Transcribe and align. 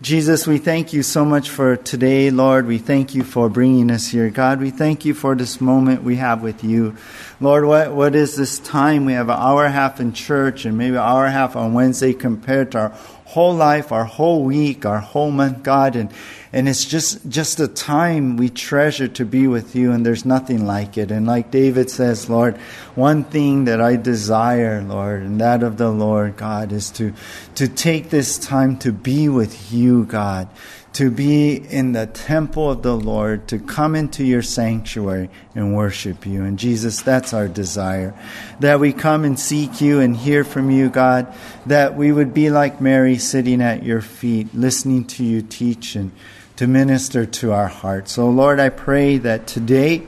Jesus, 0.00 0.46
we 0.46 0.58
thank 0.58 0.92
you 0.92 1.02
so 1.02 1.24
much 1.24 1.50
for 1.50 1.76
today, 1.76 2.30
Lord. 2.30 2.68
We 2.68 2.78
thank 2.78 3.16
you 3.16 3.24
for 3.24 3.48
bringing 3.48 3.90
us 3.90 4.06
here. 4.06 4.30
God, 4.30 4.60
we 4.60 4.70
thank 4.70 5.04
you 5.04 5.12
for 5.12 5.34
this 5.34 5.60
moment 5.60 6.04
we 6.04 6.14
have 6.14 6.40
with 6.40 6.62
you. 6.62 6.94
Lord, 7.40 7.64
what, 7.64 7.92
what 7.92 8.14
is 8.14 8.36
this 8.36 8.60
time? 8.60 9.06
We 9.06 9.14
have 9.14 9.28
an 9.28 9.36
hour 9.36 9.64
and 9.64 9.74
a 9.74 9.76
half 9.76 9.98
in 9.98 10.12
church 10.12 10.64
and 10.64 10.78
maybe 10.78 10.94
an 10.94 11.02
hour 11.02 11.24
and 11.24 11.34
a 11.34 11.36
half 11.36 11.56
on 11.56 11.74
Wednesday 11.74 12.12
compared 12.12 12.70
to 12.72 12.78
our 12.78 12.98
whole 13.28 13.54
life, 13.54 13.92
our 13.92 14.06
whole 14.06 14.42
week, 14.42 14.86
our 14.86 15.00
whole 15.00 15.30
month, 15.30 15.62
God. 15.62 15.96
And, 15.96 16.10
and 16.50 16.66
it's 16.66 16.86
just, 16.86 17.28
just 17.28 17.60
a 17.60 17.68
time 17.68 18.38
we 18.38 18.48
treasure 18.48 19.06
to 19.06 19.26
be 19.26 19.46
with 19.46 19.76
you, 19.76 19.92
and 19.92 20.04
there's 20.04 20.24
nothing 20.24 20.66
like 20.66 20.96
it. 20.96 21.10
And 21.10 21.26
like 21.26 21.50
David 21.50 21.90
says, 21.90 22.30
Lord, 22.30 22.56
one 22.94 23.24
thing 23.24 23.66
that 23.66 23.82
I 23.82 23.96
desire, 23.96 24.80
Lord, 24.80 25.20
and 25.20 25.38
that 25.42 25.62
of 25.62 25.76
the 25.76 25.90
Lord, 25.90 26.38
God, 26.38 26.72
is 26.72 26.90
to, 26.92 27.12
to 27.56 27.68
take 27.68 28.08
this 28.08 28.38
time 28.38 28.78
to 28.78 28.92
be 28.92 29.28
with 29.28 29.70
you, 29.70 30.04
God 30.06 30.48
to 30.94 31.10
be 31.10 31.54
in 31.54 31.92
the 31.92 32.06
temple 32.06 32.70
of 32.70 32.82
the 32.82 32.96
Lord, 32.96 33.48
to 33.48 33.58
come 33.58 33.94
into 33.94 34.24
your 34.24 34.42
sanctuary 34.42 35.30
and 35.54 35.76
worship 35.76 36.26
you. 36.26 36.42
And 36.44 36.58
Jesus, 36.58 37.02
that's 37.02 37.32
our 37.32 37.48
desire. 37.48 38.14
That 38.60 38.80
we 38.80 38.92
come 38.92 39.24
and 39.24 39.38
seek 39.38 39.80
you 39.80 40.00
and 40.00 40.16
hear 40.16 40.44
from 40.44 40.70
you, 40.70 40.88
God. 40.88 41.32
That 41.66 41.96
we 41.96 42.10
would 42.10 42.32
be 42.32 42.50
like 42.50 42.80
Mary 42.80 43.18
sitting 43.18 43.60
at 43.60 43.82
your 43.82 44.00
feet, 44.00 44.54
listening 44.54 45.04
to 45.06 45.24
you 45.24 45.42
teach 45.42 45.94
and 45.94 46.10
to 46.56 46.66
minister 46.66 47.26
to 47.26 47.52
our 47.52 47.68
hearts. 47.68 48.12
So, 48.12 48.28
Lord, 48.30 48.58
I 48.58 48.70
pray 48.70 49.18
that 49.18 49.46
today 49.46 50.06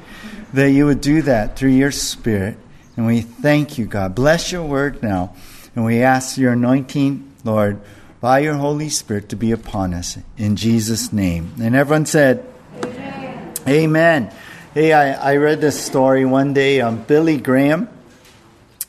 that 0.55 0.71
you 0.71 0.87
would 0.87 1.01
do 1.01 1.23
that 1.23 1.57
through 1.57 1.71
your 1.71 1.93
Spirit. 1.93 2.57
And 2.97 3.07
we 3.07 3.21
thank 3.21 3.79
you, 3.79 3.87
God. 3.87 4.15
Bless 4.15 4.51
your 4.51 4.65
word 4.65 5.03
now. 5.03 5.37
And 5.77 5.85
we 5.85 6.03
ask 6.03 6.37
your 6.37 6.55
anointing, 6.55 7.33
Lord 7.45 7.81
by 8.21 8.41
your 8.41 8.55
Holy 8.55 8.89
Spirit 8.89 9.31
to 9.31 9.37
be 9.37 9.51
upon 9.51 9.95
us. 9.95 10.19
In 10.37 10.57
Jesus' 10.57 11.13
name. 11.13 11.55
And 11.61 11.75
everyone 11.75 12.07
said, 12.07 12.47
Amen. 12.85 13.55
Amen. 13.67 14.35
Hey, 14.75 14.93
I, 14.93 15.33
I 15.33 15.37
read 15.37 15.61
this 15.61 15.83
story 15.83 16.25
one 16.25 16.53
day 16.53 16.81
on 16.81 17.03
Billy 17.03 17.39
Graham. 17.39 17.89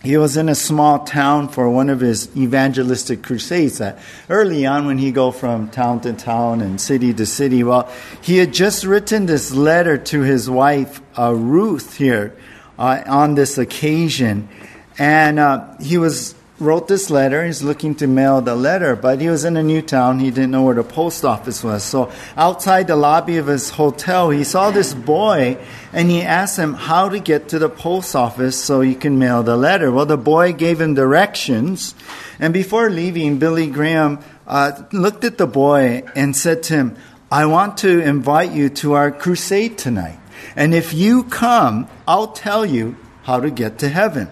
He 0.04 0.18
was 0.18 0.36
in 0.36 0.50
a 0.50 0.56
small 0.56 1.06
town 1.06 1.48
for 1.48 1.70
one 1.70 1.90
of 1.90 2.00
his 2.00 2.36
evangelistic 2.36 3.22
crusades. 3.22 3.78
That 3.78 4.00
early 4.30 4.66
on, 4.66 4.88
when 4.88 4.98
he 4.98 5.12
go 5.12 5.32
from 5.32 5.70
town 5.70 6.02
to 6.02 6.14
town 6.14 6.62
and 6.62 6.82
city 6.82 7.14
to 7.14 7.26
city, 7.26 7.64
well, 7.64 7.90
he 8.20 8.38
had 8.38 8.52
just 8.52 8.84
written 8.84 9.28
this 9.28 9.54
letter 9.54 10.00
to 10.00 10.22
his 10.22 10.50
wife 10.50 11.02
uh, 11.18 11.34
Ruth 11.34 11.98
here 11.98 12.36
uh, 12.80 13.04
on 13.06 13.36
this 13.36 13.60
occasion, 13.60 14.50
and 14.98 15.38
uh, 15.38 15.78
he 15.80 16.00
was 16.00 16.34
wrote 16.62 16.88
this 16.88 17.10
letter. 17.10 17.44
He's 17.44 17.64
looking 17.64 17.96
to 17.96 18.08
mail 18.08 18.40
the 18.42 18.56
letter, 18.56 18.96
but 18.96 19.20
he 19.20 19.28
was 19.28 19.44
in 19.44 19.58
a 19.58 19.64
new 19.64 19.82
town. 19.82 20.20
He 20.20 20.30
didn't 20.30 20.52
know 20.52 20.64
where 20.64 20.76
the 20.76 20.84
post 20.84 21.26
office 21.26 21.64
was. 21.64 21.84
So 21.84 22.12
outside 22.38 22.88
the 22.88 22.96
lobby 22.96 23.38
of 23.38 23.48
his 23.48 23.72
hotel, 23.72 24.30
he 24.30 24.44
saw 24.44 24.70
this 24.70 24.94
boy 24.94 25.58
and 25.92 26.10
he 26.10 26.22
asked 26.22 26.58
him 26.58 26.76
how 26.76 27.10
to 27.10 27.20
get 27.20 27.50
to 27.50 27.60
the 27.60 27.70
post 27.70 28.16
office 28.16 28.58
so 28.58 28.80
he 28.80 28.94
can 28.94 29.18
mail 29.18 29.42
the 29.42 29.58
letter. 29.58 29.92
Well, 29.92 30.06
the 30.06 30.18
boy 30.18 30.54
gave 30.54 30.80
him 30.80 30.94
directions. 30.94 31.96
And 32.40 32.54
before 32.54 32.90
leaving, 32.90 33.40
Billy 33.40 33.68
Graham 33.68 34.20
uh, 34.46 34.84
looked 34.92 35.24
at 35.24 35.40
the 35.40 35.48
boy 35.48 36.04
and 36.16 36.36
said 36.36 36.64
to 36.64 36.76
him, 36.76 36.98
I 37.32 37.48
want 37.48 37.78
to 37.78 38.02
invite 38.02 38.52
you 38.52 38.70
to 38.70 38.94
our 38.94 39.12
crusade 39.12 39.78
tonight. 39.78 40.20
And 40.56 40.74
if 40.74 40.94
you 40.94 41.24
come, 41.24 41.88
I'll 42.08 42.34
tell 42.34 42.66
you 42.66 42.98
how 43.24 43.40
to 43.40 43.50
get 43.50 43.80
to 43.80 43.90
heaven. 43.90 44.30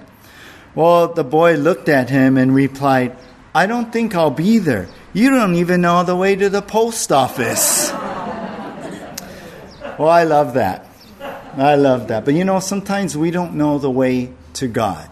Well, 0.76 1.14
the 1.14 1.24
boy 1.24 1.56
looked 1.56 1.90
at 1.90 2.10
him 2.10 2.38
and 2.38 2.54
replied, 2.54 3.18
I 3.54 3.66
don't 3.66 3.92
think 3.92 4.16
I'll 4.16 4.30
be 4.30 4.60
there. 4.60 4.88
You 5.14 5.32
don't 5.32 5.56
even 5.56 5.82
know 5.82 6.04
the 6.04 6.16
way 6.16 6.36
to 6.36 6.50
the 6.50 6.62
post 6.62 7.12
office. 7.12 7.92
well, 9.98 10.10
I 10.10 10.24
love 10.24 10.54
that. 10.54 10.86
I 11.58 11.76
love 11.76 12.10
that. 12.10 12.26
But 12.26 12.36
you 12.36 12.46
know, 12.46 12.60
sometimes 12.60 13.18
we 13.18 13.32
don't 13.32 13.56
know 13.56 13.80
the 13.80 13.90
way 13.90 14.32
to 14.54 14.68
God. 14.68 15.10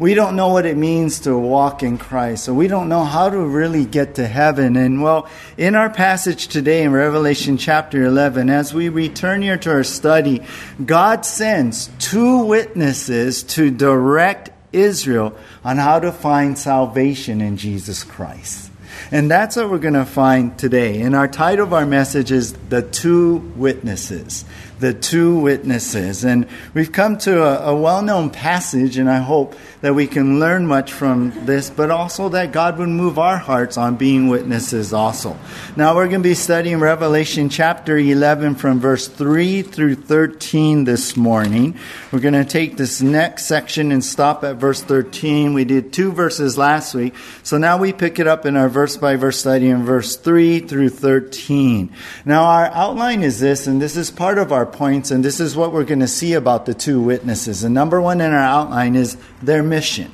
We 0.00 0.14
don't 0.14 0.36
know 0.36 0.48
what 0.48 0.64
it 0.64 0.76
means 0.76 1.20
to 1.20 1.36
walk 1.36 1.82
in 1.82 1.98
Christ. 1.98 2.44
So 2.44 2.54
we 2.54 2.68
don't 2.68 2.88
know 2.88 3.04
how 3.04 3.30
to 3.30 3.38
really 3.38 3.84
get 3.84 4.14
to 4.16 4.26
heaven. 4.26 4.76
And 4.76 5.02
well, 5.02 5.28
in 5.56 5.74
our 5.74 5.90
passage 5.90 6.46
today 6.46 6.84
in 6.84 6.92
Revelation 6.92 7.56
chapter 7.56 8.04
11, 8.04 8.48
as 8.48 8.72
we 8.72 8.90
return 8.90 9.42
here 9.42 9.58
to 9.58 9.70
our 9.70 9.82
study, 9.82 10.42
God 10.84 11.24
sends 11.26 11.90
two 11.98 12.44
witnesses 12.44 13.42
to 13.44 13.72
direct 13.72 14.50
Israel 14.72 15.36
on 15.64 15.76
how 15.78 16.00
to 16.00 16.12
find 16.12 16.58
salvation 16.58 17.40
in 17.40 17.56
Jesus 17.56 18.04
Christ. 18.04 18.70
And 19.10 19.30
that's 19.30 19.56
what 19.56 19.70
we're 19.70 19.78
going 19.78 19.94
to 19.94 20.04
find 20.04 20.58
today. 20.58 21.02
And 21.02 21.14
our 21.14 21.28
title 21.28 21.66
of 21.66 21.72
our 21.72 21.86
message 21.86 22.32
is 22.32 22.52
The 22.52 22.82
Two 22.82 23.36
Witnesses 23.56 24.44
the 24.80 24.94
two 24.94 25.38
witnesses. 25.38 26.24
And 26.24 26.46
we've 26.74 26.92
come 26.92 27.18
to 27.18 27.42
a, 27.42 27.72
a 27.72 27.76
well 27.76 28.02
known 28.02 28.30
passage, 28.30 28.96
and 28.96 29.10
I 29.10 29.18
hope 29.18 29.54
that 29.80 29.94
we 29.94 30.06
can 30.06 30.40
learn 30.40 30.66
much 30.66 30.92
from 30.92 31.32
this, 31.46 31.70
but 31.70 31.90
also 31.90 32.28
that 32.30 32.52
God 32.52 32.78
would 32.78 32.88
move 32.88 33.18
our 33.18 33.36
hearts 33.36 33.76
on 33.76 33.96
being 33.96 34.28
witnesses 34.28 34.92
also. 34.92 35.36
Now 35.76 35.94
we're 35.94 36.08
going 36.08 36.22
to 36.22 36.28
be 36.28 36.34
studying 36.34 36.80
Revelation 36.80 37.48
chapter 37.48 37.96
11 37.96 38.56
from 38.56 38.80
verse 38.80 39.06
3 39.06 39.62
through 39.62 39.94
13 39.96 40.84
this 40.84 41.16
morning. 41.16 41.76
We're 42.10 42.20
going 42.20 42.34
to 42.34 42.44
take 42.44 42.76
this 42.76 43.00
next 43.00 43.46
section 43.46 43.92
and 43.92 44.04
stop 44.04 44.42
at 44.42 44.56
verse 44.56 44.82
13. 44.82 45.54
We 45.54 45.64
did 45.64 45.92
two 45.92 46.10
verses 46.10 46.58
last 46.58 46.94
week, 46.94 47.14
so 47.42 47.56
now 47.56 47.78
we 47.78 47.92
pick 47.92 48.18
it 48.18 48.26
up 48.26 48.46
in 48.46 48.56
our 48.56 48.68
verse 48.68 48.96
by 48.96 49.16
verse 49.16 49.38
study 49.38 49.68
in 49.68 49.84
verse 49.84 50.16
3 50.16 50.60
through 50.60 50.90
13. 50.90 51.92
Now 52.24 52.44
our 52.44 52.66
outline 52.66 53.22
is 53.22 53.38
this, 53.38 53.66
and 53.66 53.80
this 53.80 53.96
is 53.96 54.10
part 54.10 54.38
of 54.38 54.52
our 54.52 54.66
points, 54.72 55.10
and 55.10 55.24
this 55.24 55.40
is 55.40 55.56
what 55.56 55.72
we're 55.72 55.84
going 55.84 56.00
to 56.00 56.08
see 56.08 56.34
about 56.34 56.66
the 56.66 56.74
two 56.74 57.00
witnesses. 57.00 57.64
And 57.64 57.74
number 57.74 58.00
one 58.00 58.20
in 58.20 58.32
our 58.32 58.38
outline 58.38 58.94
is 58.94 59.16
their 59.42 59.62
mission. 59.62 60.12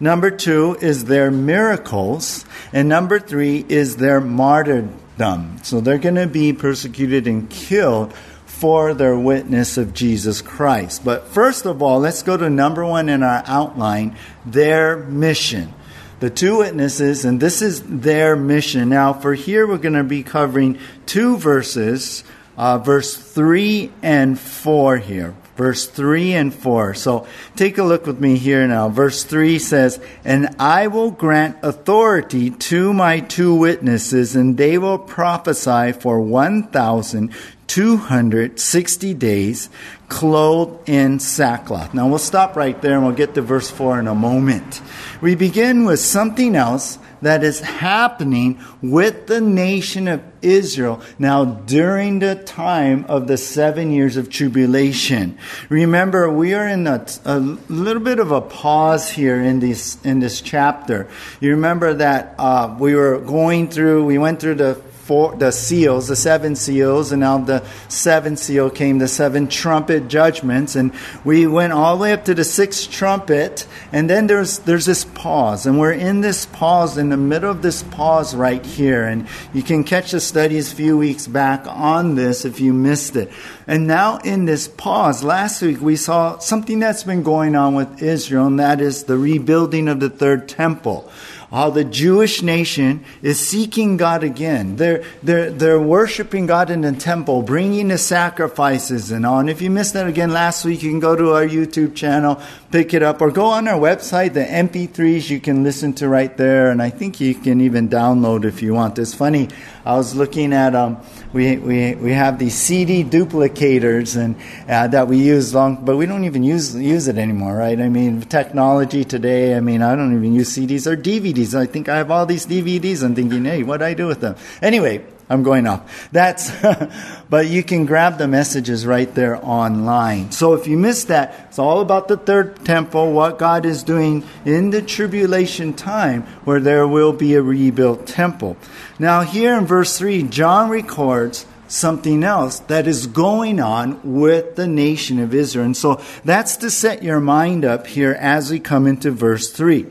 Number 0.00 0.30
two 0.30 0.76
is 0.80 1.04
their 1.04 1.30
miracles. 1.30 2.44
And 2.72 2.88
number 2.88 3.18
three 3.20 3.64
is 3.68 3.96
their 3.96 4.20
martyrdom. 4.20 5.58
So 5.62 5.80
they're 5.80 5.98
going 5.98 6.16
to 6.16 6.26
be 6.26 6.52
persecuted 6.52 7.26
and 7.26 7.48
killed 7.48 8.12
for 8.46 8.94
their 8.94 9.16
witness 9.16 9.76
of 9.76 9.94
Jesus 9.94 10.42
Christ. 10.42 11.04
But 11.04 11.28
first 11.28 11.66
of 11.66 11.82
all, 11.82 12.00
let's 12.00 12.22
go 12.22 12.36
to 12.36 12.48
number 12.48 12.84
one 12.84 13.08
in 13.08 13.22
our 13.22 13.42
outline 13.46 14.16
their 14.46 14.96
mission. 14.96 15.74
The 16.20 16.30
two 16.30 16.58
witnesses, 16.58 17.24
and 17.24 17.40
this 17.40 17.62
is 17.62 17.82
their 17.82 18.36
mission. 18.36 18.88
Now, 18.88 19.12
for 19.12 19.34
here, 19.34 19.66
we're 19.66 19.78
going 19.78 19.94
to 19.94 20.04
be 20.04 20.22
covering 20.22 20.78
two 21.06 21.36
verses 21.36 22.22
uh, 22.56 22.78
verse 22.78 23.16
3 23.16 23.90
and 24.02 24.38
4 24.38 24.98
here. 24.98 25.34
Verse 25.56 25.86
3 25.86 26.32
and 26.32 26.54
4. 26.54 26.94
So 26.94 27.26
take 27.56 27.78
a 27.78 27.82
look 27.82 28.06
with 28.06 28.18
me 28.18 28.38
here 28.38 28.66
now. 28.66 28.88
Verse 28.88 29.22
3 29.24 29.58
says, 29.58 30.00
And 30.24 30.56
I 30.58 30.86
will 30.86 31.10
grant 31.10 31.58
authority 31.62 32.48
to 32.50 32.94
my 32.94 33.20
two 33.20 33.54
witnesses, 33.54 34.34
and 34.34 34.56
they 34.56 34.78
will 34.78 34.98
prophesy 34.98 35.92
for 35.92 36.18
1,260 36.20 39.14
days, 39.14 39.68
clothed 40.08 40.88
in 40.88 41.20
sackcloth. 41.20 41.92
Now 41.92 42.08
we'll 42.08 42.18
stop 42.18 42.56
right 42.56 42.80
there 42.80 42.94
and 42.94 43.04
we'll 43.04 43.14
get 43.14 43.34
to 43.34 43.42
verse 43.42 43.70
4 43.70 44.00
in 44.00 44.08
a 44.08 44.14
moment. 44.14 44.80
We 45.20 45.34
begin 45.34 45.84
with 45.84 46.00
something 46.00 46.56
else 46.56 46.98
that 47.20 47.44
is 47.44 47.60
happening 47.60 48.58
with 48.80 49.26
the 49.26 49.42
nation 49.42 50.08
of 50.08 50.31
Israel 50.42 51.00
now 51.18 51.44
during 51.44 52.18
the 52.18 52.34
time 52.34 53.04
of 53.08 53.26
the 53.26 53.36
seven 53.36 53.90
years 53.90 54.16
of 54.16 54.28
tribulation. 54.28 55.38
Remember, 55.68 56.30
we 56.30 56.54
are 56.54 56.68
in 56.68 56.86
a, 56.86 57.06
a 57.24 57.38
little 57.38 58.02
bit 58.02 58.18
of 58.18 58.30
a 58.30 58.40
pause 58.40 59.10
here 59.10 59.40
in 59.40 59.60
this 59.60 60.02
in 60.04 60.20
this 60.20 60.40
chapter. 60.40 61.08
You 61.40 61.52
remember 61.52 61.94
that 61.94 62.34
uh, 62.38 62.76
we 62.78 62.94
were 62.94 63.18
going 63.18 63.68
through, 63.68 64.04
we 64.04 64.18
went 64.18 64.40
through 64.40 64.56
the 64.56 64.74
four, 65.12 65.36
the 65.36 65.52
seals, 65.52 66.08
the 66.08 66.16
seven 66.16 66.56
seals, 66.56 67.12
and 67.12 67.20
now 67.20 67.36
the 67.36 67.62
seventh 67.88 68.38
seal 68.38 68.70
came, 68.70 68.98
the 68.98 69.06
seven 69.06 69.46
trumpet 69.46 70.08
judgments, 70.08 70.74
and 70.74 70.90
we 71.22 71.46
went 71.46 71.70
all 71.70 71.98
the 71.98 72.02
way 72.02 72.14
up 72.14 72.24
to 72.24 72.32
the 72.32 72.44
sixth 72.44 72.90
trumpet, 72.90 73.66
and 73.92 74.08
then 74.08 74.26
there's 74.26 74.60
there's 74.60 74.86
this 74.86 75.04
pause, 75.04 75.66
and 75.66 75.78
we're 75.78 75.92
in 75.92 76.22
this 76.22 76.46
pause, 76.46 76.96
in 76.96 77.10
the 77.10 77.18
middle 77.18 77.50
of 77.50 77.60
this 77.60 77.82
pause 77.82 78.34
right 78.34 78.64
here, 78.64 79.04
and 79.04 79.28
you 79.52 79.62
can 79.62 79.84
catch 79.84 80.12
the 80.12 80.20
studies 80.20 80.72
a 80.72 80.76
few 80.76 80.96
weeks 80.96 81.26
back 81.26 81.66
on 81.66 82.14
this 82.14 82.46
if 82.46 82.58
you 82.58 82.72
missed 82.72 83.14
it. 83.14 83.30
And 83.66 83.86
now 83.86 84.16
in 84.24 84.46
this 84.46 84.66
pause, 84.66 85.22
last 85.22 85.60
week 85.60 85.82
we 85.82 85.96
saw 85.96 86.38
something 86.38 86.78
that's 86.78 87.04
been 87.04 87.22
going 87.22 87.54
on 87.54 87.74
with 87.74 88.02
Israel, 88.02 88.46
and 88.46 88.58
that 88.58 88.80
is 88.80 89.04
the 89.04 89.18
rebuilding 89.18 89.88
of 89.88 90.00
the 90.00 90.08
third 90.08 90.48
temple. 90.48 91.10
How 91.52 91.68
the 91.68 91.84
Jewish 91.84 92.42
nation 92.42 93.04
is 93.20 93.38
seeking 93.38 93.98
God 93.98 94.24
again. 94.24 94.76
They're, 94.76 95.04
they're, 95.22 95.50
they're 95.50 95.80
worshiping 95.80 96.46
God 96.46 96.70
in 96.70 96.80
the 96.80 96.92
temple, 96.92 97.42
bringing 97.42 97.88
the 97.88 97.98
sacrifices 97.98 99.12
and 99.12 99.26
all. 99.26 99.38
And 99.38 99.50
if 99.50 99.60
you 99.60 99.70
missed 99.70 99.92
that 99.92 100.06
again 100.06 100.32
last 100.32 100.64
week, 100.64 100.82
you 100.82 100.90
can 100.90 100.98
go 100.98 101.14
to 101.14 101.34
our 101.34 101.46
YouTube 101.46 101.94
channel, 101.94 102.40
pick 102.70 102.94
it 102.94 103.02
up, 103.02 103.20
or 103.20 103.30
go 103.30 103.44
on 103.44 103.68
our 103.68 103.78
website, 103.78 104.32
the 104.32 104.44
MP3s 104.44 105.28
you 105.28 105.40
can 105.40 105.62
listen 105.62 105.92
to 105.94 106.08
right 106.08 106.34
there. 106.38 106.70
And 106.70 106.80
I 106.80 106.88
think 106.88 107.20
you 107.20 107.34
can 107.34 107.60
even 107.60 107.90
download 107.90 108.44
if 108.44 108.62
you 108.62 108.72
want. 108.72 108.98
It's 108.98 109.14
funny. 109.14 109.50
I 109.84 109.96
was 109.96 110.14
looking 110.14 110.54
at, 110.54 110.74
um, 110.74 111.02
we, 111.32 111.56
we, 111.56 111.94
we 111.94 112.12
have 112.12 112.38
these 112.38 112.54
CD 112.54 113.04
duplicators 113.04 114.16
and 114.16 114.36
uh, 114.68 114.86
that 114.88 115.08
we 115.08 115.18
use 115.18 115.54
long, 115.54 115.84
but 115.84 115.96
we 115.96 116.06
don't 116.06 116.24
even 116.24 116.42
use, 116.42 116.74
use 116.76 117.08
it 117.08 117.18
anymore, 117.18 117.56
right? 117.56 117.80
I 117.80 117.88
mean, 117.88 118.20
technology 118.22 119.04
today, 119.04 119.56
I 119.56 119.60
mean, 119.60 119.82
I 119.82 119.96
don't 119.96 120.14
even 120.14 120.34
use 120.34 120.56
CDs 120.56 120.86
or 120.86 120.96
DVDs. 120.96 121.54
I 121.54 121.66
think 121.66 121.88
I 121.88 121.96
have 121.96 122.10
all 122.10 122.26
these 122.26 122.46
DVDs. 122.46 123.02
I'm 123.02 123.14
thinking, 123.14 123.44
hey, 123.44 123.62
what 123.62 123.78
do 123.78 123.84
I 123.84 123.94
do 123.94 124.06
with 124.06 124.20
them? 124.20 124.36
Anyway, 124.60 125.04
I'm 125.28 125.42
going 125.42 125.66
off. 125.66 126.10
That's, 126.12 126.50
but 127.30 127.48
you 127.48 127.62
can 127.62 127.86
grab 127.86 128.18
the 128.18 128.28
messages 128.28 128.84
right 128.86 129.12
there 129.14 129.42
online. 129.44 130.30
So 130.30 130.54
if 130.54 130.66
you 130.66 130.76
missed 130.76 131.08
that, 131.08 131.46
it's 131.48 131.58
all 131.58 131.80
about 131.80 132.08
the 132.08 132.16
third 132.16 132.64
temple, 132.64 133.12
what 133.12 133.38
God 133.38 133.64
is 133.64 133.82
doing 133.82 134.24
in 134.44 134.70
the 134.70 134.82
tribulation 134.82 135.72
time 135.72 136.22
where 136.44 136.60
there 136.60 136.86
will 136.86 137.12
be 137.12 137.34
a 137.34 137.42
rebuilt 137.42 138.06
temple. 138.06 138.56
Now, 138.98 139.22
here 139.22 139.56
in 139.56 139.66
verse 139.66 139.98
3, 139.98 140.24
John 140.24 140.70
records 140.70 141.46
something 141.72 142.22
else 142.22 142.58
that 142.60 142.86
is 142.86 143.06
going 143.06 143.58
on 143.58 143.98
with 144.04 144.56
the 144.56 144.66
nation 144.66 145.18
of 145.18 145.34
Israel. 145.34 145.64
And 145.64 145.76
so 145.76 146.00
that's 146.24 146.58
to 146.58 146.70
set 146.70 147.02
your 147.02 147.20
mind 147.20 147.64
up 147.64 147.86
here 147.86 148.12
as 148.12 148.50
we 148.50 148.60
come 148.60 148.86
into 148.86 149.10
verse 149.10 149.50
3. 149.50 149.86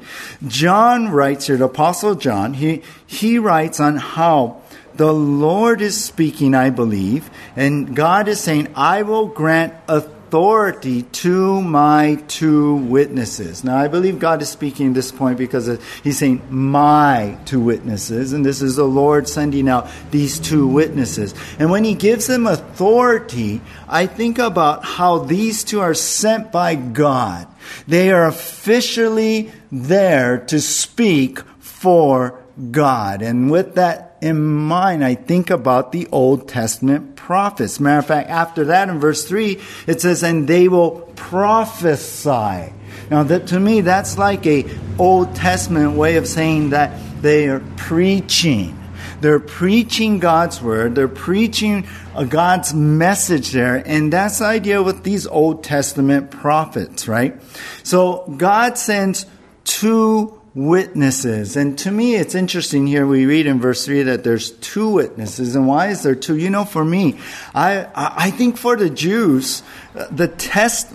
John 0.47 1.09
writes 1.09 1.47
here, 1.47 1.57
the 1.57 1.65
Apostle 1.65 2.15
John, 2.15 2.53
he, 2.53 2.83
he 3.07 3.39
writes 3.39 3.79
on 3.79 3.97
how 3.97 4.61
the 4.95 5.13
Lord 5.13 5.81
is 5.81 6.01
speaking, 6.01 6.55
I 6.55 6.69
believe, 6.69 7.29
and 7.55 7.95
God 7.95 8.27
is 8.27 8.39
saying, 8.39 8.69
I 8.75 9.03
will 9.03 9.27
grant 9.27 9.73
authority 9.87 11.01
to 11.01 11.61
my 11.61 12.15
two 12.27 12.75
witnesses. 12.75 13.63
Now, 13.65 13.77
I 13.77 13.89
believe 13.89 14.17
God 14.17 14.41
is 14.41 14.49
speaking 14.49 14.87
at 14.89 14.93
this 14.93 15.11
point 15.11 15.37
because 15.37 15.67
he's 16.03 16.17
saying, 16.17 16.41
my 16.49 17.37
two 17.45 17.59
witnesses, 17.59 18.31
and 18.31 18.45
this 18.45 18.61
is 18.61 18.77
the 18.77 18.85
Lord 18.85 19.27
sending 19.27 19.67
out 19.67 19.89
these 20.11 20.39
two 20.39 20.67
witnesses. 20.67 21.35
And 21.59 21.69
when 21.69 21.83
he 21.83 21.95
gives 21.95 22.27
them 22.27 22.47
authority, 22.47 23.59
I 23.89 24.07
think 24.07 24.39
about 24.39 24.85
how 24.85 25.19
these 25.19 25.65
two 25.65 25.81
are 25.81 25.93
sent 25.93 26.51
by 26.51 26.75
God. 26.75 27.47
They 27.87 28.11
are 28.11 28.25
officially 28.25 29.51
there 29.71 30.37
to 30.47 30.61
speak 30.61 31.39
for 31.59 32.39
God. 32.71 33.21
And 33.21 33.51
with 33.51 33.75
that 33.75 34.10
in 34.21 34.43
mind, 34.43 35.03
I 35.03 35.15
think 35.15 35.49
about 35.49 35.91
the 35.91 36.07
Old 36.11 36.47
Testament 36.47 37.15
prophets. 37.15 37.79
Matter 37.79 37.99
of 37.99 38.05
fact, 38.05 38.29
after 38.29 38.65
that 38.65 38.87
in 38.87 38.99
verse 38.99 39.25
3, 39.25 39.59
it 39.87 39.99
says, 39.99 40.23
and 40.23 40.47
they 40.47 40.67
will 40.67 41.01
prophesy. 41.15 42.71
Now, 43.09 43.23
that, 43.23 43.47
to 43.47 43.59
me, 43.59 43.81
that's 43.81 44.17
like 44.17 44.45
a 44.45 44.65
Old 44.99 45.35
Testament 45.35 45.93
way 45.93 46.17
of 46.17 46.27
saying 46.27 46.69
that 46.69 46.97
they 47.21 47.47
are 47.49 47.61
preaching. 47.77 48.77
They're 49.21 49.39
preaching 49.39 50.19
God's 50.19 50.61
word. 50.61 50.95
They're 50.95 51.07
preaching 51.07 51.87
uh, 52.15 52.23
God's 52.23 52.73
message 52.73 53.51
there. 53.51 53.75
And 53.85 54.13
that's 54.13 54.39
the 54.39 54.45
idea 54.45 54.81
with 54.81 55.03
these 55.03 55.27
Old 55.27 55.63
Testament 55.63 56.31
prophets, 56.31 57.07
right? 57.07 57.39
So 57.83 58.25
God 58.37 58.77
sends 58.77 59.25
two 59.63 60.40
witnesses. 60.53 61.55
And 61.55 61.77
to 61.79 61.91
me, 61.91 62.15
it's 62.15 62.35
interesting 62.35 62.85
here. 62.85 63.07
We 63.07 63.25
read 63.25 63.47
in 63.47 63.59
verse 63.59 63.85
3 63.85 64.03
that 64.03 64.23
there's 64.23 64.51
two 64.51 64.89
witnesses. 64.89 65.55
And 65.55 65.65
why 65.65 65.87
is 65.87 66.03
there 66.03 66.15
two? 66.15 66.35
You 66.35 66.49
know, 66.49 66.65
for 66.65 66.83
me, 66.83 67.17
I, 67.55 67.87
I 67.95 68.31
think 68.31 68.57
for 68.57 68.75
the 68.75 68.89
Jews, 68.89 69.63
uh, 69.95 70.07
the 70.11 70.27
test, 70.27 70.89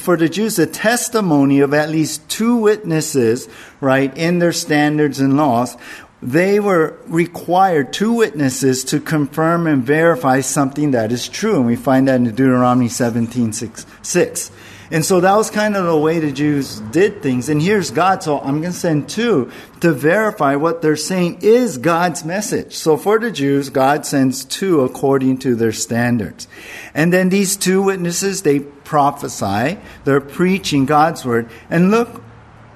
for 0.00 0.16
the 0.16 0.28
Jews, 0.28 0.56
the 0.56 0.66
testimony 0.66 1.60
of 1.60 1.74
at 1.74 1.90
least 1.90 2.26
two 2.30 2.56
witnesses, 2.56 3.48
right, 3.80 4.16
in 4.16 4.38
their 4.38 4.52
standards 4.52 5.20
and 5.20 5.36
laws, 5.36 5.76
they 6.22 6.58
were 6.58 6.98
required 7.06 7.92
two 7.92 8.14
witnesses 8.14 8.84
to 8.84 8.98
confirm 8.98 9.66
and 9.66 9.82
verify 9.82 10.40
something 10.40 10.92
that 10.92 11.12
is 11.12 11.28
true. 11.28 11.56
And 11.56 11.66
we 11.66 11.76
find 11.76 12.08
that 12.08 12.14
in 12.14 12.24
Deuteronomy 12.24 12.88
17 12.88 13.52
6. 13.52 13.86
6. 14.00 14.50
And 14.94 15.04
so 15.04 15.20
that 15.20 15.34
was 15.34 15.50
kind 15.50 15.76
of 15.76 15.84
the 15.86 15.96
way 15.96 16.20
the 16.20 16.30
Jews 16.30 16.78
did 16.78 17.20
things. 17.20 17.48
And 17.48 17.60
here's 17.60 17.90
God, 17.90 18.22
so 18.22 18.38
I'm 18.38 18.60
going 18.60 18.72
to 18.72 18.78
send 18.78 19.08
two 19.08 19.50
to 19.80 19.92
verify 19.92 20.54
what 20.54 20.82
they're 20.82 20.94
saying 20.94 21.40
is 21.42 21.78
God's 21.78 22.24
message. 22.24 22.76
So 22.76 22.96
for 22.96 23.18
the 23.18 23.32
Jews, 23.32 23.70
God 23.70 24.06
sends 24.06 24.44
two 24.44 24.82
according 24.82 25.38
to 25.38 25.56
their 25.56 25.72
standards. 25.72 26.46
And 26.94 27.12
then 27.12 27.28
these 27.28 27.56
two 27.56 27.82
witnesses, 27.82 28.42
they 28.42 28.60
prophesy, 28.60 29.80
they're 30.04 30.20
preaching 30.20 30.86
God's 30.86 31.24
word. 31.24 31.50
And 31.68 31.90
look, 31.90 32.22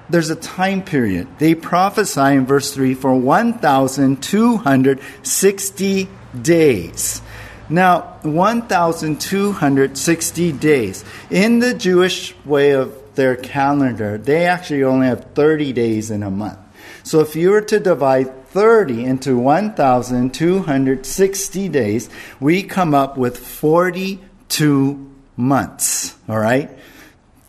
there's 0.09 0.29
a 0.29 0.35
time 0.35 0.83
period. 0.83 1.29
They 1.39 1.55
prophesy 1.55 2.35
in 2.35 2.45
verse 2.45 2.73
3 2.73 2.95
for 2.95 3.15
1,260 3.15 6.09
days. 6.41 7.21
Now, 7.69 8.17
1,260 8.23 10.51
days. 10.53 11.05
In 11.29 11.59
the 11.59 11.75
Jewish 11.75 12.33
way 12.43 12.71
of 12.71 13.15
their 13.15 13.35
calendar, 13.35 14.17
they 14.17 14.47
actually 14.47 14.83
only 14.83 15.05
have 15.07 15.25
30 15.35 15.73
days 15.73 16.09
in 16.09 16.23
a 16.23 16.31
month. 16.31 16.57
So 17.03 17.19
if 17.19 17.35
you 17.35 17.51
were 17.51 17.61
to 17.61 17.79
divide 17.79 18.47
30 18.47 19.05
into 19.05 19.37
1,260 19.37 21.69
days, 21.69 22.09
we 22.39 22.63
come 22.63 22.95
up 22.95 23.17
with 23.17 23.37
42 23.37 25.11
months. 25.37 26.15
All 26.27 26.39
right? 26.39 26.71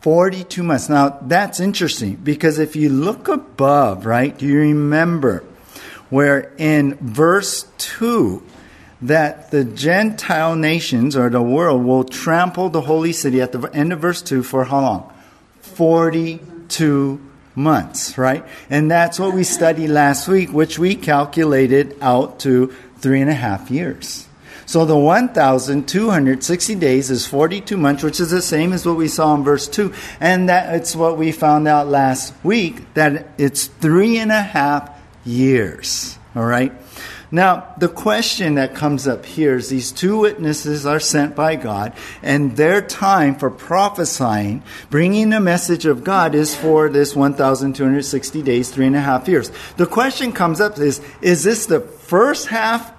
42 0.01 0.63
months. 0.63 0.89
Now, 0.89 1.19
that's 1.21 1.59
interesting 1.59 2.15
because 2.15 2.59
if 2.59 2.75
you 2.75 2.89
look 2.89 3.27
above, 3.27 4.05
right, 4.05 4.37
do 4.37 4.45
you 4.45 4.59
remember 4.59 5.43
where 6.09 6.51
in 6.57 6.95
verse 6.95 7.67
2, 7.77 8.43
that 9.01 9.51
the 9.51 9.63
Gentile 9.63 10.55
nations 10.55 11.15
or 11.15 11.29
the 11.29 11.41
world 11.41 11.83
will 11.83 12.03
trample 12.03 12.69
the 12.69 12.81
holy 12.81 13.13
city 13.13 13.41
at 13.41 13.51
the 13.51 13.67
end 13.73 13.91
of 13.91 13.99
verse 13.99 14.21
2 14.21 14.43
for 14.43 14.65
how 14.65 14.81
long? 14.81 15.13
42 15.61 17.19
months, 17.55 18.17
right? 18.17 18.45
And 18.69 18.89
that's 18.89 19.19
what 19.19 19.33
we 19.33 19.43
studied 19.43 19.89
last 19.89 20.27
week, 20.27 20.51
which 20.51 20.77
we 20.77 20.95
calculated 20.95 21.97
out 22.01 22.39
to 22.41 22.73
three 22.97 23.21
and 23.21 23.29
a 23.29 23.35
half 23.35 23.71
years. 23.71 24.27
So 24.65 24.85
the 24.85 24.97
1,260 24.97 26.75
days 26.75 27.11
is 27.11 27.27
42 27.27 27.75
months, 27.75 28.03
which 28.03 28.21
is 28.21 28.31
the 28.31 28.41
same 28.41 28.71
as 28.71 28.85
what 28.85 28.95
we 28.95 29.09
saw 29.09 29.35
in 29.35 29.43
verse 29.43 29.67
2. 29.67 29.93
And 30.21 30.47
that 30.47 30.73
it's 30.75 30.95
what 30.95 31.17
we 31.17 31.33
found 31.33 31.67
out 31.67 31.87
last 31.87 32.33
week, 32.43 32.93
that 32.93 33.27
it's 33.37 33.67
three 33.67 34.17
and 34.17 34.31
a 34.31 34.41
half 34.41 34.89
years. 35.25 36.17
All 36.35 36.45
right? 36.45 36.71
Now, 37.33 37.73
the 37.77 37.87
question 37.87 38.55
that 38.55 38.75
comes 38.75 39.07
up 39.07 39.25
here 39.25 39.55
is 39.55 39.69
these 39.69 39.93
two 39.93 40.19
witnesses 40.19 40.85
are 40.85 40.99
sent 40.99 41.33
by 41.33 41.55
God, 41.55 41.93
and 42.21 42.57
their 42.57 42.81
time 42.81 43.35
for 43.35 43.49
prophesying, 43.49 44.63
bringing 44.89 45.29
the 45.29 45.39
message 45.39 45.85
of 45.85 46.03
God, 46.03 46.35
is 46.35 46.53
for 46.53 46.89
this 46.89 47.15
1,260 47.15 48.41
days, 48.41 48.69
three 48.69 48.85
and 48.85 48.97
a 48.97 49.01
half 49.01 49.29
years. 49.29 49.49
The 49.77 49.85
question 49.85 50.33
comes 50.33 50.59
up 50.59 50.77
is, 50.77 50.99
is 51.21 51.43
this 51.43 51.65
the 51.67 51.79
first 51.79 52.47
half 52.47 52.91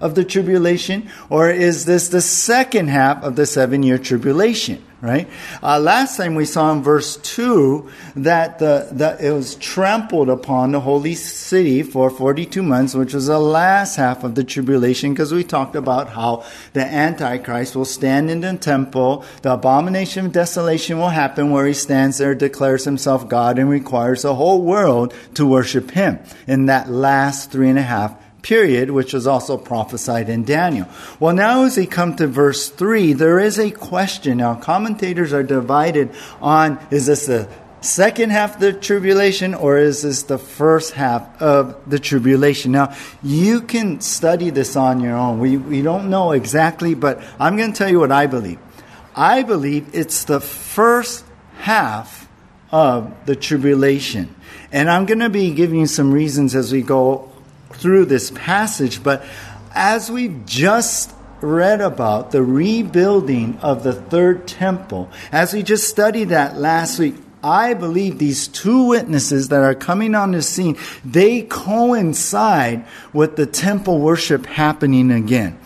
of 0.00 0.14
the 0.14 0.24
tribulation, 0.24 1.10
or 1.28 1.50
is 1.50 1.84
this 1.84 2.08
the 2.08 2.20
second 2.20 2.88
half 2.88 3.22
of 3.22 3.36
the 3.36 3.46
seven 3.46 3.82
year 3.82 3.98
tribulation? 3.98 4.84
Right? 5.00 5.28
Uh, 5.62 5.78
last 5.78 6.16
time 6.16 6.34
we 6.34 6.44
saw 6.44 6.72
in 6.72 6.82
verse 6.82 7.18
2 7.18 7.88
that 8.16 8.58
the, 8.58 8.88
the, 8.90 9.16
it 9.24 9.30
was 9.30 9.54
trampled 9.54 10.28
upon 10.28 10.72
the 10.72 10.80
holy 10.80 11.14
city 11.14 11.84
for 11.84 12.10
42 12.10 12.64
months, 12.64 12.96
which 12.96 13.14
was 13.14 13.28
the 13.28 13.38
last 13.38 13.94
half 13.94 14.24
of 14.24 14.34
the 14.34 14.42
tribulation, 14.42 15.12
because 15.12 15.32
we 15.32 15.44
talked 15.44 15.76
about 15.76 16.08
how 16.08 16.44
the 16.72 16.84
Antichrist 16.84 17.76
will 17.76 17.84
stand 17.84 18.28
in 18.28 18.40
the 18.40 18.56
temple, 18.56 19.24
the 19.42 19.52
abomination 19.52 20.26
of 20.26 20.32
desolation 20.32 20.98
will 20.98 21.10
happen 21.10 21.52
where 21.52 21.66
he 21.66 21.74
stands 21.74 22.18
there, 22.18 22.34
declares 22.34 22.84
himself 22.84 23.28
God, 23.28 23.56
and 23.56 23.70
requires 23.70 24.22
the 24.22 24.34
whole 24.34 24.62
world 24.62 25.14
to 25.34 25.46
worship 25.46 25.92
him 25.92 26.18
in 26.48 26.66
that 26.66 26.90
last 26.90 27.52
three 27.52 27.68
and 27.68 27.78
a 27.78 27.82
half 27.82 28.16
period, 28.42 28.90
which 28.90 29.12
was 29.12 29.26
also 29.26 29.56
prophesied 29.56 30.28
in 30.28 30.44
Daniel. 30.44 30.88
Well, 31.18 31.34
now 31.34 31.64
as 31.64 31.76
we 31.76 31.86
come 31.86 32.16
to 32.16 32.26
verse 32.26 32.68
3, 32.68 33.12
there 33.14 33.38
is 33.38 33.58
a 33.58 33.70
question. 33.70 34.38
Now, 34.38 34.54
commentators 34.54 35.32
are 35.32 35.42
divided 35.42 36.14
on 36.40 36.78
is 36.90 37.06
this 37.06 37.26
the 37.26 37.48
second 37.80 38.30
half 38.30 38.54
of 38.54 38.60
the 38.60 38.72
tribulation 38.72 39.54
or 39.54 39.78
is 39.78 40.02
this 40.02 40.24
the 40.24 40.38
first 40.38 40.92
half 40.92 41.40
of 41.40 41.76
the 41.88 41.98
tribulation? 41.98 42.72
Now, 42.72 42.94
you 43.22 43.60
can 43.60 44.00
study 44.00 44.50
this 44.50 44.76
on 44.76 45.00
your 45.00 45.16
own. 45.16 45.38
We, 45.38 45.56
we 45.56 45.82
don't 45.82 46.10
know 46.10 46.32
exactly, 46.32 46.94
but 46.94 47.22
I'm 47.38 47.56
going 47.56 47.72
to 47.72 47.78
tell 47.78 47.90
you 47.90 48.00
what 48.00 48.12
I 48.12 48.26
believe. 48.26 48.58
I 49.14 49.42
believe 49.42 49.94
it's 49.94 50.24
the 50.24 50.40
first 50.40 51.24
half 51.58 52.28
of 52.70 53.26
the 53.26 53.34
tribulation. 53.34 54.34
And 54.70 54.90
I'm 54.90 55.06
going 55.06 55.20
to 55.20 55.30
be 55.30 55.52
giving 55.52 55.80
you 55.80 55.86
some 55.86 56.12
reasons 56.12 56.54
as 56.54 56.72
we 56.72 56.82
go 56.82 57.27
through 57.72 58.06
this 58.06 58.30
passage, 58.30 59.02
but 59.02 59.24
as 59.74 60.10
we've 60.10 60.44
just 60.46 61.12
read 61.40 61.80
about 61.80 62.30
the 62.32 62.42
rebuilding 62.42 63.56
of 63.58 63.84
the 63.84 63.92
third 63.92 64.46
temple, 64.48 65.08
as 65.30 65.52
we 65.52 65.62
just 65.62 65.88
studied 65.88 66.30
that 66.30 66.56
last 66.56 66.98
week, 66.98 67.14
I 67.42 67.74
believe 67.74 68.18
these 68.18 68.48
two 68.48 68.88
witnesses 68.88 69.48
that 69.48 69.62
are 69.62 69.74
coming 69.74 70.14
on 70.14 70.32
the 70.32 70.42
scene, 70.42 70.76
they 71.04 71.42
coincide 71.42 72.84
with 73.12 73.36
the 73.36 73.46
temple 73.46 74.00
worship 74.00 74.46
happening 74.46 75.10
again. 75.10 75.58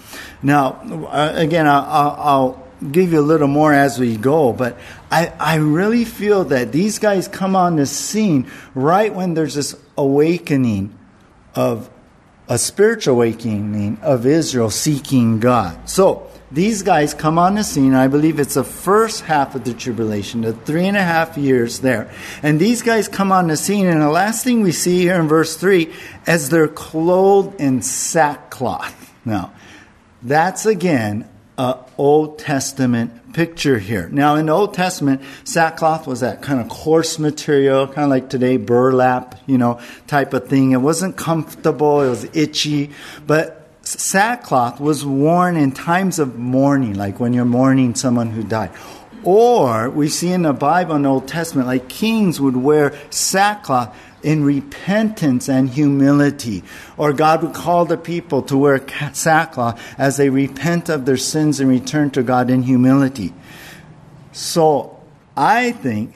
Now, 0.42 0.80
uh, 1.10 1.32
again, 1.34 1.66
I'll, 1.66 2.60
give 2.90 3.12
you 3.12 3.20
a 3.20 3.22
little 3.22 3.46
more 3.46 3.72
as 3.72 4.00
we 4.00 4.16
go, 4.16 4.52
but 4.52 4.76
I, 5.08 5.32
I 5.38 5.56
really 5.58 6.04
feel 6.04 6.42
that 6.46 6.72
these 6.72 6.98
guys 6.98 7.28
come 7.28 7.54
on 7.54 7.76
the 7.76 7.86
scene 7.86 8.50
right 8.74 9.14
when 9.14 9.34
there's 9.34 9.54
this 9.54 9.76
awakening 9.96 10.98
of 11.54 11.88
a 12.52 12.58
spiritual 12.58 13.14
awakening 13.14 13.98
of 14.02 14.26
Israel 14.26 14.68
seeking 14.68 15.40
God. 15.40 15.88
So, 15.88 16.28
these 16.50 16.82
guys 16.82 17.14
come 17.14 17.38
on 17.38 17.54
the 17.54 17.64
scene. 17.64 17.94
I 17.94 18.08
believe 18.08 18.38
it's 18.38 18.56
the 18.56 18.62
first 18.62 19.22
half 19.22 19.54
of 19.54 19.64
the 19.64 19.72
tribulation, 19.72 20.42
the 20.42 20.52
three 20.52 20.84
and 20.84 20.98
a 20.98 21.02
half 21.02 21.38
years 21.38 21.80
there. 21.80 22.12
And 22.42 22.60
these 22.60 22.82
guys 22.82 23.08
come 23.08 23.32
on 23.32 23.46
the 23.46 23.56
scene, 23.56 23.86
and 23.86 24.02
the 24.02 24.10
last 24.10 24.44
thing 24.44 24.60
we 24.60 24.72
see 24.72 24.98
here 24.98 25.18
in 25.18 25.28
verse 25.28 25.56
3 25.56 25.90
as 26.26 26.50
they're 26.50 26.68
clothed 26.68 27.58
in 27.58 27.80
sackcloth. 27.80 29.14
Now, 29.24 29.54
that's 30.20 30.66
again 30.66 31.26
an 31.62 31.78
Old 31.96 32.38
Testament 32.38 33.32
picture 33.32 33.78
here. 33.78 34.08
Now, 34.10 34.34
in 34.34 34.46
the 34.46 34.52
Old 34.52 34.74
Testament, 34.74 35.22
sackcloth 35.44 36.06
was 36.06 36.20
that 36.20 36.42
kind 36.42 36.60
of 36.60 36.68
coarse 36.68 37.18
material, 37.18 37.86
kind 37.86 38.04
of 38.04 38.10
like 38.10 38.28
today, 38.28 38.56
burlap, 38.56 39.40
you 39.46 39.58
know, 39.58 39.80
type 40.06 40.34
of 40.34 40.48
thing. 40.48 40.72
It 40.72 40.78
wasn't 40.78 41.16
comfortable, 41.16 42.02
it 42.02 42.10
was 42.10 42.24
itchy, 42.34 42.90
but 43.26 43.68
sackcloth 43.82 44.80
was 44.80 45.06
worn 45.06 45.56
in 45.56 45.72
times 45.72 46.18
of 46.18 46.36
mourning, 46.36 46.94
like 46.94 47.20
when 47.20 47.32
you're 47.32 47.44
mourning 47.44 47.94
someone 47.94 48.30
who 48.30 48.42
died. 48.42 48.70
Or 49.24 49.88
we 49.88 50.08
see 50.08 50.32
in 50.32 50.42
the 50.42 50.52
Bible 50.52 50.96
in 50.96 51.02
the 51.02 51.08
Old 51.08 51.28
Testament, 51.28 51.68
like 51.68 51.88
kings 51.88 52.40
would 52.40 52.56
wear 52.56 52.92
sackcloth 53.10 53.96
in 54.22 54.44
repentance 54.44 55.48
and 55.48 55.70
humility. 55.70 56.62
Or 56.96 57.12
God 57.12 57.42
would 57.42 57.54
call 57.54 57.84
the 57.84 57.96
people 57.96 58.42
to 58.42 58.56
wear 58.56 58.84
sackcloth 59.12 59.80
as 59.98 60.16
they 60.16 60.30
repent 60.30 60.88
of 60.88 61.04
their 61.04 61.16
sins 61.16 61.60
and 61.60 61.68
return 61.68 62.10
to 62.10 62.22
God 62.22 62.50
in 62.50 62.62
humility. 62.62 63.32
So 64.32 65.00
I 65.36 65.72
think 65.72 66.14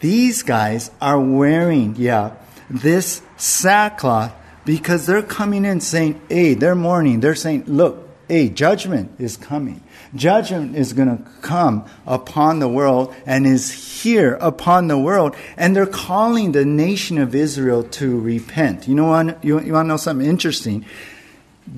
these 0.00 0.42
guys 0.42 0.90
are 1.00 1.20
wearing, 1.20 1.96
yeah, 1.96 2.34
this 2.68 3.22
sackcloth 3.36 4.32
because 4.64 5.06
they're 5.06 5.22
coming 5.22 5.64
in 5.64 5.80
saying, 5.80 6.20
hey, 6.28 6.54
they're 6.54 6.74
mourning. 6.74 7.20
They're 7.20 7.34
saying, 7.34 7.64
look, 7.66 8.08
hey, 8.28 8.48
judgment 8.48 9.12
is 9.18 9.36
coming. 9.36 9.82
Judgment 10.14 10.76
is 10.76 10.92
going 10.92 11.16
to 11.16 11.30
come 11.42 11.84
upon 12.06 12.58
the 12.58 12.68
world 12.68 13.14
and 13.26 13.46
is 13.46 14.02
here 14.02 14.34
upon 14.40 14.88
the 14.88 14.98
world. 14.98 15.36
And 15.56 15.74
they're 15.74 15.86
calling 15.86 16.52
the 16.52 16.64
nation 16.64 17.18
of 17.18 17.34
Israel 17.34 17.82
to 17.82 18.18
repent. 18.20 18.88
You 18.88 18.94
know 18.94 19.06
what? 19.06 19.44
You, 19.44 19.60
you 19.60 19.72
want 19.72 19.86
to 19.86 19.88
know 19.88 19.96
something 19.96 20.26
interesting? 20.26 20.84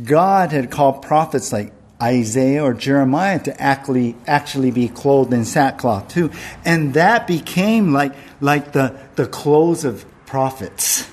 God 0.04 0.52
had 0.52 0.70
called 0.70 1.02
prophets 1.02 1.52
like 1.52 1.72
Isaiah 2.00 2.62
or 2.62 2.74
Jeremiah 2.74 3.40
to 3.40 3.60
actually 3.60 4.14
actually 4.26 4.70
be 4.70 4.88
clothed 4.88 5.32
in 5.32 5.44
sackcloth 5.44 6.08
too, 6.08 6.30
and 6.64 6.94
that 6.94 7.26
became 7.26 7.92
like 7.92 8.14
like 8.40 8.72
the 8.72 8.98
the 9.16 9.26
clothes 9.26 9.84
of 9.84 10.04
prophets. 10.26 11.08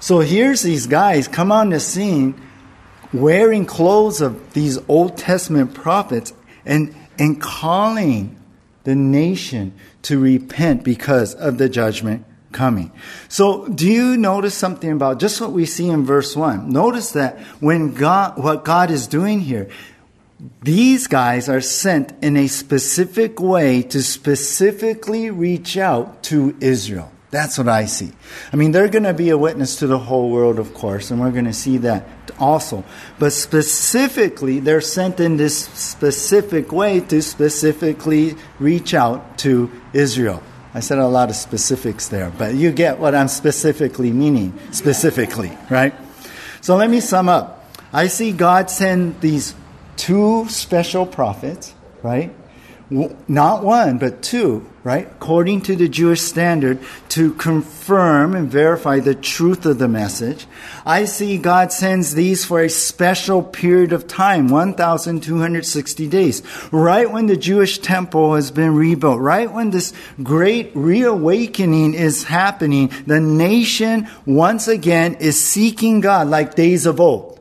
So 0.00 0.20
here's 0.20 0.62
these 0.62 0.86
guys 0.86 1.28
come 1.28 1.52
on 1.52 1.70
the 1.70 1.80
scene 1.80 2.40
wearing 3.12 3.66
clothes 3.66 4.20
of 4.20 4.52
these 4.54 4.78
Old 4.88 5.16
Testament 5.16 5.74
prophets 5.74 6.32
and, 6.64 6.94
and 7.18 7.40
calling 7.40 8.36
the 8.84 8.94
nation 8.94 9.74
to 10.02 10.18
repent 10.18 10.82
because 10.82 11.34
of 11.34 11.58
the 11.58 11.68
judgment 11.68 12.24
coming. 12.52 12.92
So 13.28 13.66
do 13.68 13.90
you 13.90 14.16
notice 14.16 14.54
something 14.54 14.92
about 14.92 15.20
just 15.20 15.40
what 15.40 15.52
we 15.52 15.66
see 15.66 15.88
in 15.88 16.04
verse 16.04 16.36
1? 16.36 16.70
Notice 16.70 17.12
that 17.12 17.38
when 17.60 17.94
God, 17.94 18.38
what 18.38 18.64
God 18.64 18.90
is 18.90 19.06
doing 19.06 19.40
here, 19.40 19.68
these 20.62 21.06
guys 21.06 21.48
are 21.48 21.60
sent 21.60 22.12
in 22.22 22.36
a 22.36 22.48
specific 22.48 23.40
way 23.40 23.82
to 23.82 24.02
specifically 24.02 25.30
reach 25.30 25.76
out 25.76 26.22
to 26.24 26.56
Israel. 26.60 27.12
That's 27.32 27.56
what 27.56 27.66
I 27.66 27.86
see. 27.86 28.12
I 28.52 28.56
mean, 28.56 28.72
they're 28.72 28.90
going 28.90 29.04
to 29.04 29.14
be 29.14 29.30
a 29.30 29.38
witness 29.38 29.76
to 29.76 29.86
the 29.86 29.98
whole 29.98 30.28
world, 30.30 30.58
of 30.58 30.74
course, 30.74 31.10
and 31.10 31.18
we're 31.18 31.30
going 31.30 31.46
to 31.46 31.54
see 31.54 31.78
that 31.78 32.06
also. 32.38 32.84
But 33.18 33.32
specifically, 33.32 34.60
they're 34.60 34.82
sent 34.82 35.18
in 35.18 35.38
this 35.38 35.64
specific 35.64 36.72
way 36.72 37.00
to 37.00 37.22
specifically 37.22 38.36
reach 38.58 38.92
out 38.92 39.38
to 39.38 39.70
Israel. 39.94 40.42
I 40.74 40.80
said 40.80 40.98
a 40.98 41.08
lot 41.08 41.30
of 41.30 41.36
specifics 41.36 42.08
there, 42.08 42.30
but 42.36 42.54
you 42.54 42.70
get 42.70 42.98
what 42.98 43.14
I'm 43.14 43.28
specifically 43.28 44.12
meaning, 44.12 44.52
specifically, 44.70 45.56
right? 45.70 45.94
So 46.60 46.76
let 46.76 46.90
me 46.90 47.00
sum 47.00 47.30
up. 47.30 47.64
I 47.94 48.08
see 48.08 48.32
God 48.32 48.68
send 48.68 49.22
these 49.22 49.54
two 49.96 50.46
special 50.50 51.06
prophets, 51.06 51.72
right? 52.02 52.34
Not 52.90 53.64
one, 53.64 53.98
but 53.98 54.22
two, 54.22 54.66
right? 54.84 55.06
According 55.06 55.62
to 55.62 55.76
the 55.76 55.88
Jewish 55.88 56.20
standard, 56.20 56.78
to 57.10 57.32
confirm 57.34 58.34
and 58.34 58.50
verify 58.50 59.00
the 59.00 59.14
truth 59.14 59.64
of 59.64 59.78
the 59.78 59.88
message. 59.88 60.46
I 60.84 61.06
see 61.06 61.38
God 61.38 61.72
sends 61.72 62.14
these 62.14 62.44
for 62.44 62.60
a 62.60 62.68
special 62.68 63.42
period 63.42 63.92
of 63.92 64.06
time, 64.06 64.48
1,260 64.48 66.08
days, 66.08 66.42
right 66.70 67.10
when 67.10 67.26
the 67.26 67.36
Jewish 67.36 67.78
temple 67.78 68.34
has 68.34 68.50
been 68.50 68.74
rebuilt, 68.74 69.20
right 69.20 69.50
when 69.50 69.70
this 69.70 69.92
great 70.22 70.70
reawakening 70.74 71.94
is 71.94 72.24
happening. 72.24 72.90
The 73.06 73.20
nation 73.20 74.08
once 74.26 74.68
again 74.68 75.14
is 75.14 75.42
seeking 75.42 76.00
God 76.00 76.28
like 76.28 76.54
days 76.54 76.86
of 76.86 77.00
old. 77.00 77.31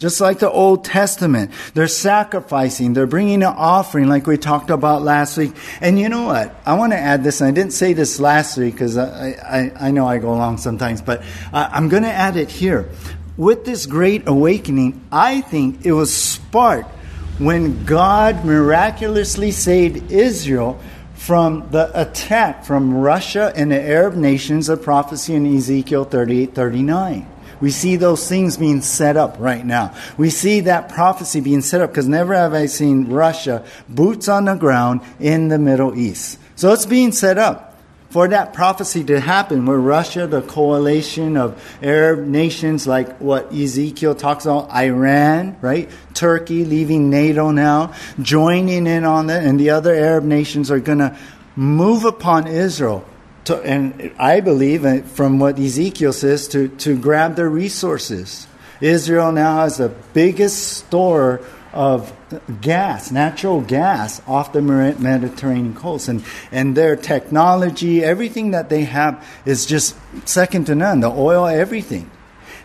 Just 0.00 0.18
like 0.18 0.38
the 0.38 0.50
Old 0.50 0.82
Testament, 0.82 1.50
they're 1.74 1.86
sacrificing, 1.86 2.94
they're 2.94 3.06
bringing 3.06 3.42
an 3.42 3.52
offering 3.54 4.08
like 4.08 4.26
we 4.26 4.38
talked 4.38 4.70
about 4.70 5.02
last 5.02 5.36
week. 5.36 5.52
And 5.82 5.98
you 5.98 6.08
know 6.08 6.24
what? 6.24 6.54
I 6.64 6.72
want 6.78 6.94
to 6.94 6.98
add 6.98 7.22
this, 7.22 7.42
and 7.42 7.48
I 7.48 7.50
didn't 7.50 7.74
say 7.74 7.92
this 7.92 8.18
last 8.18 8.56
week 8.56 8.72
because 8.72 8.96
I, 8.96 9.32
I, 9.32 9.88
I, 9.88 9.90
know 9.90 10.06
I 10.06 10.16
go 10.16 10.32
along 10.32 10.56
sometimes, 10.56 11.02
but 11.02 11.22
I'm 11.52 11.90
going 11.90 12.04
to 12.04 12.12
add 12.12 12.38
it 12.38 12.48
here. 12.48 12.88
With 13.36 13.66
this 13.66 13.84
great 13.84 14.26
awakening, 14.26 15.04
I 15.12 15.42
think 15.42 15.84
it 15.84 15.92
was 15.92 16.14
sparked 16.14 16.88
when 17.36 17.84
God 17.84 18.46
miraculously 18.46 19.50
saved 19.50 20.10
Israel 20.10 20.80
from 21.12 21.68
the 21.72 21.90
attack 22.00 22.64
from 22.64 22.94
Russia 22.94 23.52
and 23.54 23.70
the 23.70 23.78
Arab 23.82 24.14
nations 24.14 24.70
of 24.70 24.82
prophecy 24.82 25.34
in 25.34 25.44
Ezekiel 25.44 26.06
38 26.06 26.54
39. 26.54 27.26
We 27.60 27.70
see 27.70 27.96
those 27.96 28.28
things 28.28 28.56
being 28.56 28.82
set 28.82 29.16
up 29.16 29.36
right 29.38 29.64
now. 29.64 29.94
We 30.16 30.30
see 30.30 30.60
that 30.60 30.88
prophecy 30.88 31.40
being 31.40 31.60
set 31.60 31.80
up 31.80 31.90
because 31.90 32.08
never 32.08 32.34
have 32.34 32.54
I 32.54 32.66
seen 32.66 33.08
Russia 33.08 33.64
boots 33.88 34.28
on 34.28 34.46
the 34.46 34.54
ground 34.54 35.02
in 35.18 35.48
the 35.48 35.58
Middle 35.58 35.96
East. 35.98 36.38
So 36.56 36.72
it's 36.72 36.86
being 36.86 37.12
set 37.12 37.38
up 37.38 37.70
for 38.10 38.26
that 38.26 38.52
prophecy 38.52 39.04
to 39.04 39.20
happen, 39.20 39.66
where 39.66 39.78
Russia, 39.78 40.26
the 40.26 40.42
coalition 40.42 41.36
of 41.36 41.62
Arab 41.80 42.26
nations 42.26 42.86
like 42.86 43.18
what 43.18 43.52
Ezekiel 43.52 44.16
talks 44.16 44.44
about, 44.44 44.68
Iran, 44.70 45.56
right? 45.60 45.88
Turkey 46.12 46.64
leaving 46.64 47.08
NATO 47.08 47.52
now, 47.52 47.94
joining 48.20 48.88
in 48.88 49.04
on 49.04 49.28
that, 49.28 49.44
and 49.44 49.60
the 49.60 49.70
other 49.70 49.94
Arab 49.94 50.24
nations 50.24 50.72
are 50.72 50.80
going 50.80 50.98
to 50.98 51.16
move 51.54 52.04
upon 52.04 52.48
Israel 52.48 53.04
to, 53.50 53.62
and 53.62 54.12
I 54.18 54.40
believe 54.40 55.06
from 55.10 55.38
what 55.38 55.58
Ezekiel 55.58 56.12
says, 56.12 56.48
to, 56.48 56.68
to 56.68 56.98
grab 56.98 57.36
their 57.36 57.48
resources. 57.48 58.46
Israel 58.80 59.32
now 59.32 59.60
has 59.60 59.76
the 59.76 59.90
biggest 60.14 60.78
store 60.78 61.42
of 61.72 62.12
gas, 62.60 63.10
natural 63.10 63.60
gas, 63.60 64.22
off 64.26 64.52
the 64.52 64.62
Mediterranean 64.62 65.74
coast. 65.74 66.08
And, 66.08 66.24
and 66.50 66.76
their 66.76 66.96
technology, 66.96 68.02
everything 68.02 68.52
that 68.52 68.68
they 68.68 68.84
have 68.84 69.26
is 69.44 69.66
just 69.66 69.96
second 70.24 70.66
to 70.66 70.74
none. 70.74 71.00
The 71.00 71.10
oil, 71.10 71.46
everything. 71.46 72.10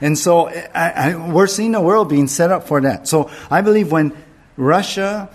And 0.01 0.17
so 0.17 0.47
I, 0.47 0.89
I, 0.89 1.15
we're 1.15 1.47
seeing 1.47 1.71
the 1.71 1.81
world 1.81 2.09
being 2.09 2.27
set 2.27 2.51
up 2.51 2.67
for 2.67 2.81
that. 2.81 3.07
So 3.07 3.29
I 3.49 3.61
believe 3.61 3.91
when 3.91 4.15
Russia, 4.57 5.29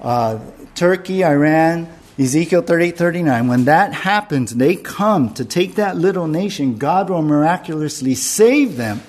uh, 0.00 0.38
Turkey, 0.74 1.24
Iran, 1.24 1.88
Ezekiel 2.18 2.62
38 2.62 2.98
39, 2.98 3.48
when 3.48 3.64
that 3.64 3.92
happens, 3.92 4.54
they 4.54 4.76
come 4.76 5.32
to 5.34 5.44
take 5.44 5.76
that 5.76 5.96
little 5.96 6.26
nation, 6.26 6.76
God 6.76 7.08
will 7.08 7.22
miraculously 7.22 8.14
save 8.14 8.76
them 8.76 9.00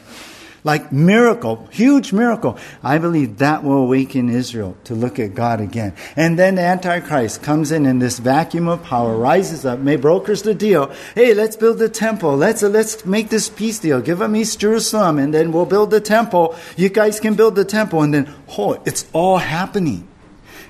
like 0.63 0.91
miracle, 0.91 1.67
huge 1.71 2.13
miracle. 2.13 2.57
I 2.83 2.97
believe 2.99 3.37
that 3.39 3.63
will 3.63 3.83
awaken 3.83 4.29
Israel 4.29 4.77
to 4.85 4.93
look 4.93 5.19
at 5.19 5.33
God 5.33 5.59
again. 5.59 5.93
And 6.15 6.37
then 6.37 6.55
the 6.55 6.61
Antichrist 6.61 7.41
comes 7.41 7.71
in 7.71 7.85
in 7.85 7.99
this 7.99 8.19
vacuum 8.19 8.67
of 8.67 8.83
power, 8.83 9.15
rises 9.15 9.65
up, 9.65 9.79
may 9.79 9.95
brokers 9.95 10.43
the 10.43 10.53
deal. 10.53 10.93
Hey, 11.15 11.33
let's 11.33 11.55
build 11.55 11.79
the 11.79 11.89
temple. 11.89 12.37
Let's, 12.37 12.61
let's 12.61 13.05
make 13.05 13.29
this 13.29 13.49
peace 13.49 13.79
deal. 13.79 14.01
Give 14.01 14.19
them 14.19 14.35
East 14.35 14.59
Jerusalem 14.59 15.17
and 15.17 15.33
then 15.33 15.51
we'll 15.51 15.65
build 15.65 15.89
the 15.91 16.01
temple. 16.01 16.55
You 16.77 16.89
guys 16.89 17.19
can 17.19 17.33
build 17.33 17.55
the 17.55 17.65
temple. 17.65 18.03
And 18.03 18.13
then, 18.13 18.33
oh, 18.57 18.81
it's 18.85 19.05
all 19.13 19.37
happening. 19.37 20.07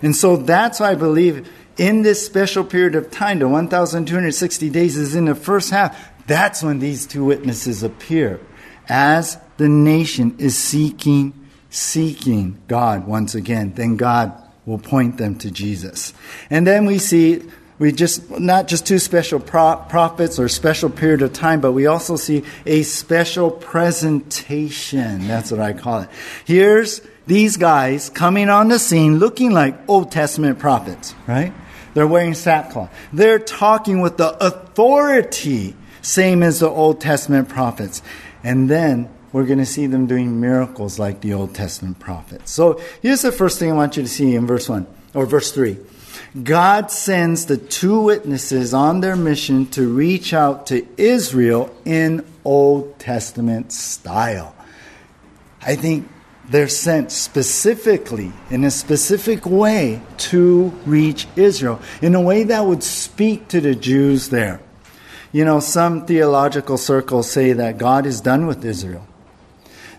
And 0.01 0.15
so 0.15 0.37
that's 0.37 0.79
why 0.79 0.91
I 0.91 0.95
believe 0.95 1.47
in 1.81 2.03
this 2.03 2.23
special 2.23 2.63
period 2.63 2.93
of 2.93 3.09
time, 3.09 3.39
the 3.39 3.47
1,260 3.47 4.69
days 4.69 4.97
is 4.97 5.15
in 5.15 5.25
the 5.25 5.33
first 5.33 5.71
half. 5.71 5.97
That's 6.27 6.61
when 6.61 6.77
these 6.77 7.07
two 7.07 7.25
witnesses 7.25 7.81
appear 7.81 8.39
as 8.87 9.39
the 9.57 9.67
nation 9.67 10.35
is 10.37 10.55
seeking, 10.55 11.33
seeking 11.71 12.61
God 12.67 13.07
once 13.07 13.33
again, 13.33 13.73
then 13.73 13.97
God 13.97 14.31
will 14.67 14.77
point 14.77 15.17
them 15.17 15.39
to 15.39 15.49
Jesus. 15.49 16.13
And 16.51 16.67
then 16.67 16.85
we 16.85 16.99
see 16.99 17.41
we 17.79 17.91
just 17.91 18.29
not 18.29 18.67
just 18.67 18.85
two 18.85 18.99
special 18.99 19.39
pro- 19.39 19.83
prophets 19.89 20.37
or 20.37 20.47
special 20.49 20.91
period 20.91 21.23
of 21.23 21.33
time, 21.33 21.61
but 21.61 21.71
we 21.71 21.87
also 21.87 22.15
see 22.15 22.43
a 22.67 22.83
special 22.83 23.49
presentation. 23.49 25.27
That's 25.27 25.49
what 25.49 25.59
I 25.59 25.73
call 25.73 26.01
it. 26.01 26.09
Here's 26.45 27.01
these 27.25 27.57
guys 27.57 28.11
coming 28.11 28.49
on 28.49 28.67
the 28.67 28.77
scene 28.77 29.17
looking 29.17 29.49
like 29.49 29.89
Old 29.89 30.11
Testament 30.11 30.59
prophets, 30.59 31.15
right? 31.25 31.53
They're 31.93 32.07
wearing 32.07 32.33
sackcloth. 32.33 32.93
They're 33.11 33.39
talking 33.39 34.01
with 34.01 34.17
the 34.17 34.33
authority, 34.45 35.75
same 36.01 36.43
as 36.43 36.59
the 36.59 36.69
Old 36.69 37.01
Testament 37.01 37.49
prophets. 37.49 38.01
And 38.43 38.69
then 38.69 39.09
we're 39.31 39.45
going 39.45 39.59
to 39.59 39.65
see 39.65 39.87
them 39.87 40.07
doing 40.07 40.39
miracles 40.39 40.99
like 40.99 41.21
the 41.21 41.33
Old 41.33 41.55
Testament 41.55 41.99
prophets. 41.99 42.51
So 42.51 42.81
here's 43.01 43.21
the 43.21 43.31
first 43.31 43.59
thing 43.59 43.71
I 43.71 43.75
want 43.75 43.97
you 43.97 44.03
to 44.03 44.09
see 44.09 44.35
in 44.35 44.47
verse 44.47 44.67
1 44.67 44.87
or 45.13 45.25
verse 45.25 45.51
3. 45.51 45.77
God 46.43 46.91
sends 46.91 47.45
the 47.45 47.57
two 47.57 48.01
witnesses 48.01 48.73
on 48.73 49.01
their 49.01 49.15
mission 49.15 49.65
to 49.67 49.93
reach 49.93 50.33
out 50.33 50.67
to 50.67 50.87
Israel 50.97 51.75
in 51.83 52.25
Old 52.45 52.99
Testament 52.99 53.71
style. 53.73 54.55
I 55.61 55.75
think 55.75 56.09
they're 56.51 56.67
sent 56.67 57.11
specifically, 57.11 58.31
in 58.49 58.65
a 58.65 58.71
specific 58.71 59.45
way, 59.45 60.01
to 60.17 60.73
reach 60.85 61.25
Israel, 61.37 61.79
in 62.01 62.13
a 62.13 62.21
way 62.21 62.43
that 62.43 62.65
would 62.65 62.83
speak 62.83 63.47
to 63.47 63.61
the 63.61 63.73
Jews 63.73 64.29
there. 64.29 64.59
You 65.31 65.45
know, 65.45 65.61
some 65.61 66.05
theological 66.05 66.77
circles 66.77 67.31
say 67.31 67.53
that 67.53 67.77
God 67.77 68.05
is 68.05 68.19
done 68.19 68.47
with 68.47 68.65
Israel. 68.65 69.07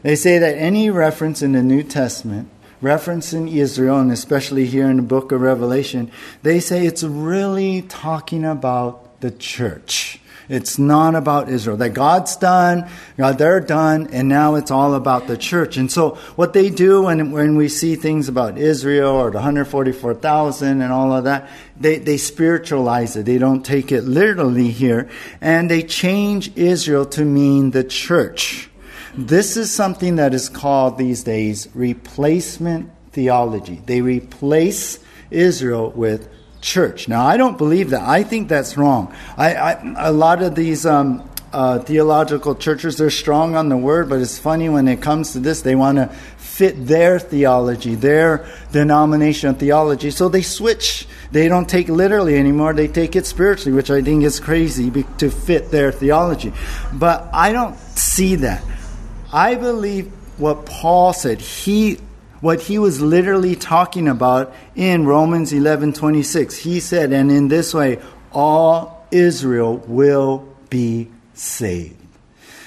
They 0.02 0.14
say 0.14 0.38
that 0.38 0.58
any 0.58 0.90
reference 0.90 1.40
in 1.40 1.52
the 1.52 1.62
New 1.62 1.82
Testament, 1.82 2.50
reference 2.82 3.32
in 3.32 3.48
Israel, 3.48 3.98
and 3.98 4.12
especially 4.12 4.66
here 4.66 4.90
in 4.90 4.96
the 4.98 5.02
book 5.02 5.32
of 5.32 5.40
Revelation, 5.40 6.10
they 6.42 6.60
say 6.60 6.84
it's 6.84 7.02
really 7.02 7.80
talking 7.82 8.44
about 8.44 9.20
the 9.22 9.30
church. 9.30 10.20
It's 10.48 10.78
not 10.78 11.14
about 11.14 11.48
Israel. 11.48 11.76
That 11.76 11.90
God's 11.90 12.36
done, 12.36 12.88
God, 13.16 13.38
they're 13.38 13.60
done, 13.60 14.08
and 14.12 14.28
now 14.28 14.56
it's 14.56 14.70
all 14.70 14.94
about 14.94 15.26
the 15.26 15.36
church. 15.36 15.76
And 15.76 15.90
so, 15.90 16.16
what 16.36 16.52
they 16.52 16.70
do 16.70 17.02
when, 17.02 17.32
when 17.32 17.56
we 17.56 17.68
see 17.68 17.96
things 17.96 18.28
about 18.28 18.58
Israel 18.58 19.12
or 19.12 19.30
the 19.30 19.38
144,000 19.38 20.82
and 20.82 20.92
all 20.92 21.12
of 21.12 21.24
that, 21.24 21.48
they, 21.78 21.98
they 21.98 22.16
spiritualize 22.16 23.16
it. 23.16 23.26
They 23.26 23.38
don't 23.38 23.64
take 23.64 23.92
it 23.92 24.02
literally 24.02 24.70
here. 24.70 25.08
And 25.40 25.70
they 25.70 25.82
change 25.82 26.56
Israel 26.56 27.06
to 27.06 27.24
mean 27.24 27.70
the 27.70 27.84
church. 27.84 28.68
This 29.14 29.56
is 29.56 29.70
something 29.70 30.16
that 30.16 30.32
is 30.32 30.48
called 30.48 30.96
these 30.96 31.22
days 31.22 31.68
replacement 31.74 32.90
theology. 33.12 33.82
They 33.84 34.00
replace 34.00 34.98
Israel 35.30 35.90
with 35.90 36.28
church. 36.62 37.08
Now, 37.08 37.26
I 37.26 37.36
don't 37.36 37.58
believe 37.58 37.90
that. 37.90 38.08
I 38.08 38.22
think 38.22 38.48
that's 38.48 38.78
wrong. 38.78 39.14
I, 39.36 39.54
I 39.54 40.08
a 40.08 40.12
lot 40.12 40.42
of 40.42 40.54
these 40.54 40.86
um, 40.86 41.28
uh, 41.52 41.80
theological 41.80 42.54
churches, 42.54 42.96
they're 42.96 43.10
strong 43.10 43.54
on 43.54 43.68
the 43.68 43.76
word, 43.76 44.08
but 44.08 44.20
it's 44.20 44.38
funny 44.38 44.70
when 44.70 44.88
it 44.88 45.02
comes 45.02 45.32
to 45.32 45.40
this, 45.40 45.60
they 45.60 45.74
want 45.74 45.98
to 45.98 46.06
fit 46.38 46.86
their 46.86 47.18
theology, 47.18 47.94
their 47.94 48.46
denomination 48.72 49.54
theology. 49.54 50.10
So 50.10 50.28
they 50.28 50.42
switch. 50.42 51.06
They 51.30 51.48
don't 51.48 51.68
take 51.68 51.88
literally 51.88 52.36
anymore. 52.36 52.72
They 52.72 52.88
take 52.88 53.16
it 53.16 53.26
spiritually, 53.26 53.74
which 53.74 53.90
I 53.90 54.00
think 54.02 54.22
is 54.22 54.38
crazy 54.38 54.90
to 55.18 55.30
fit 55.30 55.70
their 55.70 55.92
theology. 55.92 56.52
But 56.92 57.28
I 57.32 57.52
don't 57.52 57.76
see 57.96 58.36
that. 58.36 58.62
I 59.32 59.56
believe 59.56 60.12
what 60.38 60.66
Paul 60.66 61.12
said. 61.12 61.40
He 61.40 61.98
what 62.42 62.60
he 62.62 62.78
was 62.78 63.00
literally 63.00 63.56
talking 63.56 64.06
about 64.06 64.52
in 64.76 65.06
Romans 65.06 65.52
11:26. 65.52 66.58
He 66.58 66.78
said, 66.78 67.12
"And 67.12 67.30
in 67.32 67.48
this 67.48 67.72
way 67.72 67.98
all 68.32 69.06
Israel 69.10 69.82
will 69.86 70.44
be 70.68 71.08
saved." 71.32 71.94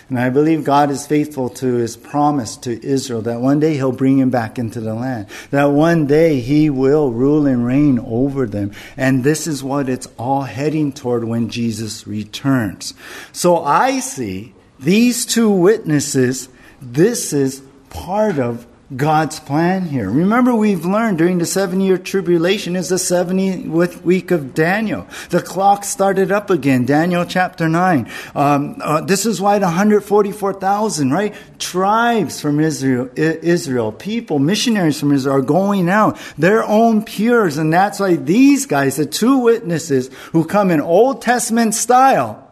And 0.09 0.19
I 0.19 0.29
believe 0.29 0.63
God 0.63 0.91
is 0.91 1.07
faithful 1.07 1.49
to 1.49 1.73
his 1.73 1.97
promise 1.97 2.55
to 2.57 2.83
Israel 2.85 3.21
that 3.23 3.41
one 3.41 3.59
day 3.59 3.73
he'll 3.73 3.91
bring 3.91 4.19
him 4.19 4.29
back 4.29 4.59
into 4.59 4.79
the 4.79 4.93
land. 4.93 5.25
That 5.49 5.71
one 5.71 6.05
day 6.05 6.39
he 6.41 6.69
will 6.69 7.11
rule 7.11 7.47
and 7.47 7.65
reign 7.65 7.99
over 8.05 8.45
them. 8.45 8.71
And 8.95 9.23
this 9.23 9.47
is 9.47 9.63
what 9.63 9.89
it's 9.89 10.07
all 10.19 10.43
heading 10.43 10.91
toward 10.91 11.23
when 11.23 11.49
Jesus 11.49 12.05
returns. 12.05 12.93
So 13.31 13.63
I 13.63 13.99
see 13.99 14.53
these 14.79 15.25
two 15.25 15.49
witnesses 15.49 16.49
this 16.81 17.33
is 17.33 17.63
part 17.89 18.37
of 18.37 18.67
God's 18.95 19.39
plan 19.39 19.85
here. 19.85 20.11
Remember, 20.11 20.53
we've 20.53 20.85
learned 20.85 21.17
during 21.17 21.39
the 21.39 21.45
seven 21.47 21.81
year 21.81 21.97
tribulation 21.97 22.75
is 22.75 22.89
the 22.89 22.97
70th 22.97 24.01
week 24.01 24.29
of 24.29 24.53
Daniel. 24.53 25.07
The 25.31 25.41
clock 25.41 25.83
started 25.83 26.31
up 26.31 26.51
again, 26.51 26.85
Daniel 26.85 27.25
chapter 27.25 27.67
9. 27.67 28.11
Um, 28.35 28.79
uh, 28.79 29.01
this 29.01 29.25
is 29.25 29.41
why 29.41 29.57
the 29.57 29.65
144,000, 29.65 31.09
right? 31.09 31.33
Tribes 31.57 32.39
from 32.39 32.59
Israel, 32.59 33.09
Israel, 33.15 33.91
people, 33.91 34.37
missionaries 34.37 34.99
from 34.99 35.13
Israel 35.13 35.37
are 35.37 35.41
going 35.41 35.89
out, 35.89 36.19
their 36.37 36.63
own 36.63 37.03
peers. 37.03 37.57
And 37.57 37.73
that's 37.73 37.99
why 37.99 38.17
these 38.17 38.67
guys, 38.67 38.97
the 38.97 39.07
two 39.07 39.39
witnesses 39.39 40.11
who 40.31 40.45
come 40.45 40.69
in 40.69 40.79
Old 40.79 41.23
Testament 41.23 41.73
style, 41.73 42.47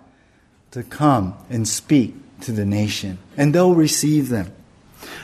to 0.71 0.81
come 0.81 1.37
and 1.51 1.67
speak 1.67 2.15
to 2.41 2.51
the 2.51 2.65
nation, 2.65 3.19
and 3.37 3.53
they'll 3.53 3.75
receive 3.75 4.29
them. 4.29 4.51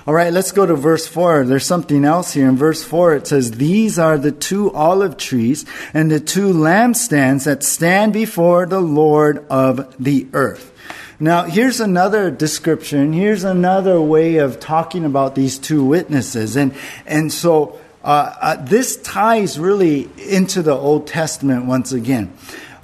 All 0.10 0.16
right, 0.16 0.34
let's 0.34 0.52
go 0.52 0.66
to 0.66 0.74
verse 0.74 1.06
4. 1.06 1.46
There's 1.46 1.68
something 1.68 2.04
else 2.04 2.34
here. 2.34 2.50
In 2.50 2.58
verse 2.58 2.84
4, 2.84 3.14
it 3.14 3.28
says, 3.28 3.52
These 3.52 4.00
are 4.00 4.18
the 4.18 4.32
two 4.32 4.72
olive 4.72 5.18
trees 5.18 5.68
and 5.94 6.10
the 6.10 6.20
two 6.20 6.52
lampstands 6.52 7.44
that 7.46 7.62
stand 7.62 8.12
before 8.12 8.66
the 8.66 8.80
Lord 8.80 9.46
of 9.52 9.96
the 10.04 10.26
earth. 10.34 10.74
Now, 11.20 11.44
here's 11.44 11.80
another 11.80 12.32
description. 12.32 13.14
Here's 13.14 13.44
another 13.44 14.02
way 14.02 14.38
of 14.38 14.60
talking 14.60 15.06
about 15.06 15.36
these 15.36 15.60
two 15.60 15.86
witnesses. 15.86 16.56
And, 16.58 16.74
and 17.06 17.32
so, 17.32 17.80
uh, 18.04 18.34
uh, 18.42 18.56
this 18.66 18.98
ties 18.98 19.60
really 19.60 20.10
into 20.18 20.64
the 20.64 20.76
Old 20.76 21.06
Testament 21.06 21.66
once 21.66 21.92
again. 21.92 22.34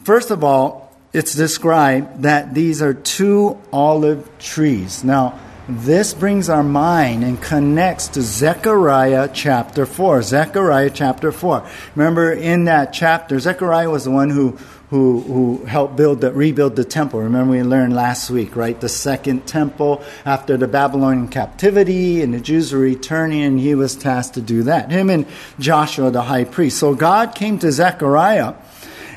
First 0.04 0.30
of 0.30 0.44
all, 0.44 0.96
it's 1.12 1.34
described 1.34 2.22
that 2.22 2.54
these 2.54 2.84
are 2.84 2.94
two 2.94 3.60
olive 3.74 4.30
trees. 4.38 5.04
Now, 5.04 5.40
this 5.68 6.14
brings 6.14 6.48
our 6.48 6.64
mind 6.64 7.24
and 7.24 7.42
connects 7.42 8.08
to 8.10 8.22
Zechariah 8.22 9.30
chapter 9.34 9.86
4. 9.86 10.22
Zechariah 10.22 10.92
chapter 10.92 11.32
4. 11.32 11.68
Remember 11.96 12.32
in 12.32 12.66
that 12.66 12.94
chapter, 12.94 13.40
Zechariah 13.40 13.90
was 13.90 14.04
the 14.04 14.12
one 14.12 14.30
who, 14.30 14.52
who, 14.92 15.22
who 15.22 15.66
helped 15.66 15.96
build 15.96 16.22
the, 16.22 16.32
rebuild 16.32 16.76
the 16.76 16.84
temple. 16.84 17.20
Remember 17.22 17.54
we 17.54 17.64
learned 17.64 17.96
last 17.96 18.30
week, 18.30 18.56
right? 18.56 18.80
The 18.80 18.90
second 18.90 19.48
temple 19.48 20.04
after 20.24 20.56
the 20.56 20.68
Babylonian 20.68 21.30
captivity 21.30 22.22
and 22.22 22.34
the 22.34 22.40
Jews 22.40 22.72
were 22.72 22.80
returning 22.80 23.42
and 23.42 23.60
he 23.60 23.74
was 23.74 23.96
tasked 23.96 24.36
to 24.36 24.42
do 24.42 24.64
that. 24.64 24.92
Him 24.92 25.10
and 25.10 25.26
Joshua 25.60 26.12
the 26.12 26.24
high 26.24 26.44
priest. 26.44 26.78
So 26.78 26.94
God 26.94 27.34
came 27.34 27.58
to 27.60 27.72
Zechariah 27.72 28.54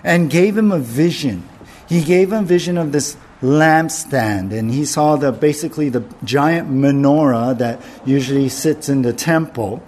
and 0.03 0.31
gave 0.31 0.57
him 0.57 0.73
a 0.73 0.79
vision 0.79 1.47
he 1.89 2.03
gave 2.05 2.33
him 2.33 2.45
vision 2.45 2.77
of 2.77 2.93
this 2.93 3.17
lampstand. 3.42 4.53
And 4.53 4.70
he 4.70 4.85
saw 4.85 5.16
the 5.16 5.33
basically 5.33 5.88
the 5.88 6.05
giant 6.24 6.70
menorah 6.70 7.59
that 7.59 7.83
usually 8.05 8.48
sits 8.48 8.88
in 8.88 9.03
the 9.03 9.12
temple. 9.12 9.83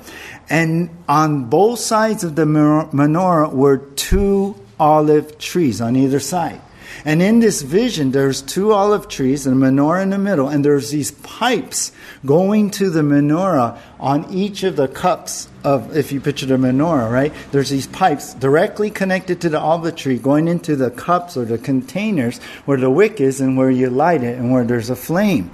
And 0.48 0.90
on 1.08 1.44
both 1.44 1.78
sides 1.78 2.24
of 2.24 2.36
the 2.36 2.44
menorah 2.44 3.52
were 3.52 3.78
two 3.78 4.56
olive 4.78 5.38
trees 5.38 5.80
on 5.80 5.94
either 5.96 6.20
side 6.20 6.60
and 7.04 7.22
in 7.22 7.40
this 7.40 7.62
vision, 7.62 8.10
there's 8.10 8.42
two 8.42 8.72
olive 8.72 9.08
trees 9.08 9.46
and 9.46 9.62
a 9.62 9.66
menorah 9.66 10.02
in 10.02 10.10
the 10.10 10.18
middle, 10.18 10.48
and 10.48 10.64
there's 10.64 10.90
these 10.90 11.10
pipes 11.12 11.92
going 12.24 12.70
to 12.72 12.90
the 12.90 13.00
menorah 13.00 13.78
on 13.98 14.32
each 14.32 14.62
of 14.62 14.76
the 14.76 14.88
cups 14.88 15.48
of, 15.64 15.96
if 15.96 16.12
you 16.12 16.20
picture 16.20 16.46
the 16.46 16.56
menorah, 16.56 17.10
right? 17.10 17.32
There's 17.52 17.70
these 17.70 17.86
pipes 17.86 18.34
directly 18.34 18.90
connected 18.90 19.40
to 19.42 19.48
the 19.48 19.60
olive 19.60 19.96
tree 19.96 20.18
going 20.18 20.48
into 20.48 20.76
the 20.76 20.90
cups 20.90 21.36
or 21.36 21.44
the 21.44 21.58
containers 21.58 22.38
where 22.66 22.78
the 22.78 22.90
wick 22.90 23.20
is 23.20 23.40
and 23.40 23.56
where 23.56 23.70
you 23.70 23.90
light 23.90 24.22
it 24.22 24.38
and 24.38 24.50
where 24.50 24.64
there's 24.64 24.90
a 24.90 24.96
flame. 24.96 25.50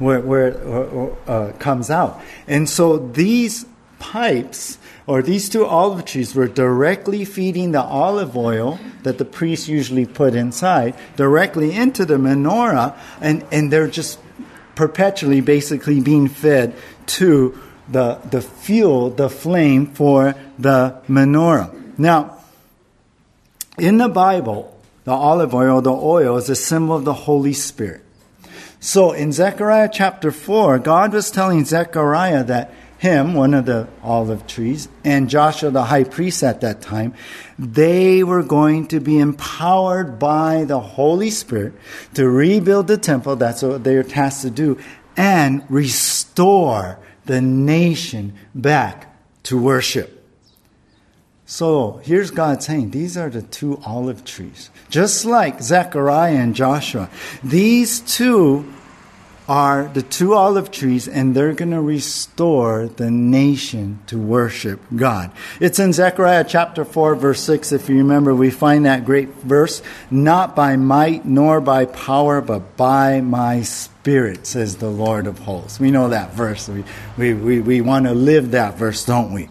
where, 0.00 0.20
where 0.20 0.48
it 0.48 1.18
uh, 1.28 1.52
comes 1.58 1.90
out. 1.90 2.20
And 2.48 2.68
so 2.68 2.98
these 2.98 3.66
pipes 4.00 4.78
or 5.06 5.22
these 5.22 5.48
two 5.48 5.64
olive 5.64 6.04
trees 6.04 6.34
were 6.34 6.48
directly 6.48 7.24
feeding 7.24 7.70
the 7.72 7.82
olive 7.82 8.36
oil 8.36 8.80
that 9.02 9.18
the 9.18 9.24
priests 9.24 9.68
usually 9.68 10.06
put 10.06 10.34
inside 10.34 10.96
directly 11.16 11.72
into 11.72 12.04
the 12.04 12.14
menorah, 12.14 12.98
and, 13.20 13.44
and 13.52 13.72
they're 13.72 13.88
just 13.88 14.18
perpetually 14.74 15.40
basically 15.40 16.00
being 16.00 16.26
fed 16.26 16.74
to 17.06 17.58
the, 17.88 18.14
the 18.30 18.40
fuel, 18.40 19.10
the 19.10 19.28
flame 19.28 19.86
for 19.86 20.34
the 20.58 21.00
menorah. 21.08 21.98
Now, 21.98 22.38
in 23.78 23.98
the 23.98 24.08
Bible, 24.08 24.76
the 25.04 25.12
olive 25.12 25.54
oil, 25.54 25.80
the 25.80 25.92
oil, 25.92 26.36
is 26.36 26.48
a 26.48 26.56
symbol 26.56 26.96
of 26.96 27.04
the 27.04 27.14
Holy 27.14 27.52
Spirit. 27.52 28.02
So 28.78 29.12
in 29.12 29.32
Zechariah 29.32 29.90
chapter 29.92 30.30
4, 30.30 30.78
God 30.78 31.12
was 31.12 31.30
telling 31.30 31.64
Zechariah 31.64 32.44
that 32.44 32.72
him, 33.00 33.32
one 33.32 33.54
of 33.54 33.64
the 33.64 33.88
olive 34.02 34.46
trees, 34.46 34.86
and 35.02 35.30
Joshua 35.30 35.70
the 35.70 35.84
high 35.84 36.04
priest 36.04 36.42
at 36.42 36.60
that 36.60 36.82
time, 36.82 37.14
they 37.58 38.22
were 38.22 38.42
going 38.42 38.86
to 38.88 39.00
be 39.00 39.18
empowered 39.18 40.18
by 40.18 40.64
the 40.64 40.78
Holy 40.78 41.30
Spirit 41.30 41.72
to 42.12 42.28
rebuild 42.28 42.88
the 42.88 42.98
temple. 42.98 43.36
That's 43.36 43.62
what 43.62 43.84
they 43.84 43.96
were 43.96 44.02
tasked 44.02 44.42
to 44.42 44.50
do 44.50 44.78
and 45.16 45.64
restore 45.70 46.98
the 47.24 47.40
nation 47.40 48.34
back 48.54 49.16
to 49.44 49.58
worship. 49.58 50.22
So 51.46 52.02
here's 52.04 52.30
God 52.30 52.62
saying, 52.62 52.90
These 52.90 53.16
are 53.16 53.30
the 53.30 53.40
two 53.40 53.80
olive 53.86 54.26
trees. 54.26 54.68
Just 54.90 55.24
like 55.24 55.62
Zechariah 55.62 56.36
and 56.36 56.54
Joshua, 56.54 57.08
these 57.42 58.00
two 58.00 58.70
are 59.50 59.88
the 59.88 60.02
two 60.02 60.32
olive 60.32 60.70
trees, 60.70 61.08
and 61.08 61.34
they're 61.34 61.52
going 61.52 61.72
to 61.72 61.80
restore 61.80 62.86
the 62.86 63.10
nation 63.10 63.98
to 64.06 64.16
worship 64.16 64.78
God. 64.94 65.32
It's 65.58 65.80
in 65.80 65.92
Zechariah 65.92 66.44
chapter 66.46 66.84
4, 66.84 67.16
verse 67.16 67.40
6. 67.40 67.72
If 67.72 67.88
you 67.88 67.96
remember, 67.96 68.32
we 68.32 68.50
find 68.50 68.86
that 68.86 69.04
great 69.04 69.30
verse 69.30 69.82
not 70.08 70.54
by 70.54 70.76
might 70.76 71.24
nor 71.24 71.60
by 71.60 71.86
power, 71.86 72.40
but 72.40 72.76
by 72.76 73.20
my 73.22 73.62
spirit, 73.62 74.46
says 74.46 74.76
the 74.76 74.88
Lord 74.88 75.26
of 75.26 75.40
hosts. 75.40 75.80
We 75.80 75.90
know 75.90 76.10
that 76.10 76.32
verse. 76.32 76.68
We, 76.68 76.84
we, 77.18 77.34
we, 77.34 77.60
we 77.60 77.80
want 77.80 78.06
to 78.06 78.14
live 78.14 78.52
that 78.52 78.78
verse, 78.78 79.04
don't 79.04 79.32
we? 79.32 79.48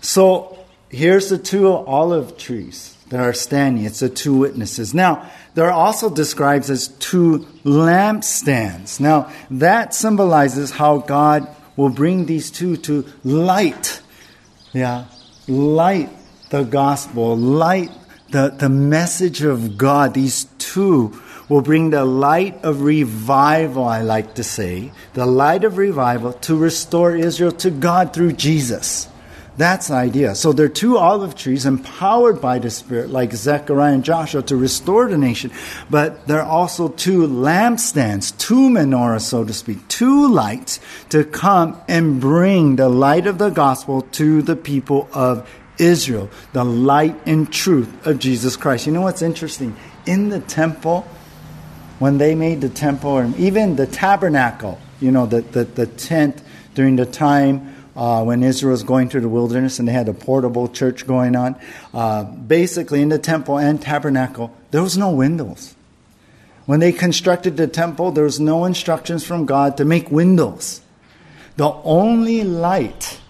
So 0.00 0.58
here's 0.88 1.28
the 1.28 1.38
two 1.38 1.68
olive 1.68 2.36
trees 2.36 2.96
that 3.10 3.20
are 3.20 3.32
standing. 3.32 3.84
It's 3.84 4.00
the 4.00 4.08
two 4.08 4.34
witnesses. 4.34 4.92
Now, 4.92 5.30
they're 5.54 5.72
also 5.72 6.10
described 6.10 6.70
as 6.70 6.88
two 6.88 7.46
lampstands. 7.64 9.00
Now, 9.00 9.30
that 9.50 9.94
symbolizes 9.94 10.70
how 10.70 10.98
God 10.98 11.48
will 11.76 11.90
bring 11.90 12.26
these 12.26 12.50
two 12.50 12.76
to 12.78 13.04
light. 13.24 14.00
Yeah, 14.72 15.06
light 15.48 16.10
the 16.50 16.62
gospel, 16.62 17.36
light 17.36 17.90
the, 18.30 18.50
the 18.56 18.68
message 18.68 19.42
of 19.42 19.76
God. 19.76 20.14
These 20.14 20.44
two 20.58 21.20
will 21.48 21.62
bring 21.62 21.90
the 21.90 22.04
light 22.04 22.62
of 22.62 22.82
revival, 22.82 23.84
I 23.84 24.02
like 24.02 24.34
to 24.34 24.44
say, 24.44 24.92
the 25.14 25.26
light 25.26 25.64
of 25.64 25.78
revival 25.78 26.32
to 26.46 26.56
restore 26.56 27.16
Israel 27.16 27.52
to 27.52 27.70
God 27.70 28.14
through 28.14 28.32
Jesus. 28.32 29.08
That's 29.60 29.88
the 29.88 29.94
idea. 29.94 30.34
So 30.36 30.54
there 30.54 30.64
are 30.64 30.70
two 30.70 30.96
olive 30.96 31.34
trees 31.34 31.66
empowered 31.66 32.40
by 32.40 32.58
the 32.60 32.70
Spirit, 32.70 33.10
like 33.10 33.34
Zechariah 33.34 33.92
and 33.92 34.02
Joshua, 34.02 34.40
to 34.44 34.56
restore 34.56 35.06
the 35.06 35.18
nation. 35.18 35.50
But 35.90 36.26
there 36.26 36.40
are 36.40 36.50
also 36.50 36.88
two 36.88 37.26
lampstands, 37.26 38.34
two 38.38 38.70
menorahs, 38.70 39.20
so 39.20 39.44
to 39.44 39.52
speak, 39.52 39.86
two 39.86 40.32
lights 40.32 40.80
to 41.10 41.24
come 41.24 41.78
and 41.88 42.22
bring 42.22 42.76
the 42.76 42.88
light 42.88 43.26
of 43.26 43.36
the 43.36 43.50
gospel 43.50 44.00
to 44.12 44.40
the 44.40 44.56
people 44.56 45.10
of 45.12 45.46
Israel, 45.76 46.30
the 46.54 46.64
light 46.64 47.20
and 47.26 47.52
truth 47.52 48.06
of 48.06 48.18
Jesus 48.18 48.56
Christ. 48.56 48.86
You 48.86 48.92
know 48.92 49.02
what's 49.02 49.20
interesting? 49.20 49.76
In 50.06 50.30
the 50.30 50.40
temple, 50.40 51.02
when 51.98 52.16
they 52.16 52.34
made 52.34 52.62
the 52.62 52.70
temple, 52.70 53.18
and 53.18 53.36
even 53.36 53.76
the 53.76 53.86
tabernacle, 53.86 54.80
you 55.02 55.10
know, 55.10 55.26
the, 55.26 55.42
the, 55.42 55.64
the 55.64 55.86
tent 55.86 56.40
during 56.74 56.96
the 56.96 57.04
time 57.04 57.69
uh, 57.96 58.22
when 58.24 58.42
Israel 58.42 58.72
was 58.72 58.82
going 58.82 59.08
through 59.08 59.22
the 59.22 59.28
wilderness 59.28 59.78
and 59.78 59.88
they 59.88 59.92
had 59.92 60.08
a 60.08 60.14
portable 60.14 60.68
church 60.68 61.06
going 61.06 61.36
on. 61.36 61.56
Uh, 61.92 62.24
basically, 62.24 63.02
in 63.02 63.08
the 63.08 63.18
temple 63.18 63.58
and 63.58 63.80
tabernacle, 63.80 64.54
there 64.70 64.82
was 64.82 64.96
no 64.96 65.10
windows. 65.10 65.74
When 66.66 66.80
they 66.80 66.92
constructed 66.92 67.56
the 67.56 67.66
temple, 67.66 68.12
there 68.12 68.24
was 68.24 68.38
no 68.38 68.64
instructions 68.64 69.24
from 69.24 69.46
God 69.46 69.76
to 69.78 69.84
make 69.84 70.10
windows. 70.10 70.82
The 71.56 71.72
only 71.84 72.44
light, 72.44 73.20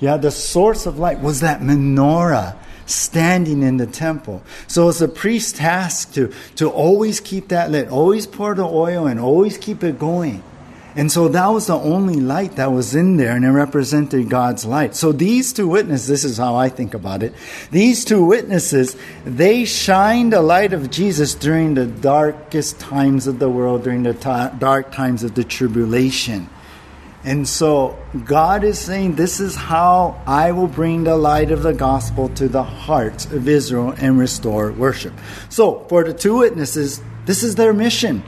yeah, 0.00 0.16
the 0.16 0.30
source 0.30 0.84
of 0.86 0.98
light 0.98 1.20
was 1.20 1.40
that 1.40 1.60
menorah 1.60 2.56
standing 2.86 3.62
in 3.62 3.76
the 3.76 3.86
temple. 3.86 4.42
So 4.66 4.88
it's 4.88 5.00
a 5.00 5.08
priest's 5.08 5.58
task 5.58 6.14
to, 6.14 6.32
to 6.56 6.68
always 6.68 7.20
keep 7.20 7.48
that 7.48 7.70
lit, 7.70 7.88
always 7.88 8.26
pour 8.26 8.54
the 8.54 8.64
oil 8.64 9.06
and 9.06 9.20
always 9.20 9.58
keep 9.58 9.84
it 9.84 9.98
going. 9.98 10.42
And 10.98 11.12
so 11.12 11.28
that 11.28 11.46
was 11.46 11.68
the 11.68 11.76
only 11.76 12.16
light 12.16 12.56
that 12.56 12.72
was 12.72 12.96
in 12.96 13.18
there, 13.18 13.36
and 13.36 13.44
it 13.44 13.50
represented 13.50 14.28
God's 14.28 14.64
light. 14.64 14.96
So 14.96 15.12
these 15.12 15.52
two 15.52 15.68
witnesses, 15.68 16.08
this 16.08 16.24
is 16.24 16.38
how 16.38 16.56
I 16.56 16.70
think 16.70 16.92
about 16.92 17.22
it. 17.22 17.34
These 17.70 18.04
two 18.04 18.24
witnesses, 18.24 18.96
they 19.24 19.64
shined 19.64 20.32
the 20.32 20.42
light 20.42 20.72
of 20.72 20.90
Jesus 20.90 21.36
during 21.36 21.74
the 21.74 21.86
darkest 21.86 22.80
times 22.80 23.28
of 23.28 23.38
the 23.38 23.48
world, 23.48 23.84
during 23.84 24.02
the 24.02 24.12
dark 24.58 24.90
times 24.90 25.22
of 25.22 25.36
the 25.36 25.44
tribulation. 25.44 26.50
And 27.22 27.46
so 27.46 27.96
God 28.24 28.64
is 28.64 28.76
saying, 28.76 29.14
This 29.14 29.38
is 29.38 29.54
how 29.54 30.20
I 30.26 30.50
will 30.50 30.66
bring 30.66 31.04
the 31.04 31.16
light 31.16 31.52
of 31.52 31.62
the 31.62 31.74
gospel 31.74 32.28
to 32.30 32.48
the 32.48 32.64
hearts 32.64 33.24
of 33.26 33.46
Israel 33.46 33.94
and 33.98 34.18
restore 34.18 34.72
worship. 34.72 35.12
So, 35.48 35.86
for 35.88 36.02
the 36.02 36.12
two 36.12 36.38
witnesses, 36.38 37.00
this 37.24 37.44
is 37.44 37.54
their 37.54 37.72
mission. 37.72 38.24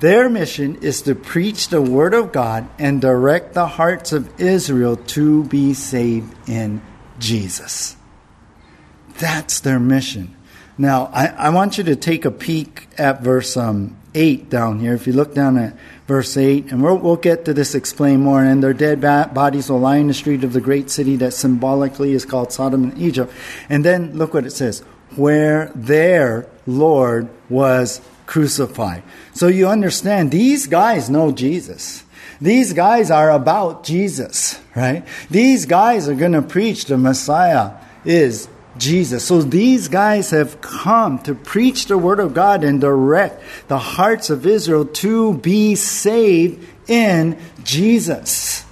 Their 0.00 0.28
mission 0.28 0.76
is 0.82 1.02
to 1.02 1.14
preach 1.14 1.68
the 1.68 1.80
word 1.80 2.14
of 2.14 2.32
God 2.32 2.68
and 2.80 3.00
direct 3.00 3.54
the 3.54 3.66
hearts 3.66 4.12
of 4.12 4.40
Israel 4.40 4.96
to 4.96 5.44
be 5.44 5.72
saved 5.72 6.34
in 6.48 6.82
Jesus. 7.20 7.94
That's 9.18 9.60
their 9.60 9.78
mission. 9.78 10.34
Now, 10.76 11.10
I, 11.12 11.26
I 11.26 11.48
want 11.50 11.78
you 11.78 11.84
to 11.84 11.94
take 11.94 12.24
a 12.24 12.32
peek 12.32 12.88
at 12.98 13.22
verse 13.22 13.56
um, 13.56 13.96
8 14.16 14.50
down 14.50 14.80
here. 14.80 14.94
If 14.94 15.06
you 15.06 15.12
look 15.12 15.32
down 15.32 15.56
at 15.58 15.76
verse 16.08 16.36
8, 16.36 16.72
and 16.72 16.82
we'll, 16.82 16.96
we'll 16.96 17.14
get 17.14 17.44
to 17.44 17.54
this 17.54 17.76
explain 17.76 18.20
more. 18.20 18.42
And 18.42 18.64
their 18.64 18.74
dead 18.74 19.00
bodies 19.00 19.70
will 19.70 19.78
lie 19.78 19.98
in 19.98 20.08
the 20.08 20.14
street 20.14 20.42
of 20.42 20.52
the 20.52 20.60
great 20.60 20.90
city 20.90 21.14
that 21.16 21.34
symbolically 21.34 22.14
is 22.14 22.24
called 22.24 22.52
Sodom 22.52 22.82
and 22.82 22.98
Egypt. 22.98 23.32
And 23.68 23.84
then 23.84 24.18
look 24.18 24.34
what 24.34 24.44
it 24.44 24.50
says 24.50 24.80
where 25.14 25.70
their 25.76 26.48
Lord 26.66 27.28
was 27.48 28.00
crucified. 28.26 29.02
So 29.32 29.48
you 29.48 29.68
understand, 29.68 30.30
these 30.30 30.66
guys 30.66 31.10
know 31.10 31.32
Jesus. 31.32 32.04
These 32.40 32.72
guys 32.72 33.10
are 33.10 33.30
about 33.30 33.84
Jesus, 33.84 34.60
right? 34.74 35.06
These 35.30 35.66
guys 35.66 36.08
are 36.08 36.14
going 36.14 36.32
to 36.32 36.42
preach 36.42 36.86
the 36.86 36.98
Messiah 36.98 37.72
is 38.04 38.48
Jesus. 38.76 39.24
So 39.24 39.40
these 39.40 39.88
guys 39.88 40.30
have 40.30 40.60
come 40.60 41.18
to 41.20 41.34
preach 41.34 41.86
the 41.86 41.98
word 41.98 42.18
of 42.18 42.34
God 42.34 42.64
and 42.64 42.80
direct 42.80 43.42
the 43.68 43.78
hearts 43.78 44.30
of 44.30 44.46
Israel 44.46 44.84
to 44.84 45.34
be 45.34 45.74
saved 45.74 46.66
in 46.88 47.38
Jesus. 47.62 48.64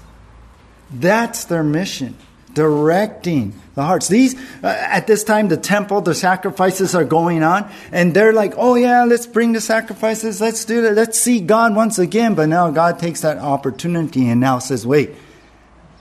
That's 0.90 1.44
their 1.44 1.64
mission, 1.64 2.16
directing 2.52 3.54
the 3.74 3.82
hearts. 3.82 4.08
These, 4.08 4.34
uh, 4.62 4.66
at 4.66 5.06
this 5.06 5.24
time, 5.24 5.48
the 5.48 5.56
temple, 5.56 6.00
the 6.00 6.14
sacrifices 6.14 6.94
are 6.94 7.04
going 7.04 7.42
on, 7.42 7.70
and 7.90 8.14
they're 8.14 8.32
like, 8.32 8.54
oh 8.56 8.74
yeah, 8.74 9.04
let's 9.04 9.26
bring 9.26 9.52
the 9.52 9.60
sacrifices, 9.60 10.40
let's 10.40 10.64
do 10.64 10.82
that, 10.82 10.94
let's 10.94 11.18
see 11.18 11.40
God 11.40 11.74
once 11.74 11.98
again. 11.98 12.34
But 12.34 12.48
now 12.48 12.70
God 12.70 12.98
takes 12.98 13.22
that 13.22 13.38
opportunity 13.38 14.28
and 14.28 14.40
now 14.40 14.58
says, 14.58 14.86
wait, 14.86 15.14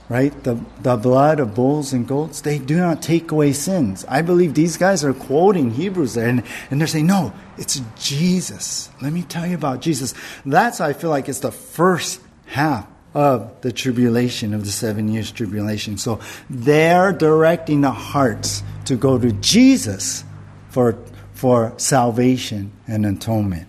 right? 0.08 0.44
The, 0.44 0.60
the 0.82 0.96
blood 0.96 1.40
of 1.40 1.54
bulls 1.54 1.94
and 1.94 2.06
goats, 2.06 2.42
they 2.42 2.58
do 2.58 2.76
not 2.76 3.00
take 3.00 3.30
away 3.30 3.54
sins. 3.54 4.04
I 4.06 4.20
believe 4.20 4.52
these 4.52 4.76
guys 4.76 5.04
are 5.04 5.14
quoting 5.14 5.70
Hebrews 5.70 6.14
there, 6.14 6.28
and, 6.28 6.42
and 6.70 6.78
they're 6.78 6.86
saying, 6.86 7.06
no, 7.06 7.32
it's 7.56 7.80
Jesus. 7.98 8.90
Let 9.00 9.14
me 9.14 9.22
tell 9.22 9.46
you 9.46 9.54
about 9.54 9.80
Jesus. 9.80 10.12
That's, 10.44 10.80
I 10.80 10.92
feel 10.92 11.08
like, 11.08 11.30
it's 11.30 11.40
the 11.40 11.52
first 11.52 12.20
half 12.44 12.86
of 13.14 13.60
the 13.60 13.72
tribulation, 13.72 14.54
of 14.54 14.64
the 14.64 14.70
seven 14.70 15.08
years 15.08 15.30
tribulation. 15.30 15.98
So 15.98 16.20
they're 16.48 17.12
directing 17.12 17.82
the 17.82 17.90
hearts 17.90 18.62
to 18.86 18.96
go 18.96 19.18
to 19.18 19.32
Jesus 19.32 20.24
for, 20.70 20.96
for 21.34 21.74
salvation 21.76 22.72
and 22.86 23.04
atonement. 23.04 23.68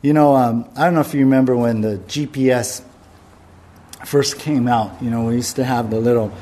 You 0.00 0.12
know, 0.12 0.34
um, 0.34 0.68
I 0.76 0.84
don't 0.84 0.94
know 0.94 1.00
if 1.00 1.14
you 1.14 1.20
remember 1.20 1.56
when 1.56 1.80
the 1.80 1.98
GPS 2.08 2.82
first 4.04 4.38
came 4.38 4.66
out. 4.66 5.02
You 5.02 5.10
know, 5.10 5.26
we 5.26 5.36
used 5.36 5.56
to 5.56 5.64
have 5.64 5.90
the 5.90 6.00
little 6.00 6.32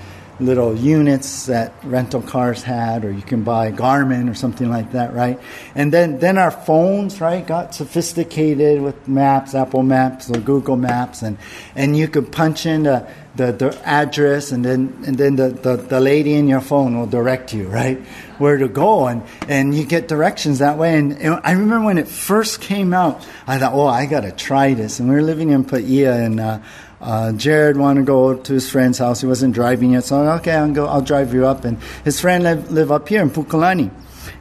little 0.41 0.75
units 0.75 1.47
that 1.47 1.73
rental 1.85 2.23
cars 2.23 2.63
had, 2.63 3.05
or 3.05 3.13
you 3.13 3.23
can 3.23 3.43
buy 3.43 3.71
Garmin 3.71 4.31
or 4.31 4.35
something 4.35 4.69
like 4.69 4.93
that, 4.93 5.13
right? 5.15 5.39
And 5.75 5.93
then, 5.93 6.19
then 6.19 6.39
our 6.39 6.51
phones, 6.51 7.21
right, 7.21 7.47
got 7.47 7.75
sophisticated 7.75 8.81
with 8.81 9.09
maps, 9.09 9.55
Apple 9.55 9.83
Maps 9.83 10.31
or 10.31 10.41
Google 10.41 10.77
Maps, 10.77 11.23
and, 11.23 11.39
and 11.75 11.97
you 11.97 12.09
could 12.09 12.33
punch 12.33 12.67
in 12.67 12.85
the, 12.85 13.07
the, 13.37 13.53
the 13.53 13.81
address, 13.85 14.53
and 14.53 14.65
then, 14.65 15.03
and 15.07 15.17
then 15.17 15.37
the, 15.37 15.49
the, 15.49 15.77
the 15.77 16.01
lady 16.01 16.35
in 16.35 16.49
your 16.49 16.61
phone 16.61 16.99
will 16.99 17.07
direct 17.07 17.55
you, 17.55 17.69
right, 17.69 17.99
where 18.39 18.57
to 18.57 18.69
go, 18.69 19.07
and, 19.07 19.23
and 19.49 19.75
you 19.75 19.85
get 19.85 20.09
directions 20.09 20.59
that 20.59 20.79
way. 20.79 20.99
And, 20.99 21.13
and 21.13 21.41
I 21.45 21.53
remember 21.53 21.85
when 21.85 21.99
it 21.99 22.09
first 22.09 22.61
came 22.61 22.93
out, 22.93 23.27
I 23.47 23.59
thought, 23.59 23.73
oh, 23.73 23.87
I 23.87 24.07
got 24.07 24.23
to 24.23 24.33
try 24.33 24.75
this. 24.75 24.99
And 24.99 25.09
we 25.09 25.15
were 25.15 25.23
living 25.23 25.51
in 25.51 25.65
Paia, 25.65 26.13
and 26.13 26.41
uh, 26.41 26.59
uh, 27.01 27.33
Jared 27.33 27.77
wanted 27.77 28.01
to 28.01 28.07
go 28.07 28.35
to 28.35 28.53
his 28.53 28.69
friend's 28.69 28.99
house. 28.99 29.21
He 29.21 29.27
wasn't 29.27 29.55
driving 29.55 29.93
yet, 29.93 30.05
so 30.05 30.21
okay, 30.39 30.53
I'll 30.53 30.73
go. 30.73 30.87
I'll 30.87 31.01
drive 31.01 31.33
you 31.33 31.47
up. 31.47 31.65
And 31.65 31.79
his 32.05 32.21
friend 32.21 32.45
live, 32.45 32.71
live 32.71 32.93
up 32.93 33.09
here 33.09 33.23
in 33.23 33.31
Pukalani. 33.31 33.91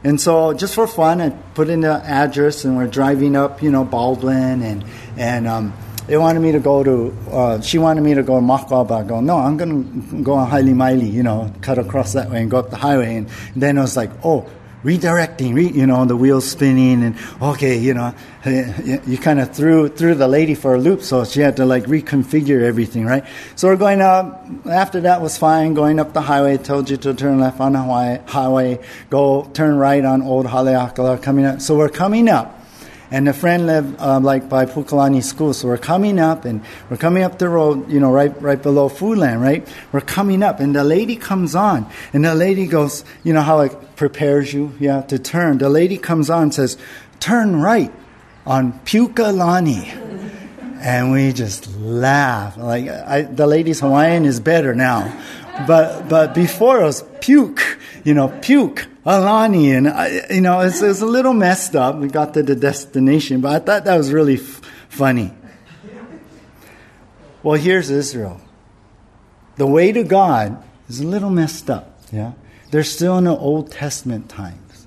And 0.04 0.20
so, 0.20 0.52
just 0.52 0.74
for 0.74 0.86
fun, 0.86 1.20
I 1.20 1.30
put 1.30 1.68
in 1.68 1.80
the 1.80 1.92
address, 1.92 2.64
and 2.64 2.76
we're 2.76 2.86
driving 2.86 3.34
up, 3.34 3.62
you 3.62 3.70
know, 3.70 3.84
Baldwin, 3.84 4.62
and 4.62 4.84
and 5.16 5.46
um, 5.46 5.72
they 6.06 6.16
wanted 6.16 6.40
me 6.40 6.52
to 6.52 6.60
go 6.60 6.82
to. 6.82 7.16
Uh, 7.30 7.60
she 7.60 7.78
wanted 7.78 8.02
me 8.02 8.14
to 8.14 8.22
go 8.22 8.38
to 8.38 8.44
Makawao. 8.44 8.90
I 8.90 9.06
go, 9.06 9.20
no, 9.20 9.36
I'm 9.38 9.56
gonna 9.56 10.22
go 10.22 10.34
on 10.34 10.50
Haliimaile, 10.50 11.10
you 11.10 11.22
know, 11.22 11.52
cut 11.62 11.78
across 11.78 12.12
that 12.12 12.30
way 12.30 12.42
and 12.42 12.50
go 12.50 12.58
up 12.58 12.70
the 12.70 12.76
highway. 12.76 13.16
And 13.16 13.28
then 13.56 13.78
I 13.78 13.82
was 13.82 13.96
like, 13.96 14.10
oh, 14.24 14.50
redirecting, 14.82 15.54
re, 15.54 15.68
you 15.68 15.86
know, 15.86 16.04
the 16.04 16.16
wheels 16.16 16.50
spinning, 16.50 17.02
and 17.02 17.16
okay, 17.40 17.76
you 17.78 17.94
know, 17.94 18.14
eh, 18.44 18.50
eh, 18.50 18.82
you, 18.84 19.02
you 19.06 19.18
kind 19.18 19.40
of 19.40 19.54
threw 19.54 19.88
threw 19.88 20.14
the 20.14 20.28
lady 20.28 20.54
for 20.54 20.74
a 20.74 20.78
loop, 20.78 21.02
so 21.02 21.24
she 21.24 21.40
had 21.40 21.56
to 21.56 21.66
like 21.66 21.84
reconfigure 21.84 22.62
everything, 22.62 23.04
right? 23.06 23.24
So 23.56 23.68
we're 23.68 23.76
going 23.76 24.00
up. 24.00 24.46
After 24.66 25.00
that 25.02 25.20
was 25.20 25.36
fine. 25.36 25.74
Going 25.74 25.98
up 25.98 26.12
the 26.12 26.22
highway, 26.22 26.56
told 26.56 26.90
you 26.90 26.96
to 26.98 27.14
turn 27.14 27.40
left 27.40 27.60
on 27.60 27.72
the 27.72 28.22
highway, 28.26 28.80
go 29.08 29.50
turn 29.54 29.76
right 29.76 30.04
on 30.04 30.22
Old 30.22 30.46
Haleakala, 30.46 31.22
coming 31.22 31.44
up. 31.44 31.60
So 31.60 31.76
we're 31.76 31.88
coming 31.88 32.28
up. 32.28 32.59
And 33.12 33.28
a 33.28 33.32
friend 33.32 33.66
lived 33.66 34.00
uh, 34.00 34.20
like 34.20 34.48
by 34.48 34.66
Pukalani 34.66 35.22
School, 35.22 35.52
so 35.52 35.66
we're 35.66 35.78
coming 35.78 36.20
up, 36.20 36.44
and 36.44 36.62
we're 36.88 36.96
coming 36.96 37.24
up 37.24 37.38
the 37.38 37.48
road, 37.48 37.90
you 37.90 37.98
know, 37.98 38.12
right 38.12 38.30
right 38.40 38.62
below 38.62 38.88
Foodland, 38.88 39.40
right? 39.40 39.66
We're 39.90 40.00
coming 40.00 40.44
up, 40.44 40.60
and 40.60 40.76
the 40.76 40.84
lady 40.84 41.16
comes 41.16 41.56
on, 41.56 41.90
and 42.12 42.24
the 42.24 42.36
lady 42.36 42.66
goes, 42.66 43.04
you 43.24 43.32
know 43.32 43.42
how 43.42 43.60
it 43.60 43.96
prepares 43.96 44.54
you, 44.54 44.72
yeah, 44.78 45.02
to 45.02 45.18
turn. 45.18 45.58
The 45.58 45.68
lady 45.68 45.98
comes 45.98 46.30
on 46.30 46.42
and 46.44 46.54
says, 46.54 46.78
"Turn 47.18 47.60
right 47.60 47.92
on 48.46 48.78
Pukalani," 48.84 49.90
and 50.80 51.10
we 51.10 51.32
just 51.32 51.66
laugh. 51.78 52.56
Like 52.56 52.88
I, 52.88 53.22
the 53.22 53.48
lady's 53.48 53.80
Hawaiian 53.80 54.24
is 54.24 54.38
better 54.38 54.72
now, 54.72 55.12
but 55.66 56.08
but 56.08 56.32
before 56.32 56.80
it 56.80 56.84
was 56.84 57.02
puke, 57.20 57.76
you 58.04 58.14
know, 58.14 58.28
puke. 58.40 58.86
Alani, 59.04 59.72
and 59.72 59.88
I, 59.88 60.26
you 60.30 60.42
know, 60.42 60.60
it's, 60.60 60.82
it's, 60.82 61.00
a 61.00 61.06
little 61.06 61.32
messed 61.32 61.74
up. 61.74 61.96
We 61.96 62.08
got 62.08 62.34
to 62.34 62.42
the 62.42 62.54
destination, 62.54 63.40
but 63.40 63.52
I 63.52 63.64
thought 63.64 63.84
that 63.84 63.96
was 63.96 64.12
really 64.12 64.34
f- 64.34 64.60
funny. 64.90 65.32
Well, 67.42 67.58
here's 67.58 67.88
Israel. 67.88 68.40
The 69.56 69.66
way 69.66 69.92
to 69.92 70.04
God 70.04 70.62
is 70.88 71.00
a 71.00 71.06
little 71.06 71.30
messed 71.30 71.70
up. 71.70 71.98
Yeah, 72.12 72.32
they're 72.70 72.84
still 72.84 73.16
in 73.16 73.24
the 73.24 73.36
Old 73.36 73.72
Testament 73.72 74.28
times, 74.28 74.86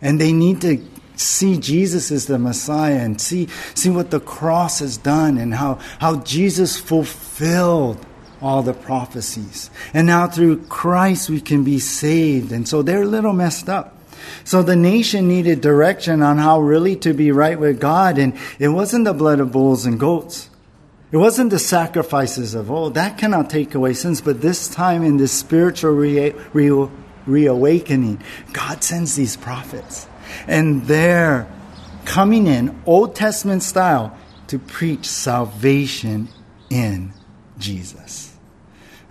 and 0.00 0.20
they 0.20 0.32
need 0.32 0.60
to 0.60 0.84
see 1.16 1.58
Jesus 1.58 2.12
as 2.12 2.26
the 2.26 2.38
Messiah 2.38 2.98
and 2.98 3.20
see 3.20 3.48
see 3.74 3.90
what 3.90 4.10
the 4.10 4.20
cross 4.20 4.78
has 4.78 4.96
done 4.96 5.38
and 5.38 5.54
how 5.54 5.80
how 5.98 6.20
Jesus 6.20 6.78
fulfilled 6.78 8.04
all 8.44 8.62
the 8.62 8.74
prophecies. 8.74 9.70
And 9.94 10.06
now 10.06 10.28
through 10.28 10.66
Christ 10.66 11.30
we 11.30 11.40
can 11.40 11.64
be 11.64 11.78
saved. 11.78 12.52
And 12.52 12.68
so 12.68 12.82
they're 12.82 13.02
a 13.02 13.06
little 13.06 13.32
messed 13.32 13.70
up. 13.70 13.96
So 14.44 14.62
the 14.62 14.76
nation 14.76 15.26
needed 15.26 15.62
direction 15.62 16.22
on 16.22 16.36
how 16.36 16.60
really 16.60 16.94
to 16.96 17.14
be 17.14 17.32
right 17.32 17.58
with 17.58 17.80
God. 17.80 18.18
And 18.18 18.36
it 18.58 18.68
wasn't 18.68 19.06
the 19.06 19.14
blood 19.14 19.40
of 19.40 19.50
bulls 19.50 19.86
and 19.86 19.98
goats. 19.98 20.50
It 21.10 21.16
wasn't 21.16 21.50
the 21.50 21.58
sacrifices 21.58 22.54
of 22.54 22.70
old. 22.70 22.94
That 22.94 23.16
cannot 23.16 23.48
take 23.48 23.74
away 23.74 23.94
sins. 23.94 24.20
But 24.20 24.42
this 24.42 24.68
time 24.68 25.02
in 25.04 25.16
this 25.16 25.32
spiritual 25.32 25.92
re- 25.92 26.34
re- 26.52 26.90
reawakening, 27.26 28.22
God 28.52 28.84
sends 28.84 29.14
these 29.16 29.38
prophets. 29.38 30.06
And 30.46 30.84
they're 30.84 31.48
coming 32.04 32.46
in, 32.46 32.78
Old 32.84 33.16
Testament 33.16 33.62
style, 33.62 34.18
to 34.48 34.58
preach 34.58 35.08
salvation 35.08 36.28
in 36.68 37.14
Jesus. 37.58 38.33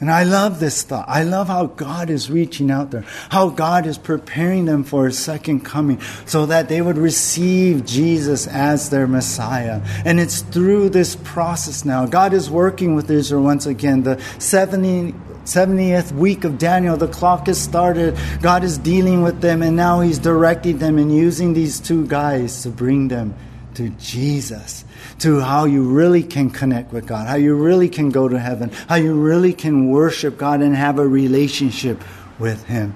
And 0.03 0.11
I 0.11 0.23
love 0.23 0.59
this 0.59 0.83
thought. 0.83 1.05
I 1.07 1.23
love 1.23 1.47
how 1.47 1.67
God 1.67 2.09
is 2.09 2.29
reaching 2.29 2.69
out 2.69 2.91
there, 2.91 3.05
how 3.29 3.47
God 3.47 3.85
is 3.85 3.97
preparing 3.97 4.65
them 4.65 4.83
for 4.83 5.05
His 5.05 5.17
second 5.17 5.61
coming 5.61 6.01
so 6.25 6.45
that 6.47 6.67
they 6.67 6.81
would 6.81 6.97
receive 6.97 7.85
Jesus 7.85 8.45
as 8.45 8.89
their 8.89 9.07
Messiah. 9.07 9.81
And 10.03 10.19
it's 10.19 10.41
through 10.41 10.89
this 10.89 11.15
process 11.15 11.85
now. 11.85 12.05
God 12.05 12.33
is 12.33 12.49
working 12.49 12.95
with 12.95 13.09
Israel 13.09 13.43
once 13.43 13.65
again. 13.65 14.03
The 14.03 14.19
70, 14.39 15.13
70th 15.45 16.11
week 16.11 16.43
of 16.43 16.57
Daniel, 16.57 16.97
the 16.97 17.07
clock 17.07 17.47
has 17.47 17.61
started. 17.61 18.19
God 18.41 18.65
is 18.65 18.77
dealing 18.77 19.23
with 19.23 19.39
them, 19.39 19.61
and 19.61 19.77
now 19.77 20.01
He's 20.01 20.19
directing 20.19 20.79
them 20.79 20.97
and 20.97 21.15
using 21.15 21.53
these 21.53 21.79
two 21.79 22.05
guys 22.07 22.63
to 22.63 22.69
bring 22.69 23.07
them 23.07 23.35
to 23.75 23.87
Jesus 23.91 24.82
to 25.19 25.39
how 25.39 25.65
you 25.65 25.83
really 25.83 26.23
can 26.23 26.49
connect 26.49 26.91
with 26.91 27.07
God, 27.07 27.27
how 27.27 27.35
you 27.35 27.55
really 27.55 27.89
can 27.89 28.09
go 28.09 28.27
to 28.27 28.39
heaven, 28.39 28.71
how 28.87 28.95
you 28.95 29.13
really 29.13 29.53
can 29.53 29.89
worship 29.89 30.37
God 30.37 30.61
and 30.61 30.75
have 30.75 30.99
a 30.99 31.07
relationship 31.07 32.01
with 32.39 32.65
Him. 32.65 32.95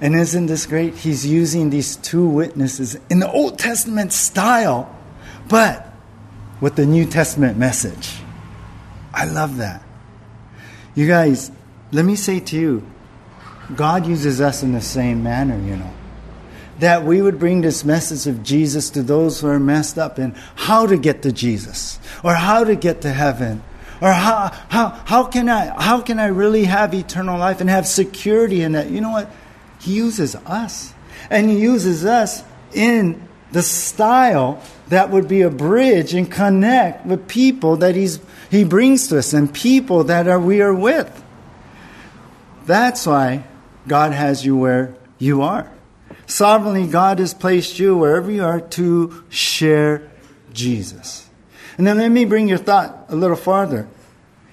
And 0.00 0.16
isn't 0.16 0.46
this 0.46 0.66
great? 0.66 0.94
He's 0.94 1.24
using 1.24 1.70
these 1.70 1.96
two 1.96 2.26
witnesses 2.26 2.96
in 3.08 3.20
the 3.20 3.30
Old 3.30 3.58
Testament 3.58 4.12
style, 4.12 4.94
but 5.48 5.86
with 6.60 6.76
the 6.76 6.86
New 6.86 7.06
Testament 7.06 7.56
message. 7.56 8.16
I 9.14 9.26
love 9.26 9.58
that. 9.58 9.82
You 10.94 11.06
guys, 11.06 11.50
let 11.92 12.04
me 12.04 12.16
say 12.16 12.40
to 12.40 12.56
you, 12.58 12.86
God 13.76 14.06
uses 14.06 14.40
us 14.40 14.62
in 14.62 14.72
the 14.72 14.80
same 14.80 15.22
manner, 15.22 15.56
you 15.56 15.76
know 15.76 15.92
that 16.82 17.04
we 17.04 17.22
would 17.22 17.38
bring 17.38 17.60
this 17.60 17.84
message 17.84 18.26
of 18.26 18.42
Jesus 18.42 18.90
to 18.90 19.04
those 19.04 19.40
who 19.40 19.46
are 19.46 19.60
messed 19.60 19.98
up 19.98 20.18
in 20.18 20.34
how 20.56 20.84
to 20.84 20.96
get 20.96 21.22
to 21.22 21.30
Jesus 21.30 22.00
or 22.24 22.34
how 22.34 22.64
to 22.64 22.74
get 22.74 23.02
to 23.02 23.12
heaven 23.12 23.62
or 24.00 24.10
how, 24.10 24.48
how, 24.68 24.88
how, 24.88 25.22
can 25.22 25.48
I, 25.48 25.80
how 25.80 26.00
can 26.00 26.18
I 26.18 26.26
really 26.26 26.64
have 26.64 26.92
eternal 26.92 27.38
life 27.38 27.60
and 27.60 27.70
have 27.70 27.86
security 27.86 28.62
in 28.62 28.72
that? 28.72 28.90
You 28.90 29.00
know 29.00 29.12
what? 29.12 29.30
He 29.80 29.92
uses 29.92 30.34
us. 30.34 30.92
And 31.30 31.48
He 31.48 31.60
uses 31.60 32.04
us 32.04 32.42
in 32.72 33.28
the 33.52 33.62
style 33.62 34.60
that 34.88 35.10
would 35.10 35.28
be 35.28 35.42
a 35.42 35.50
bridge 35.50 36.14
and 36.14 36.28
connect 36.28 37.06
with 37.06 37.28
people 37.28 37.76
that 37.76 37.94
he's, 37.94 38.18
He 38.50 38.64
brings 38.64 39.06
to 39.06 39.18
us 39.18 39.32
and 39.32 39.54
people 39.54 40.02
that 40.04 40.26
are, 40.26 40.40
we 40.40 40.60
are 40.60 40.74
with. 40.74 41.22
That's 42.66 43.06
why 43.06 43.44
God 43.86 44.10
has 44.10 44.44
you 44.44 44.56
where 44.56 44.96
you 45.20 45.42
are. 45.42 45.70
Sovereignly, 46.32 46.86
God 46.86 47.18
has 47.18 47.34
placed 47.34 47.78
you 47.78 47.94
wherever 47.94 48.30
you 48.30 48.42
are 48.42 48.62
to 48.80 49.22
share 49.28 50.10
Jesus. 50.50 51.28
And 51.76 51.86
then 51.86 51.98
let 51.98 52.08
me 52.08 52.24
bring 52.24 52.48
your 52.48 52.56
thought 52.56 53.04
a 53.10 53.14
little 53.14 53.36
farther. 53.36 53.86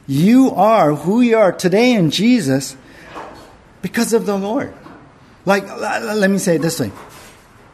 You 0.05 0.51
are 0.51 0.93
who 0.93 1.21
you 1.21 1.37
are 1.37 1.53
today 1.53 1.93
in 1.93 2.11
Jesus 2.11 2.75
because 3.81 4.11
of 4.11 4.25
the 4.25 4.37
Lord. 4.37 4.73
Like, 5.45 5.69
let 5.69 6.29
me 6.29 6.37
say 6.37 6.57
it 6.57 6.61
this 6.61 6.81
way 6.81 6.91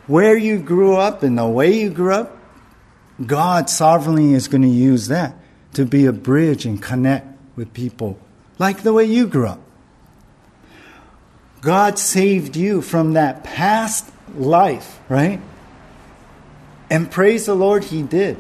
where 0.06 0.38
you 0.38 0.60
grew 0.60 0.96
up 0.96 1.24
and 1.24 1.36
the 1.36 1.48
way 1.48 1.74
you 1.74 1.90
grew 1.90 2.14
up, 2.14 2.38
God 3.26 3.72
sovereignly 3.72 4.36
is 4.36 4.48
going 4.48 4.62
to 4.62 4.68
use 4.68 5.08
that 5.08 5.36
to 5.74 5.84
be 5.84 6.06
a 6.06 6.14
bridge 6.14 6.68
and 6.68 6.80
connect 6.80 7.26
with 7.56 7.74
people 7.74 8.20
like 8.60 8.84
the 8.84 8.94
way 8.94 9.06
you 9.06 9.26
grew 9.26 9.48
up. 9.48 9.65
God 11.66 11.98
saved 11.98 12.56
you 12.56 12.84
from 12.84 13.14
that 13.14 13.44
past 13.44 14.08
life, 14.36 15.00
right? 15.10 15.42
And 16.92 17.10
praise 17.10 17.48
the 17.48 17.56
Lord, 17.56 17.86
He 17.86 18.04
did. 18.04 18.38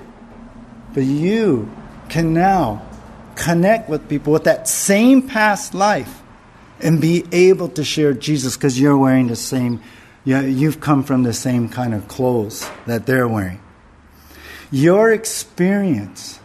But 0.93 1.05
you 1.05 1.71
can 2.07 2.35
now 2.35 2.87
connect 3.33 3.89
with 3.89 4.07
people 4.07 4.31
with 4.31 4.43
that 4.43 4.67
same 4.67 5.27
past 5.27 5.73
life 5.73 6.21
and 6.79 7.01
be 7.01 7.25
able 7.31 7.67
to 7.69 7.83
share 7.83 8.13
Jesus 8.13 8.55
because 8.55 8.79
you're 8.79 8.95
wearing 8.95 9.25
the 9.25 9.35
same, 9.35 9.81
you've 10.23 10.79
come 10.79 11.01
from 11.01 11.23
the 11.23 11.33
same 11.33 11.67
kind 11.67 11.95
of 11.95 12.07
clothes 12.07 12.69
that 12.85 13.07
they're 13.07 13.27
wearing. 13.27 13.59
Your 14.69 15.11
experience 15.11 16.39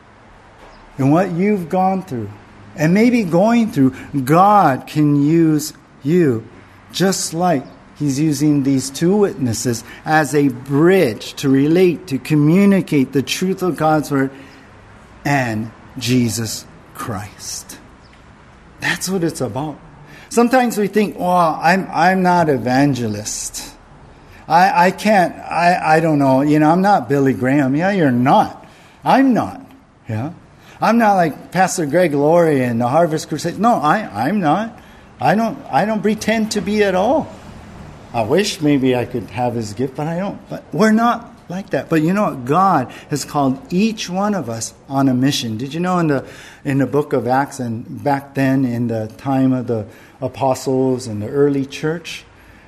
and 0.97 1.13
what 1.13 1.31
you've 1.31 1.69
gone 1.69 2.05
through, 2.05 2.31
and 2.75 2.95
maybe 2.95 3.23
going 3.23 3.71
through, 3.71 3.95
God 4.25 4.87
can 4.87 5.23
use 5.23 5.75
you 6.03 6.49
just 6.93 7.35
like 7.35 7.65
he's 7.97 8.19
using 8.19 8.63
these 8.63 8.91
two 8.91 9.17
witnesses 9.17 9.85
as 10.05 10.35
a 10.35 10.49
bridge 10.49 11.35
to 11.35 11.49
relate, 11.49 12.07
to 12.09 12.19
communicate 12.19 13.13
the 13.13 13.23
truth 13.23 13.63
of 13.63 13.77
God's 13.77 14.11
word 14.11 14.31
and 15.25 15.71
Jesus 15.99 16.67
Christ. 16.95 17.79
That's 18.81 19.09
what 19.09 19.23
it's 19.23 19.41
about. 19.41 19.79
Sometimes 20.31 20.79
we 20.79 20.87
think, 20.87 21.19
well, 21.19 21.59
I'm, 21.61 21.89
I'm 21.93 22.23
not 22.23 22.49
evangelist. 22.49 23.75
I, 24.49 24.87
I 24.87 24.91
can't, 24.91 25.35
I, 25.35 25.97
I 25.97 26.01
don't 26.01 26.19
know, 26.19 26.41
you 26.41 26.59
know, 26.59 26.71
I'm 26.71 26.83
not 26.83 27.09
Billy 27.09 27.35
Graham. 27.35 27.77
Yeah, 27.77 27.91
you're 27.91 28.11
not. 28.11 28.67
I'm 29.05 29.35
not. 29.35 29.61
Yeah. 30.09 30.33
I'm 30.81 30.99
not 30.99 31.15
like 31.15 31.53
Pastor 31.53 31.85
Greg 31.85 32.15
Laurie 32.15 32.63
and 32.63 32.81
the 32.81 32.89
Harvest 32.89 33.29
Crusade. 33.29 33.59
No, 33.59 33.75
I, 33.75 34.27
I'm 34.27 34.41
not. 34.41 34.80
I 35.21 35.35
don't, 35.35 35.59
I 35.71 35.85
don't 35.85 36.01
pretend 36.01 36.53
to 36.53 36.63
be 36.63 36.83
at 36.83 36.95
all. 36.95 37.31
I 38.13 38.23
wish 38.23 38.61
maybe 38.61 38.97
I 38.97 39.05
could 39.05 39.25
have 39.31 39.55
his 39.55 39.75
gift, 39.75 39.95
but 39.97 40.07
I 40.07 40.19
don't. 40.19 40.49
But 40.49 40.65
we're 40.73 40.93
not 40.93 41.31
like 41.49 41.71
that. 41.71 41.89
But 41.89 42.03
you 42.03 42.13
know 42.13 42.31
what? 42.31 42.45
God 42.45 42.91
has 43.11 43.25
called 43.25 43.61
each 43.73 44.09
one 44.09 44.35
of 44.35 44.49
us 44.49 44.73
on 44.89 45.09
a 45.09 45.15
mission. 45.15 45.59
Did 45.59 45.75
you 45.75 45.81
know 45.81 45.99
in 45.99 46.07
the 46.07 46.27
in 46.65 46.79
the 46.79 46.87
book 46.87 47.13
of 47.13 47.27
Acts 47.27 47.61
and 47.61 48.03
back 48.03 48.35
then 48.35 48.65
in 48.65 48.89
the 48.89 49.13
time 49.19 49.53
of 49.53 49.67
the 49.67 49.87
apostles 50.21 51.07
and 51.07 51.21
the 51.21 51.29
early 51.29 51.67
church, 51.67 52.25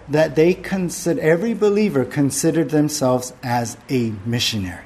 that 0.08 0.36
they 0.36 0.52
consider 0.52 1.20
every 1.20 1.54
believer 1.54 2.04
considered 2.04 2.70
themselves 2.70 3.32
as 3.42 3.76
a 3.88 4.12
missionary. 4.26 4.84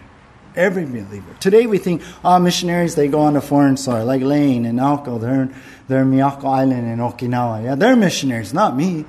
Every 0.57 0.87
believer. 0.87 1.37
Today 1.38 1.66
we 1.66 1.77
think, 1.77 2.03
oh, 2.25 2.38
missionaries, 2.38 2.95
they 2.95 3.09
go 3.09 3.21
on 3.21 3.37
a 3.37 3.42
foreign 3.42 3.77
soil, 3.77 4.07
like 4.07 4.23
Lane 4.23 4.64
and 4.64 4.79
Alco, 4.79 5.21
they're, 5.21 5.51
they're 5.87 6.03
in 6.03 6.11
Miyako 6.11 6.45
Island 6.45 6.88
in 6.88 6.99
Okinawa. 6.99 7.62
Yeah, 7.62 7.75
they're 7.75 7.95
missionaries, 7.95 8.55
not 8.55 8.75
me. 8.75 9.05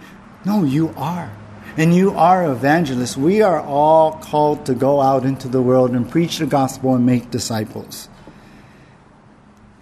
No, 0.46 0.64
you 0.64 0.94
are. 0.98 1.32
And 1.78 1.96
you 1.96 2.12
are 2.12 2.52
evangelists. 2.52 3.16
We 3.16 3.42
are 3.42 3.62
all 3.62 4.14
called 4.14 4.66
to 4.66 4.74
go 4.74 5.00
out 5.00 5.24
into 5.24 5.48
the 5.48 5.62
world 5.62 5.92
and 5.92 6.10
preach 6.10 6.40
the 6.40 6.48
gospel 6.48 6.96
and 6.96 7.06
make 7.06 7.32
disciples. 7.32 8.10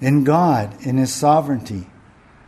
And 0.02 0.26
God, 0.26 0.76
in 0.86 0.98
His 0.98 1.14
sovereignty, 1.14 1.88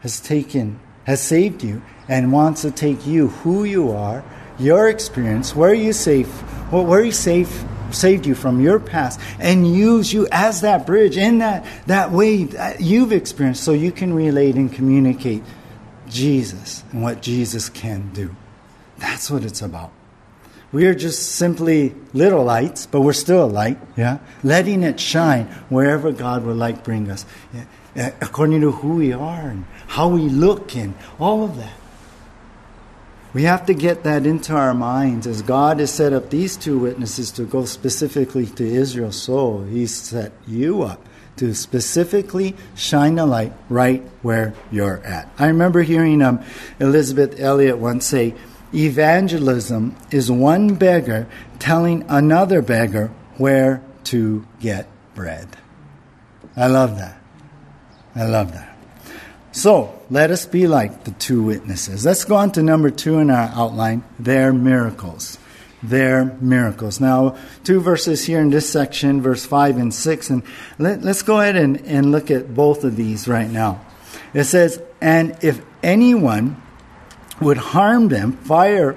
has 0.01 0.19
taken, 0.19 0.79
has 1.05 1.21
saved 1.21 1.63
you 1.63 1.81
and 2.07 2.31
wants 2.31 2.61
to 2.61 2.71
take 2.71 3.07
you, 3.07 3.29
who 3.29 3.63
you 3.63 3.91
are, 3.91 4.23
your 4.59 4.89
experience, 4.89 5.55
where 5.55 5.73
you 5.73 5.93
safe, 5.93 6.29
where 6.71 7.03
you 7.03 7.11
safe 7.11 7.63
saved 7.91 8.25
you 8.25 8.35
from 8.35 8.61
your 8.61 8.79
past 8.79 9.19
and 9.39 9.73
use 9.73 10.11
you 10.11 10.27
as 10.31 10.61
that 10.61 10.85
bridge 10.85 11.17
in 11.17 11.39
that, 11.39 11.65
that 11.87 12.11
way 12.11 12.43
that 12.45 12.81
you've 12.81 13.11
experienced 13.11 13.63
so 13.63 13.73
you 13.73 13.91
can 13.91 14.13
relate 14.13 14.55
and 14.55 14.71
communicate 14.71 15.43
Jesus 16.07 16.83
and 16.91 17.01
what 17.01 17.21
Jesus 17.21 17.69
can 17.69 18.11
do. 18.13 18.35
That's 18.97 19.29
what 19.29 19.43
it's 19.43 19.61
about. 19.61 19.91
We 20.71 20.85
are 20.85 20.95
just 20.95 21.35
simply 21.35 21.95
little 22.13 22.43
lights, 22.43 22.85
but 22.87 23.01
we're 23.01 23.13
still 23.13 23.45
a 23.45 23.47
light, 23.47 23.79
yeah? 23.95 24.19
Letting 24.43 24.83
it 24.83 24.99
shine 24.99 25.45
wherever 25.69 26.11
God 26.11 26.43
would 26.45 26.57
like 26.57 26.83
bring 26.83 27.09
us, 27.09 27.25
yeah? 27.53 27.65
Eh, 27.95 28.11
according 28.21 28.61
to 28.61 28.71
who 28.71 28.95
we 28.95 29.13
are 29.13 29.49
and 29.49 29.65
how 29.87 30.09
we 30.09 30.29
look 30.29 30.75
and 30.75 30.93
all 31.19 31.43
of 31.43 31.57
that. 31.57 31.73
We 33.37 33.43
have 33.43 33.67
to 33.67 33.75
get 33.75 34.01
that 34.01 34.25
into 34.25 34.53
our 34.55 34.73
minds 34.73 35.27
as 35.27 35.43
God 35.43 35.79
has 35.79 35.91
set 35.91 36.11
up 36.11 36.31
these 36.31 36.57
two 36.57 36.79
witnesses 36.79 37.29
to 37.33 37.43
go 37.43 37.65
specifically 37.65 38.47
to 38.47 38.65
Israel. 38.65 39.11
So 39.11 39.59
He 39.59 39.85
set 39.85 40.31
you 40.47 40.81
up 40.81 41.05
to 41.35 41.53
specifically 41.53 42.55
shine 42.73 43.19
a 43.19 43.27
light 43.27 43.53
right 43.69 44.01
where 44.23 44.55
you're 44.71 45.03
at. 45.03 45.31
I 45.37 45.49
remember 45.49 45.83
hearing 45.83 46.23
um, 46.23 46.43
Elisabeth 46.79 47.39
Elliot 47.39 47.77
once 47.77 48.07
say, 48.07 48.33
Evangelism 48.73 49.95
is 50.09 50.31
one 50.31 50.73
beggar 50.73 51.27
telling 51.59 52.05
another 52.09 52.63
beggar 52.63 53.11
where 53.37 53.83
to 54.05 54.47
get 54.59 54.89
bread. 55.13 55.47
I 56.55 56.65
love 56.65 56.97
that. 56.97 57.21
I 58.15 58.25
love 58.25 58.51
that. 58.53 58.66
So 59.57 59.99
let 60.11 60.29
us 60.29 60.45
be 60.45 60.67
like 60.67 61.05
the 61.05 61.11
two 61.11 61.41
witnesses. 61.41 62.05
Let's 62.05 62.25
go 62.25 62.35
on 62.35 62.51
to 62.51 62.61
number 62.61 62.91
two 62.91 63.17
in 63.17 63.31
our 63.31 63.49
outline 63.55 64.03
their 64.19 64.53
miracles. 64.53 65.39
Their 65.81 66.25
miracles. 66.25 67.01
Now, 67.01 67.37
two 67.63 67.81
verses 67.81 68.23
here 68.23 68.39
in 68.39 68.51
this 68.51 68.69
section, 68.69 69.19
verse 69.19 69.47
5 69.47 69.77
and 69.77 69.91
6, 69.91 70.29
and 70.29 70.43
let, 70.77 71.03
us 71.03 71.23
go 71.23 71.39
ahead 71.39 71.55
and, 71.55 71.81
and 71.87 72.11
look 72.11 72.29
at 72.29 72.53
both 72.53 72.83
of 72.83 72.95
these 72.95 73.27
right 73.27 73.49
now. 73.49 73.83
It 74.31 74.43
says, 74.43 74.79
And 75.01 75.35
if 75.41 75.59
anyone 75.81 76.61
would 77.41 77.57
harm 77.57 78.09
them, 78.09 78.33
fire 78.33 78.93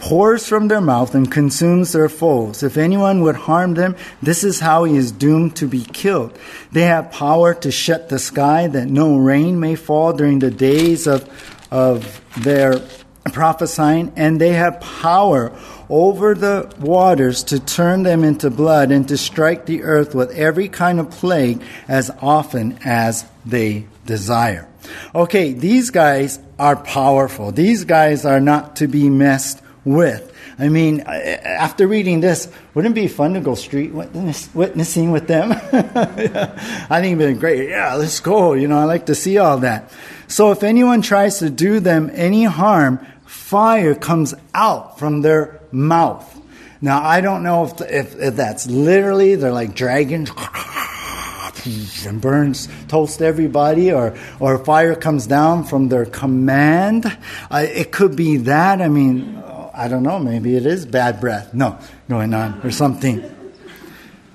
pours 0.00 0.46
from 0.46 0.68
their 0.68 0.80
mouth 0.80 1.14
and 1.14 1.30
consumes 1.30 1.92
their 1.92 2.08
foes. 2.08 2.62
If 2.62 2.76
anyone 2.76 3.20
would 3.20 3.36
harm 3.36 3.74
them, 3.74 3.96
this 4.22 4.42
is 4.42 4.60
how 4.60 4.84
he 4.84 4.96
is 4.96 5.12
doomed 5.12 5.56
to 5.56 5.68
be 5.68 5.84
killed. 5.84 6.36
They 6.72 6.82
have 6.82 7.12
power 7.12 7.54
to 7.54 7.70
shut 7.70 8.08
the 8.08 8.18
sky 8.18 8.66
that 8.66 8.88
no 8.88 9.18
rain 9.18 9.60
may 9.60 9.74
fall 9.74 10.12
during 10.12 10.38
the 10.38 10.50
days 10.50 11.06
of, 11.06 11.28
of 11.70 12.20
their 12.42 12.80
prophesying, 13.24 14.12
and 14.16 14.40
they 14.40 14.54
have 14.54 14.80
power 14.80 15.52
over 15.90 16.34
the 16.34 16.72
waters 16.80 17.44
to 17.44 17.60
turn 17.60 18.02
them 18.02 18.24
into 18.24 18.48
blood 18.48 18.90
and 18.90 19.06
to 19.08 19.18
strike 19.18 19.66
the 19.66 19.82
earth 19.82 20.14
with 20.14 20.30
every 20.32 20.68
kind 20.68 20.98
of 20.98 21.10
plague 21.10 21.62
as 21.88 22.10
often 22.22 22.78
as 22.84 23.24
they 23.44 23.86
desire. 24.06 24.66
Okay, 25.14 25.52
these 25.52 25.90
guys 25.90 26.38
are 26.58 26.76
powerful. 26.76 27.52
These 27.52 27.84
guys 27.84 28.24
are 28.24 28.40
not 28.40 28.76
to 28.76 28.88
be 28.88 29.10
messed 29.10 29.60
with. 29.84 30.32
I 30.58 30.68
mean, 30.68 31.00
after 31.00 31.86
reading 31.86 32.20
this, 32.20 32.48
wouldn't 32.74 32.96
it 32.96 33.00
be 33.00 33.08
fun 33.08 33.34
to 33.34 33.40
go 33.40 33.54
street 33.54 33.92
witness, 33.92 34.54
witnessing 34.54 35.10
with 35.10 35.26
them? 35.26 35.52
I 35.52 37.00
think 37.00 37.20
it'd 37.20 37.34
be 37.34 37.40
great. 37.40 37.70
Yeah, 37.70 37.94
let's 37.94 38.20
go. 38.20 38.52
You 38.52 38.68
know, 38.68 38.78
I 38.78 38.84
like 38.84 39.06
to 39.06 39.14
see 39.14 39.38
all 39.38 39.58
that. 39.58 39.90
So 40.28 40.52
if 40.52 40.62
anyone 40.62 41.02
tries 41.02 41.38
to 41.38 41.50
do 41.50 41.80
them 41.80 42.10
any 42.12 42.44
harm, 42.44 43.04
fire 43.24 43.94
comes 43.94 44.34
out 44.54 44.98
from 44.98 45.22
their 45.22 45.60
mouth. 45.72 46.26
Now, 46.82 47.02
I 47.04 47.20
don't 47.20 47.42
know 47.42 47.64
if, 47.64 47.80
if, 47.80 48.16
if 48.16 48.36
that's 48.36 48.66
literally, 48.66 49.34
they're 49.34 49.52
like 49.52 49.74
dragons 49.74 50.30
and 52.06 52.20
burns, 52.20 52.68
toast 52.88 53.20
everybody, 53.20 53.92
or, 53.92 54.16
or 54.38 54.64
fire 54.64 54.94
comes 54.94 55.26
down 55.26 55.64
from 55.64 55.88
their 55.88 56.06
command. 56.06 57.06
Uh, 57.50 57.66
it 57.68 57.92
could 57.92 58.16
be 58.16 58.38
that. 58.38 58.80
I 58.80 58.88
mean, 58.88 59.42
I 59.80 59.88
don't 59.88 60.02
know, 60.02 60.18
maybe 60.18 60.56
it 60.56 60.66
is 60.66 60.84
bad 60.84 61.20
breath. 61.20 61.54
No, 61.54 61.78
going 62.06 62.34
on, 62.34 62.60
or 62.62 62.70
something. 62.70 63.24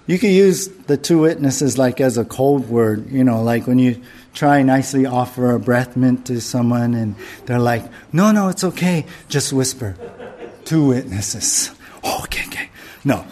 You 0.08 0.18
could 0.18 0.32
use 0.32 0.68
the 0.88 0.98
two 0.98 1.20
witnesses 1.20 1.78
like 1.78 2.02
as 2.02 2.18
a 2.18 2.26
code 2.26 2.68
word, 2.68 3.12
you 3.12 3.24
know, 3.24 3.44
like 3.44 3.68
when 3.68 3.78
you 3.78 4.02
try 4.34 4.64
nicely 4.64 5.06
offer 5.06 5.52
a 5.52 5.60
breath 5.60 5.96
mint 5.96 6.26
to 6.26 6.42
someone 6.42 6.96
and 6.96 7.16
they're 7.46 7.60
like, 7.60 7.84
no, 8.12 8.32
no, 8.32 8.50
it's 8.50 8.64
okay, 8.64 9.06
just 9.30 9.54
whisper. 9.54 9.96
Two 10.64 10.88
witnesses. 10.88 11.70
Oh, 12.04 12.22
okay, 12.24 12.44
okay. 12.48 12.70
No, 13.04 13.24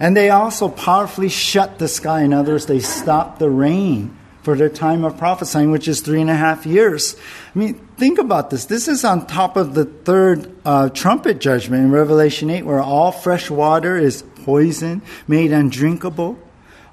and 0.00 0.16
they 0.16 0.30
also 0.30 0.68
powerfully 0.68 1.28
shut 1.28 1.78
the 1.78 1.86
sky. 1.86 2.22
In 2.22 2.32
other 2.32 2.54
words, 2.54 2.66
they 2.66 2.80
stopped 2.80 3.38
the 3.38 3.48
rain 3.48 4.18
for 4.42 4.56
their 4.56 4.68
time 4.68 5.04
of 5.04 5.16
prophesying, 5.16 5.70
which 5.70 5.88
is 5.88 6.00
three 6.00 6.20
and 6.20 6.30
a 6.30 6.34
half 6.34 6.66
years. 6.66 7.16
I 7.54 7.58
mean, 7.58 7.74
think 7.96 8.18
about 8.18 8.50
this. 8.50 8.66
This 8.66 8.88
is 8.88 9.04
on 9.04 9.26
top 9.26 9.56
of 9.56 9.74
the 9.74 9.84
third 9.84 10.54
uh, 10.64 10.88
trumpet 10.90 11.40
judgment 11.40 11.84
in 11.84 11.90
Revelation 11.92 12.50
8, 12.50 12.64
where 12.64 12.80
all 12.80 13.12
fresh 13.12 13.50
water 13.50 13.96
is 13.96 14.22
poison, 14.44 15.02
made 15.28 15.52
undrinkable. 15.52 16.38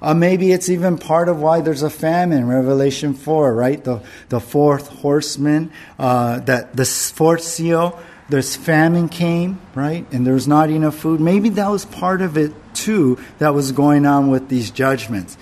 Uh, 0.00 0.14
maybe 0.14 0.52
it's 0.52 0.70
even 0.70 0.96
part 0.96 1.28
of 1.28 1.40
why 1.40 1.60
there's 1.60 1.82
a 1.82 1.90
famine, 1.90 2.46
Revelation 2.46 3.12
4, 3.12 3.52
right? 3.52 3.82
The, 3.82 4.02
the 4.30 4.40
fourth 4.40 4.88
horseman, 4.88 5.72
uh, 5.98 6.40
that 6.40 6.74
the 6.74 6.86
fourth 6.86 7.42
seal, 7.42 8.00
there's 8.30 8.56
famine 8.56 9.08
came, 9.08 9.60
right? 9.74 10.06
And 10.12 10.26
there's 10.26 10.48
not 10.48 10.70
enough 10.70 10.94
food. 10.94 11.20
Maybe 11.20 11.50
that 11.50 11.68
was 11.68 11.84
part 11.84 12.22
of 12.22 12.38
it 12.38 12.52
too 12.72 13.18
that 13.38 13.54
was 13.54 13.72
going 13.72 14.06
on 14.06 14.30
with 14.30 14.48
these 14.48 14.70
judgments. 14.70 15.36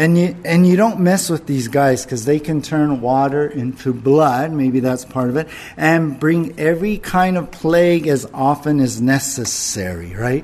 And 0.00 0.16
you, 0.16 0.34
and 0.46 0.66
you 0.66 0.76
don't 0.76 1.00
mess 1.00 1.28
with 1.28 1.44
these 1.44 1.68
guys 1.68 2.06
because 2.06 2.24
they 2.24 2.40
can 2.40 2.62
turn 2.62 3.02
water 3.02 3.46
into 3.46 3.92
blood, 3.92 4.50
maybe 4.50 4.80
that's 4.80 5.04
part 5.04 5.28
of 5.28 5.36
it, 5.36 5.46
and 5.76 6.18
bring 6.18 6.58
every 6.58 6.96
kind 6.96 7.36
of 7.36 7.50
plague 7.50 8.06
as 8.06 8.26
often 8.32 8.80
as 8.80 8.98
necessary, 8.98 10.14
right? 10.14 10.42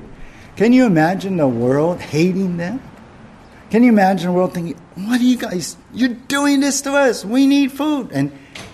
Can 0.57 0.73
you 0.73 0.85
imagine 0.85 1.37
the 1.37 1.47
world 1.47 1.99
hating 1.99 2.57
them? 2.57 2.83
Can 3.71 3.81
you 3.81 3.89
imagine 3.89 4.27
the 4.27 4.37
world 4.37 4.53
thinking, 4.53 4.79
what 4.93 5.19
are 5.19 5.23
you 5.23 5.37
guys, 5.37 5.75
you're 5.91 6.09
doing 6.09 6.59
this 6.59 6.81
to 6.81 6.91
us, 6.91 7.25
we 7.25 7.47
need 7.47 7.71
food. 7.71 8.11
And 8.11 8.31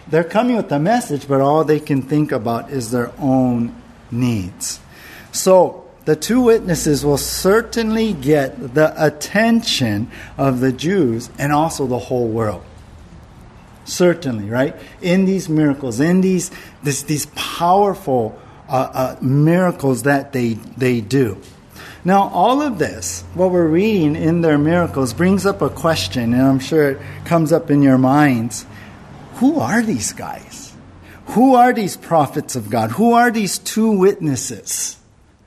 they're 0.10 0.26
coming 0.26 0.58
with 0.58 0.69
a 0.74 0.80
message, 0.80 1.30
but 1.30 1.39
all 1.39 1.63
they 1.63 1.80
can 1.80 2.02
think 2.02 2.34
about 2.34 2.72
is 2.72 2.91
their 2.91 3.13
own 3.19 3.74
needs. 4.12 4.82
So, 5.32 5.83
the 6.06 6.16
two 6.16 6.42
witnesses 6.42 7.06
will 7.06 7.18
certainly 7.18 8.13
get 8.13 8.74
the 8.74 8.94
attention 9.04 10.12
of 10.38 10.60
the 10.60 10.72
Jews 10.72 11.30
and 11.38 11.52
also 11.52 11.88
the 11.88 12.00
whole 12.00 12.28
world. 12.28 12.63
Certainly, 13.86 14.50
right? 14.50 14.76
In 15.02 15.26
these 15.26 15.48
miracles, 15.50 16.00
in 16.00 16.22
these, 16.22 16.52
this, 16.84 17.04
these 17.04 17.26
powerful 17.36 18.39
uh, 18.68 18.72
uh, 18.94 19.16
miracles 19.22 20.04
that 20.04 20.34
they, 20.34 20.54
they 20.78 21.02
do. 21.02 21.42
Now, 22.06 22.30
all 22.30 22.62
of 22.62 22.80
this, 22.80 23.24
what 23.34 23.52
we're 23.52 23.68
reading 23.68 24.16
in 24.16 24.41
their 24.41 24.58
miracles, 24.58 25.14
brings 25.14 25.45
up 25.45 25.62
a 25.62 25.70
question, 25.70 26.34
and 26.34 26.41
I'm 26.41 26.60
sure 26.60 26.91
it 26.91 27.01
comes 27.24 27.54
up 27.54 27.72
in 27.72 27.82
your 27.82 27.97
minds. 27.97 28.66
who 29.36 29.60
are 29.60 29.82
these 29.82 30.12
guys? 30.12 30.74
Who 31.28 31.56
are 31.56 31.72
these 31.72 31.95
prophets 31.95 32.56
of 32.56 32.70
God? 32.70 32.91
Who 32.91 33.14
are 33.14 33.32
these 33.32 33.58
two 33.58 33.89
witnesses? 33.89 34.97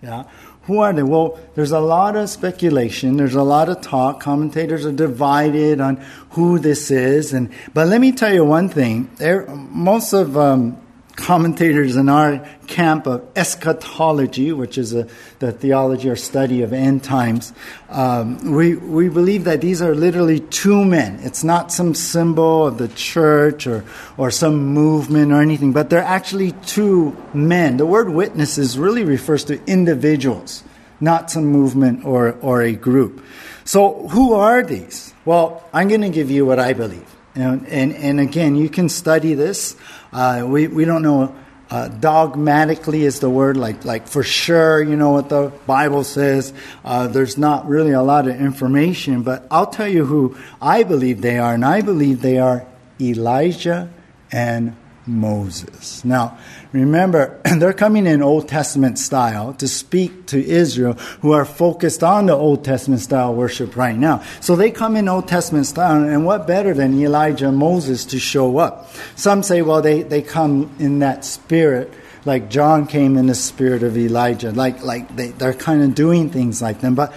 Yeah. 0.02 0.24
Who 0.66 0.80
are 0.80 0.92
they? 0.92 1.02
Well, 1.02 1.38
there's 1.54 1.72
a 1.72 1.80
lot 1.80 2.16
of 2.16 2.28
speculation. 2.28 3.16
There's 3.16 3.34
a 3.34 3.42
lot 3.42 3.68
of 3.68 3.80
talk. 3.80 4.20
Commentators 4.20 4.84
are 4.84 4.92
divided 4.92 5.80
on 5.80 5.96
who 6.30 6.58
this 6.58 6.90
is. 6.90 7.32
And 7.32 7.50
but 7.72 7.86
let 7.88 8.00
me 8.00 8.12
tell 8.12 8.34
you 8.34 8.44
one 8.44 8.68
thing. 8.68 9.10
There, 9.16 9.46
most 9.46 10.12
of 10.12 10.36
um, 10.36 10.76
commentators 11.16 11.96
in 11.96 12.08
our 12.08 12.46
camp 12.66 13.06
of 13.06 13.26
eschatology, 13.34 14.52
which 14.52 14.76
is 14.76 14.94
a, 14.94 15.08
the 15.38 15.50
theology 15.50 16.10
or 16.10 16.16
study 16.16 16.62
of 16.62 16.72
end 16.72 17.02
times, 17.02 17.52
um, 17.88 18.52
we, 18.52 18.76
we 18.76 19.08
believe 19.08 19.44
that 19.44 19.60
these 19.60 19.80
are 19.80 19.94
literally 19.94 20.40
two 20.40 20.84
men. 20.84 21.18
It's 21.22 21.42
not 21.42 21.72
some 21.72 21.94
symbol 21.94 22.66
of 22.66 22.78
the 22.78 22.88
church 22.88 23.66
or, 23.66 23.84
or 24.16 24.30
some 24.30 24.66
movement 24.66 25.32
or 25.32 25.40
anything, 25.40 25.72
but 25.72 25.90
they're 25.90 26.00
actually 26.00 26.52
two 26.66 27.16
men. 27.32 27.78
The 27.78 27.86
word 27.86 28.10
witnesses 28.10 28.78
really 28.78 29.04
refers 29.04 29.44
to 29.44 29.64
individuals, 29.64 30.62
not 31.00 31.30
some 31.30 31.46
movement 31.46 32.04
or, 32.04 32.32
or 32.42 32.62
a 32.62 32.72
group. 32.72 33.24
So, 33.64 34.06
who 34.08 34.34
are 34.34 34.62
these? 34.62 35.12
Well, 35.24 35.68
I'm 35.72 35.88
going 35.88 36.02
to 36.02 36.10
give 36.10 36.30
you 36.30 36.46
what 36.46 36.60
I 36.60 36.72
believe. 36.72 37.15
And, 37.36 37.66
and, 37.68 37.94
and 37.94 38.20
again, 38.20 38.56
you 38.56 38.68
can 38.68 38.88
study 38.88 39.34
this. 39.34 39.76
Uh, 40.12 40.44
we, 40.46 40.66
we 40.68 40.84
don't 40.84 41.02
know 41.02 41.36
uh, 41.70 41.88
dogmatically 41.88 43.04
is 43.04 43.20
the 43.20 43.30
word, 43.30 43.56
like, 43.56 43.84
like 43.84 44.06
for 44.06 44.22
sure, 44.22 44.82
you 44.82 44.96
know 44.96 45.10
what 45.10 45.28
the 45.28 45.52
Bible 45.66 46.04
says. 46.04 46.52
Uh, 46.84 47.08
there's 47.08 47.36
not 47.36 47.66
really 47.68 47.90
a 47.90 48.02
lot 48.02 48.28
of 48.28 48.40
information, 48.40 49.22
but 49.22 49.46
I'll 49.50 49.66
tell 49.66 49.88
you 49.88 50.04
who 50.04 50.36
I 50.62 50.84
believe 50.84 51.22
they 51.22 51.38
are, 51.38 51.54
and 51.54 51.64
I 51.64 51.80
believe 51.80 52.22
they 52.22 52.38
are 52.38 52.66
Elijah 53.00 53.90
and 54.30 54.76
Moses. 55.06 56.04
Now, 56.04 56.38
remember, 56.72 57.40
they're 57.58 57.72
coming 57.72 58.06
in 58.06 58.22
Old 58.22 58.48
Testament 58.48 58.98
style 58.98 59.54
to 59.54 59.68
speak 59.68 60.26
to 60.26 60.44
Israel 60.44 60.94
who 61.20 61.32
are 61.32 61.44
focused 61.44 62.02
on 62.02 62.26
the 62.26 62.34
Old 62.34 62.64
Testament 62.64 63.02
style 63.02 63.34
worship 63.34 63.76
right 63.76 63.96
now. 63.96 64.22
So 64.40 64.56
they 64.56 64.70
come 64.70 64.96
in 64.96 65.08
Old 65.08 65.28
Testament 65.28 65.66
style, 65.66 66.02
and 66.02 66.26
what 66.26 66.46
better 66.46 66.74
than 66.74 66.98
Elijah 67.00 67.48
and 67.48 67.56
Moses 67.56 68.04
to 68.06 68.18
show 68.18 68.58
up? 68.58 68.90
Some 69.14 69.42
say, 69.42 69.62
well, 69.62 69.82
they, 69.82 70.02
they 70.02 70.22
come 70.22 70.74
in 70.78 70.98
that 71.00 71.24
spirit, 71.24 71.92
like 72.24 72.50
John 72.50 72.86
came 72.86 73.16
in 73.16 73.26
the 73.26 73.34
spirit 73.34 73.82
of 73.82 73.96
Elijah, 73.96 74.50
like, 74.50 74.82
like 74.82 75.14
they, 75.16 75.28
they're 75.28 75.54
kind 75.54 75.82
of 75.82 75.94
doing 75.94 76.30
things 76.30 76.60
like 76.60 76.80
them. 76.80 76.94
But 76.94 77.14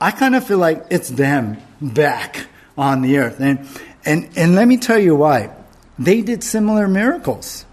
I 0.00 0.10
kind 0.10 0.34
of 0.34 0.46
feel 0.46 0.58
like 0.58 0.86
it's 0.90 1.08
them 1.08 1.58
back 1.80 2.46
on 2.78 3.02
the 3.02 3.18
earth. 3.18 3.40
And, 3.40 3.68
and, 4.04 4.30
and 4.36 4.54
let 4.54 4.68
me 4.68 4.76
tell 4.76 4.98
you 4.98 5.16
why 5.16 5.50
they 5.98 6.22
did 6.22 6.44
similar 6.44 6.88
miracles. 6.88 7.65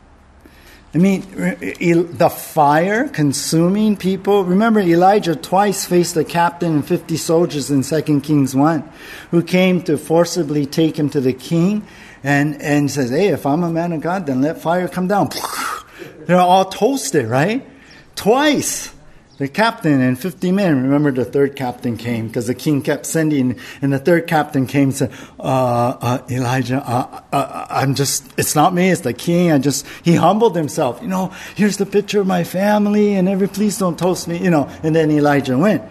I 0.95 0.99
mean, 0.99 1.21
the 1.21 2.29
fire 2.29 3.09
consuming 3.09 3.97
people. 3.97 4.43
Remember, 4.43 4.79
Elijah 4.79 5.35
twice 5.35 5.85
faced 5.85 6.15
a 6.17 6.23
captain 6.23 6.73
and 6.73 6.87
50 6.87 7.17
soldiers 7.17 7.71
in 7.71 7.81
2 7.81 8.21
Kings 8.21 8.55
1 8.55 8.87
who 9.31 9.41
came 9.41 9.81
to 9.83 9.97
forcibly 9.97 10.67
take 10.67 10.97
him 10.97 11.09
to 11.09 11.19
the 11.19 11.33
king 11.33 11.87
and, 12.23 12.61
and 12.61 12.91
says, 12.91 13.09
Hey, 13.09 13.29
if 13.29 13.47
I'm 13.47 13.63
a 13.63 13.71
man 13.71 13.91
of 13.91 14.01
God, 14.01 14.27
then 14.27 14.41
let 14.43 14.61
fire 14.61 14.87
come 14.87 15.07
down. 15.07 15.29
They're 16.27 16.39
all 16.39 16.65
toasted, 16.65 17.25
right? 17.25 17.67
Twice 18.15 18.92
the 19.37 19.47
captain 19.47 19.99
and 19.99 20.19
50 20.19 20.51
men. 20.51 20.83
Remember, 20.83 21.11
the 21.11 21.25
third 21.25 21.55
captain 21.55 21.97
came 21.97 22.27
because 22.27 22.47
the 22.47 22.53
king 22.53 22.81
kept 22.81 23.05
sending, 23.05 23.59
and 23.81 23.91
the 23.91 23.99
third 23.99 24.27
captain 24.27 24.67
came 24.67 24.89
and 24.89 24.95
said, 24.95 25.11
uh, 25.39 25.97
uh, 25.99 26.25
Elijah, 26.29 26.77
uh, 26.77 27.21
uh, 27.31 27.35
uh, 27.35 27.67
I'm 27.69 27.95
just, 27.95 28.31
it's 28.37 28.55
not 28.55 28.73
me, 28.73 28.91
it's 28.91 29.01
the 29.01 29.13
king. 29.13 29.51
I 29.51 29.57
just, 29.57 29.87
he 30.03 30.15
humbled 30.15 30.55
himself. 30.55 31.01
You 31.01 31.07
know, 31.07 31.33
here's 31.55 31.77
the 31.77 31.85
picture 31.85 32.21
of 32.21 32.27
my 32.27 32.43
family, 32.43 33.15
and 33.15 33.27
every, 33.27 33.47
please 33.47 33.77
don't 33.77 33.97
toast 33.97 34.27
me, 34.27 34.37
you 34.37 34.51
know. 34.51 34.69
And 34.83 34.95
then 34.95 35.09
Elijah 35.09 35.57
went. 35.57 35.83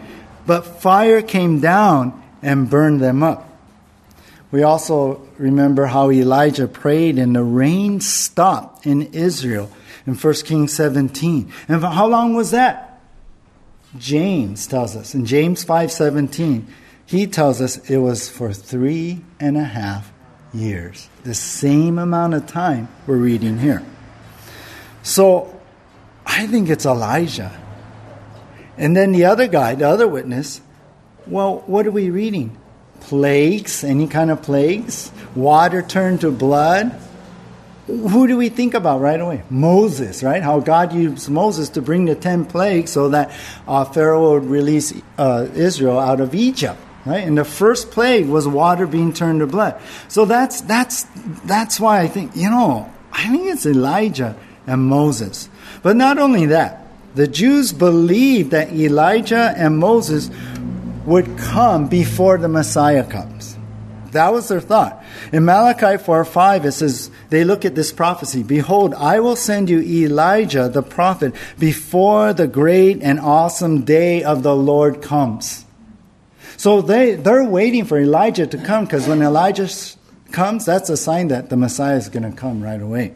But 0.47 0.63
fire 0.63 1.23
came 1.23 1.61
down 1.61 2.21
and 2.43 2.71
burned 2.71 3.01
them 3.01 3.23
up. 3.23 3.49
We 4.53 4.63
also 4.63 5.27
remember 5.39 5.87
how 5.87 6.11
Elijah 6.11 6.69
prayed 6.69 7.19
and 7.19 7.35
the 7.35 7.43
rain 7.43 8.01
stopped 8.01 8.87
in 8.87 9.03
Israel 9.15 9.71
in 10.07 10.15
1 10.15 10.35
Kings 10.45 10.75
17. 10.75 11.51
And 11.69 11.83
how 11.83 12.07
long 12.07 12.35
was 12.35 12.51
that? 12.51 12.92
James 13.99 14.67
tells 14.67 14.97
us 14.97 15.15
in 15.15 15.27
James 15.27 15.65
5:17, 15.65 16.67
he 17.05 17.27
tells 17.27 17.61
us 17.61 17.77
it 17.91 17.99
was 17.99 18.29
for 18.29 18.53
three 18.53 19.23
and 19.39 19.57
a 19.57 19.65
half 19.65 20.13
years, 20.55 21.09
the 21.25 21.35
same 21.35 21.99
amount 21.99 22.35
of 22.35 22.47
time 22.47 22.89
we're 23.07 23.17
reading 23.17 23.59
here. 23.59 23.83
So 25.03 25.55
I 26.25 26.47
think 26.47 26.71
it's 26.71 26.87
Elijah. 26.87 27.53
And 28.79 28.97
then 28.97 29.13
the 29.13 29.27
other 29.27 29.47
guy, 29.47 29.75
the 29.75 29.89
other 29.89 30.09
witness, 30.09 30.61
well, 31.27 31.63
what 31.67 31.87
are 31.87 31.91
we 31.91 32.11
reading? 32.11 32.57
Plagues, 33.01 33.85
any 33.85 34.07
kind 34.07 34.31
of 34.31 34.43
plagues? 34.43 35.11
Water 35.35 35.83
turned 35.83 36.23
to 36.23 36.31
blood? 36.31 36.99
Who 37.87 38.27
do 38.29 38.37
we 38.37 38.49
think 38.49 38.75
about 38.75 39.01
right 39.01 39.21
away? 39.21 39.43
Moses, 39.51 40.23
right? 40.23 40.43
How 40.43 40.61
God 40.61 40.93
used 40.93 41.29
Moses 41.29 41.69
to 41.71 41.83
bring 41.83 42.05
the 42.05 42.15
ten 42.15 42.45
plagues 42.45 42.93
so 42.93 43.09
that 43.09 43.33
uh, 43.67 43.85
Pharaoh 43.85 44.33
would 44.33 44.45
release 44.45 44.95
uh, 45.19 45.49
Israel 45.55 45.99
out 45.99 46.21
of 46.21 46.35
Egypt, 46.35 46.79
right? 47.05 47.27
And 47.27 47.37
the 47.37 47.45
first 47.45 47.91
plague 47.91 48.29
was 48.29 48.47
water 48.47 48.87
being 48.87 49.13
turned 49.13 49.41
to 49.41 49.47
blood. 49.47 49.81
So 50.09 50.25
that's 50.25 50.61
that's 50.61 51.05
that's 51.45 51.81
why 51.81 52.01
I 52.01 52.07
think 52.07 52.37
you 52.37 52.51
know 52.51 52.91
I 53.13 53.29
think 53.29 53.49
it's 53.49 53.67
Elijah 53.67 54.37
and 54.67 54.83
Moses. 54.83 55.49
But 55.83 55.97
not 55.97 56.19
only 56.19 56.47
that, 56.47 56.87
the 57.15 57.27
Jews 57.27 57.73
believed 57.73 58.53
that 58.53 58.73
Elijah 58.73 59.53
and 59.57 59.79
Moses 59.79 60.31
would 61.05 61.37
come 61.37 61.89
before 61.89 62.39
the 62.39 62.49
Messiah 62.49 63.05
comes. 63.05 63.57
That 64.13 64.33
was 64.33 64.49
their 64.49 64.61
thought. 64.61 65.03
In 65.33 65.45
Malachi 65.45 66.03
4 66.03 66.25
5, 66.25 66.67
it 66.67 66.73
says, 66.73 67.11
they 67.31 67.45
look 67.45 67.65
at 67.65 67.75
this 67.75 67.93
prophecy 67.93 68.43
Behold, 68.43 68.95
I 68.95 69.21
will 69.21 69.37
send 69.37 69.69
you 69.69 69.81
Elijah 69.81 70.69
the 70.69 70.83
prophet 70.83 71.35
before 71.59 72.33
the 72.33 72.47
great 72.47 73.03
and 73.03 73.19
awesome 73.19 73.85
day 73.85 74.23
of 74.23 74.43
the 74.43 74.55
Lord 74.55 75.03
comes. 75.03 75.65
So 76.57 76.83
they, 76.83 77.15
they're 77.15 77.45
waiting 77.45 77.87
for 77.87 77.99
Elijah 77.99 78.47
to 78.47 78.59
come 78.59 78.85
because 78.85 79.09
when 79.09 79.23
Elijah 79.23 79.69
comes, 80.31 80.65
that's 80.65 80.91
a 80.91 80.97
sign 80.97 81.29
that 81.29 81.51
the 81.51 81.57
Messiah 81.57 81.97
is 81.97 82.09
going 82.09 82.31
to 82.31 82.37
come 82.37 82.63
right 82.63 82.81
away. 82.81 83.15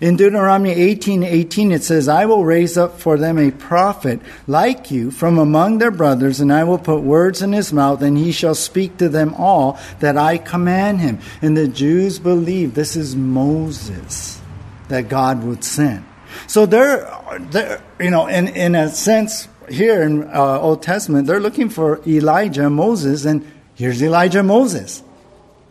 In 0.00 0.16
Deuteronomy 0.16 0.72
18 0.72 1.22
18, 1.22 1.72
it 1.72 1.84
says, 1.84 2.08
I 2.08 2.26
will 2.26 2.44
raise 2.44 2.76
up 2.76 2.98
for 2.98 3.16
them 3.16 3.38
a 3.38 3.50
prophet 3.50 4.20
like 4.46 4.90
you 4.90 5.10
from 5.10 5.38
among 5.38 5.78
their 5.78 5.90
brothers, 5.90 6.40
and 6.40 6.52
I 6.52 6.64
will 6.64 6.78
put 6.78 7.02
words 7.02 7.42
in 7.42 7.52
his 7.52 7.72
mouth, 7.72 8.02
and 8.02 8.18
he 8.18 8.32
shall 8.32 8.54
speak 8.54 8.96
to 8.98 9.08
them 9.08 9.34
all 9.34 9.78
that 10.00 10.16
I 10.16 10.38
command 10.38 11.00
him. 11.00 11.18
And 11.42 11.56
the 11.56 11.68
Jews 11.68 12.18
believe 12.18 12.74
this 12.74 12.96
is 12.96 13.14
Moses 13.14 14.40
that 14.88 15.08
God 15.08 15.44
would 15.44 15.64
send. 15.64 16.04
So 16.46 16.66
they're, 16.66 17.10
they're 17.50 17.82
you 18.00 18.10
know, 18.10 18.26
in, 18.26 18.48
in 18.48 18.74
a 18.74 18.88
sense, 18.88 19.48
here 19.68 20.02
in 20.02 20.24
uh, 20.24 20.60
Old 20.60 20.82
Testament, 20.82 21.26
they're 21.26 21.40
looking 21.40 21.68
for 21.68 22.00
Elijah, 22.06 22.68
Moses, 22.68 23.24
and 23.24 23.50
here's 23.74 24.02
Elijah, 24.02 24.42
Moses, 24.42 25.02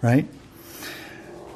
right? 0.02 0.28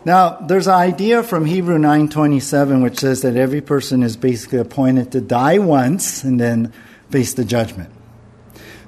Now, 0.06 0.38
there's 0.40 0.68
an 0.68 0.76
idea 0.76 1.24
from 1.24 1.46
Hebrew 1.46 1.78
9:27 1.78 2.82
which 2.82 3.00
says 3.00 3.22
that 3.22 3.36
every 3.36 3.62
person 3.62 4.04
is 4.04 4.16
basically 4.16 4.60
appointed 4.60 5.12
to 5.12 5.22
die 5.22 5.58
once 5.58 6.24
and 6.24 6.40
then 6.40 6.72
face 7.10 7.34
the 7.34 7.44
judgment. 7.44 7.90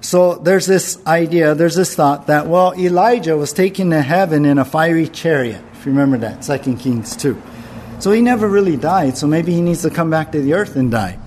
So 0.01 0.36
there's 0.36 0.66
this 0.66 0.97
idea, 1.05 1.55
there's 1.55 1.76
this 1.76 1.93
thought 1.93 2.28
that 2.28 2.47
well, 2.47 2.74
Elijah 2.76 3.36
was 3.36 3.51
taken 3.51 3.89
to 3.89 4.01
heaven 4.01 4.45
in 4.45 4.57
a 4.57 4.66
fiery 4.66 5.07
chariot. 5.07 5.62
If 5.74 5.86
you 5.86 5.91
remember 5.91 6.18
that, 6.20 6.41
2 6.41 6.76
Kings 6.76 7.16
2. 7.16 7.41
So 7.99 8.12
he 8.12 8.22
never 8.22 8.47
really 8.47 8.78
died, 8.78 9.18
so 9.18 9.28
maybe 9.28 9.53
he 9.53 9.62
needs 9.62 9.82
to 9.82 9.89
come 9.89 10.10
back 10.10 10.32
to 10.32 10.41
the 10.41 10.53
earth 10.53 10.78
and 10.78 10.89
die. 10.89 11.20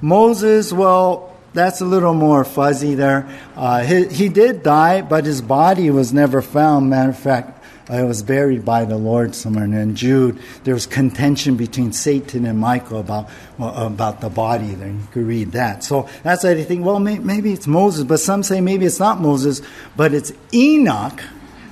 Moses, 0.00 0.72
well, 0.72 1.36
that's 1.52 1.80
a 1.80 1.84
little 1.84 2.14
more 2.14 2.44
fuzzy 2.44 2.94
there. 2.94 3.28
Uh, 3.54 3.82
he, 3.82 4.06
he 4.08 4.28
did 4.28 4.62
die, 4.62 5.02
but 5.02 5.24
his 5.24 5.40
body 5.40 5.90
was 5.90 6.12
never 6.12 6.42
found. 6.42 6.90
Matter 6.90 7.10
of 7.10 7.18
fact, 7.18 7.53
I 7.88 8.02
was 8.04 8.22
buried 8.22 8.64
by 8.64 8.86
the 8.86 8.96
Lord 8.96 9.34
somewhere. 9.34 9.64
And 9.64 9.74
in 9.74 9.94
Jude, 9.94 10.38
there 10.64 10.72
was 10.72 10.86
contention 10.86 11.56
between 11.56 11.92
Satan 11.92 12.46
and 12.46 12.58
Michael 12.58 12.98
about 12.98 13.28
well, 13.58 13.86
about 13.86 14.22
the 14.22 14.30
body. 14.30 14.74
There, 14.74 14.88
you 14.88 15.06
could 15.12 15.26
read 15.26 15.52
that. 15.52 15.84
So 15.84 16.08
that's 16.22 16.44
why 16.44 16.54
they 16.54 16.64
think, 16.64 16.84
well, 16.84 16.98
may, 16.98 17.18
maybe 17.18 17.52
it's 17.52 17.66
Moses, 17.66 18.04
but 18.04 18.20
some 18.20 18.42
say 18.42 18.62
maybe 18.62 18.86
it's 18.86 18.98
not 18.98 19.20
Moses, 19.20 19.60
but 19.96 20.14
it's 20.14 20.32
Enoch, 20.52 21.20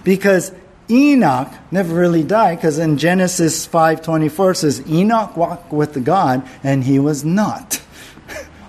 because 0.04 0.52
Enoch 0.90 1.50
never 1.70 1.94
really 1.94 2.22
died. 2.22 2.56
Because 2.56 2.78
in 2.78 2.98
Genesis 2.98 3.64
five 3.64 4.02
twenty 4.02 4.28
four 4.28 4.52
says 4.52 4.86
Enoch 4.86 5.34
walked 5.34 5.72
with 5.72 5.94
the 5.94 6.00
God, 6.00 6.46
and 6.62 6.84
he 6.84 6.98
was 6.98 7.24
not. 7.24 7.80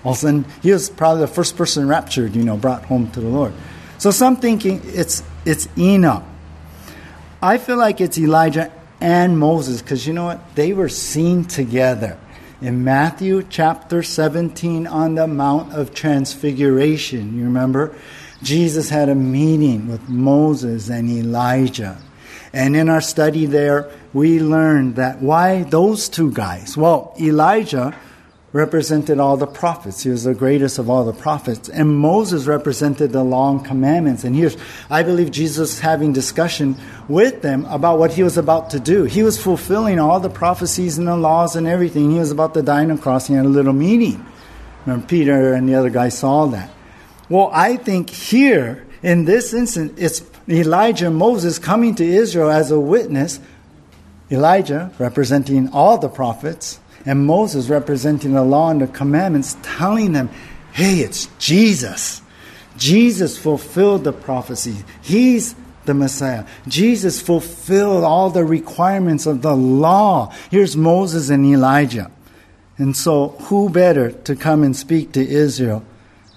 All 0.02 0.12
of 0.12 0.18
a 0.18 0.20
sudden, 0.20 0.44
he 0.62 0.72
was 0.72 0.88
probably 0.88 1.22
the 1.22 1.28
first 1.28 1.56
person 1.56 1.88
raptured, 1.88 2.34
you 2.34 2.44
know, 2.44 2.56
brought 2.56 2.84
home 2.86 3.10
to 3.12 3.20
the 3.20 3.28
Lord. 3.28 3.52
So 3.98 4.10
some 4.10 4.36
thinking 4.36 4.80
it's 4.84 5.22
it's 5.44 5.68
Enoch. 5.76 6.24
I 7.44 7.58
feel 7.58 7.76
like 7.76 8.00
it's 8.00 8.16
Elijah 8.16 8.72
and 9.02 9.38
Moses, 9.38 9.82
because 9.82 10.06
you 10.06 10.14
know 10.14 10.24
what? 10.24 10.54
They 10.54 10.72
were 10.72 10.88
seen 10.88 11.44
together. 11.44 12.18
In 12.62 12.84
Matthew 12.84 13.42
chapter 13.42 14.02
17 14.02 14.86
on 14.86 15.16
the 15.16 15.26
Mount 15.26 15.74
of 15.74 15.92
Transfiguration, 15.92 17.36
you 17.36 17.44
remember? 17.44 17.94
Jesus 18.42 18.88
had 18.88 19.10
a 19.10 19.14
meeting 19.14 19.88
with 19.88 20.08
Moses 20.08 20.88
and 20.88 21.10
Elijah. 21.10 21.98
And 22.54 22.74
in 22.74 22.88
our 22.88 23.02
study 23.02 23.44
there, 23.44 23.90
we 24.14 24.40
learned 24.40 24.96
that 24.96 25.20
why 25.20 25.64
those 25.64 26.08
two 26.08 26.32
guys? 26.32 26.78
Well, 26.78 27.14
Elijah 27.20 27.94
represented 28.54 29.18
all 29.18 29.36
the 29.36 29.48
prophets. 29.48 30.04
He 30.04 30.10
was 30.10 30.22
the 30.22 30.32
greatest 30.32 30.78
of 30.78 30.88
all 30.88 31.04
the 31.04 31.12
prophets. 31.12 31.68
And 31.68 31.98
Moses 31.98 32.46
represented 32.46 33.10
the 33.10 33.24
long 33.24 33.64
commandments. 33.64 34.22
And 34.22 34.36
here's, 34.36 34.56
I 34.88 35.02
believe 35.02 35.32
Jesus 35.32 35.80
having 35.80 36.12
discussion 36.12 36.76
with 37.08 37.42
them 37.42 37.64
about 37.64 37.98
what 37.98 38.12
he 38.12 38.22
was 38.22 38.38
about 38.38 38.70
to 38.70 38.78
do. 38.78 39.04
He 39.04 39.24
was 39.24 39.42
fulfilling 39.42 39.98
all 39.98 40.20
the 40.20 40.30
prophecies 40.30 40.98
and 40.98 41.08
the 41.08 41.16
laws 41.16 41.56
and 41.56 41.66
everything. 41.66 42.12
He 42.12 42.20
was 42.20 42.30
about 42.30 42.54
to 42.54 42.62
die 42.62 42.84
on 42.84 42.92
a 42.92 42.96
cross. 42.96 43.26
He 43.26 43.34
had 43.34 43.44
a 43.44 43.48
little 43.48 43.72
meeting. 43.72 44.24
Remember, 44.86 45.04
Peter 45.04 45.54
and 45.54 45.68
the 45.68 45.74
other 45.74 45.90
guy 45.90 46.08
saw 46.08 46.46
that. 46.46 46.70
Well, 47.28 47.50
I 47.52 47.76
think 47.76 48.08
here, 48.08 48.86
in 49.02 49.24
this 49.24 49.52
instance, 49.52 49.98
it's 49.98 50.22
Elijah 50.48 51.08
and 51.08 51.16
Moses 51.16 51.58
coming 51.58 51.96
to 51.96 52.04
Israel 52.04 52.52
as 52.52 52.70
a 52.70 52.78
witness. 52.78 53.40
Elijah 54.30 54.92
representing 55.00 55.70
all 55.70 55.98
the 55.98 56.08
prophets, 56.08 56.78
and 57.04 57.26
Moses 57.26 57.68
representing 57.68 58.32
the 58.32 58.42
law 58.42 58.70
and 58.70 58.80
the 58.80 58.86
commandments, 58.86 59.56
telling 59.62 60.12
them, 60.12 60.30
hey, 60.72 61.00
it's 61.00 61.28
Jesus. 61.38 62.22
Jesus 62.76 63.38
fulfilled 63.38 64.04
the 64.04 64.12
prophecy. 64.12 64.76
He's 65.02 65.54
the 65.84 65.94
Messiah. 65.94 66.46
Jesus 66.66 67.20
fulfilled 67.20 68.04
all 68.04 68.30
the 68.30 68.44
requirements 68.44 69.26
of 69.26 69.42
the 69.42 69.54
law. 69.54 70.32
Here's 70.50 70.76
Moses 70.76 71.28
and 71.28 71.44
Elijah. 71.44 72.10
And 72.78 72.96
so, 72.96 73.28
who 73.42 73.70
better 73.70 74.10
to 74.10 74.34
come 74.34 74.64
and 74.64 74.74
speak 74.74 75.12
to 75.12 75.26
Israel? 75.26 75.84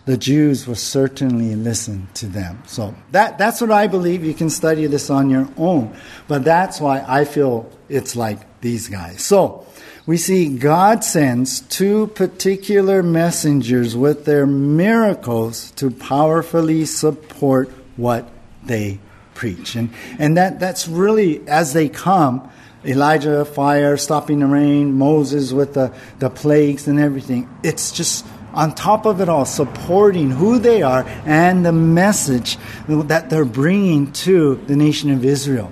The 0.06 0.18
Jews 0.18 0.68
will 0.68 0.76
certainly 0.76 1.56
listen 1.56 2.08
to 2.16 2.28
them. 2.28 2.62
So, 2.68 2.94
that, 3.12 3.38
that's 3.38 3.60
what 3.60 3.72
I 3.72 3.88
believe. 3.88 4.24
You 4.24 4.34
can 4.34 4.50
study 4.50 4.86
this 4.86 5.10
on 5.10 5.30
your 5.30 5.50
own. 5.58 5.98
But 6.28 6.44
that's 6.44 6.80
why 6.80 7.04
I 7.08 7.26
feel 7.26 7.70
it's 7.90 8.16
like 8.16 8.62
these 8.62 8.88
guys. 8.88 9.24
So, 9.24 9.66
we 10.08 10.16
see 10.16 10.48
God 10.58 11.04
sends 11.04 11.60
two 11.60 12.08
particular 12.08 13.04
messengers 13.04 13.96
with 13.96 14.24
their 14.24 14.48
miracles 14.48 15.72
to 15.72 15.92
powerfully 15.92 16.86
support 16.86 17.70
what 17.98 18.30
they 18.64 19.00
preach. 19.34 19.76
And, 19.76 19.94
and 20.18 20.38
that, 20.38 20.62
that's 20.62 20.88
really, 20.88 21.46
as 21.48 21.74
they 21.74 21.90
come, 21.90 22.50
Elijah, 22.86 23.44
fire, 23.44 23.98
stopping 23.98 24.40
the 24.40 24.46
rain, 24.46 24.94
Moses 24.94 25.52
with 25.52 25.74
the, 25.74 25.94
the 26.20 26.30
plagues 26.30 26.88
and 26.88 27.02
everything. 27.02 27.50
It's 27.62 27.92
just 27.92 28.26
on 28.54 28.74
top 28.76 29.06
of 29.06 29.20
it 29.20 29.28
all, 29.28 29.44
supporting 29.44 30.32
who 30.32 30.58
they 30.58 30.84
are 30.84 31.04
and 31.26 31.66
the 31.66 31.74
message 31.74 32.58
that 32.88 33.30
they're 33.30 33.44
bringing 33.44 34.14
to 34.14 34.56
the 34.56 34.78
nation 34.78 35.12
of 35.12 35.26
Israel. 35.26 35.72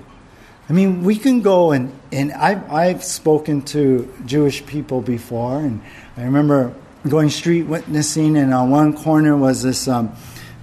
I 0.67 0.73
mean, 0.73 1.03
we 1.03 1.15
can 1.15 1.41
go 1.41 1.71
and, 1.71 1.97
and 2.15 2.31
I've, 2.31 2.71
I've 2.71 3.03
spoken 3.03 3.61
to 3.63 4.11
Jewish 4.25 4.65
people 4.65 5.01
before, 5.01 5.59
and 5.59 5.81
I 6.15 6.23
remember 6.23 6.73
going 7.09 7.29
street 7.29 7.63
witnessing, 7.63 8.37
and 8.37 8.53
on 8.53 8.69
one 8.71 8.95
corner 8.95 9.35
was 9.35 9.63
this 9.63 9.89
um, 9.89 10.15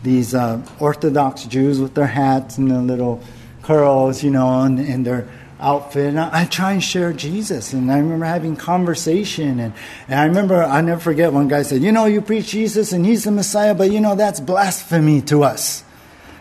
these 0.03 0.35
uh, 0.35 0.67
Orthodox 0.81 1.45
Jews 1.45 1.79
with 1.79 1.93
their 1.93 2.07
hats 2.07 2.57
and 2.57 2.71
their 2.71 2.81
little 2.81 3.23
curls, 3.63 4.25
you 4.25 4.31
know, 4.31 4.63
and, 4.63 4.81
and 4.81 5.07
their 5.07 5.29
outfit. 5.61 6.07
And 6.07 6.19
I, 6.19 6.41
I, 6.41 6.45
try 6.47 6.73
and 6.73 6.83
share 6.83 7.13
Jesus, 7.13 7.75
and 7.75 7.93
I 7.93 7.99
remember 7.99 8.25
having 8.25 8.57
conversation, 8.57 9.61
and, 9.61 9.75
and 10.09 10.19
I 10.19 10.25
remember 10.25 10.63
I 10.63 10.81
never 10.81 11.03
forget 11.03 11.35
one 11.35 11.49
guy 11.49 11.65
said, 11.65 11.83
"You 11.83 11.93
know, 11.93 12.07
you 12.07 12.23
preach 12.23 12.49
Jesus, 12.49 12.93
and 12.93 13.05
He's 13.05 13.25
the 13.25 13.31
Messiah, 13.31 13.75
but 13.75 13.93
you 13.93 14.01
know 14.01 14.15
that's 14.15 14.41
blasphemy 14.41 15.21
to 15.23 15.43
us." 15.43 15.85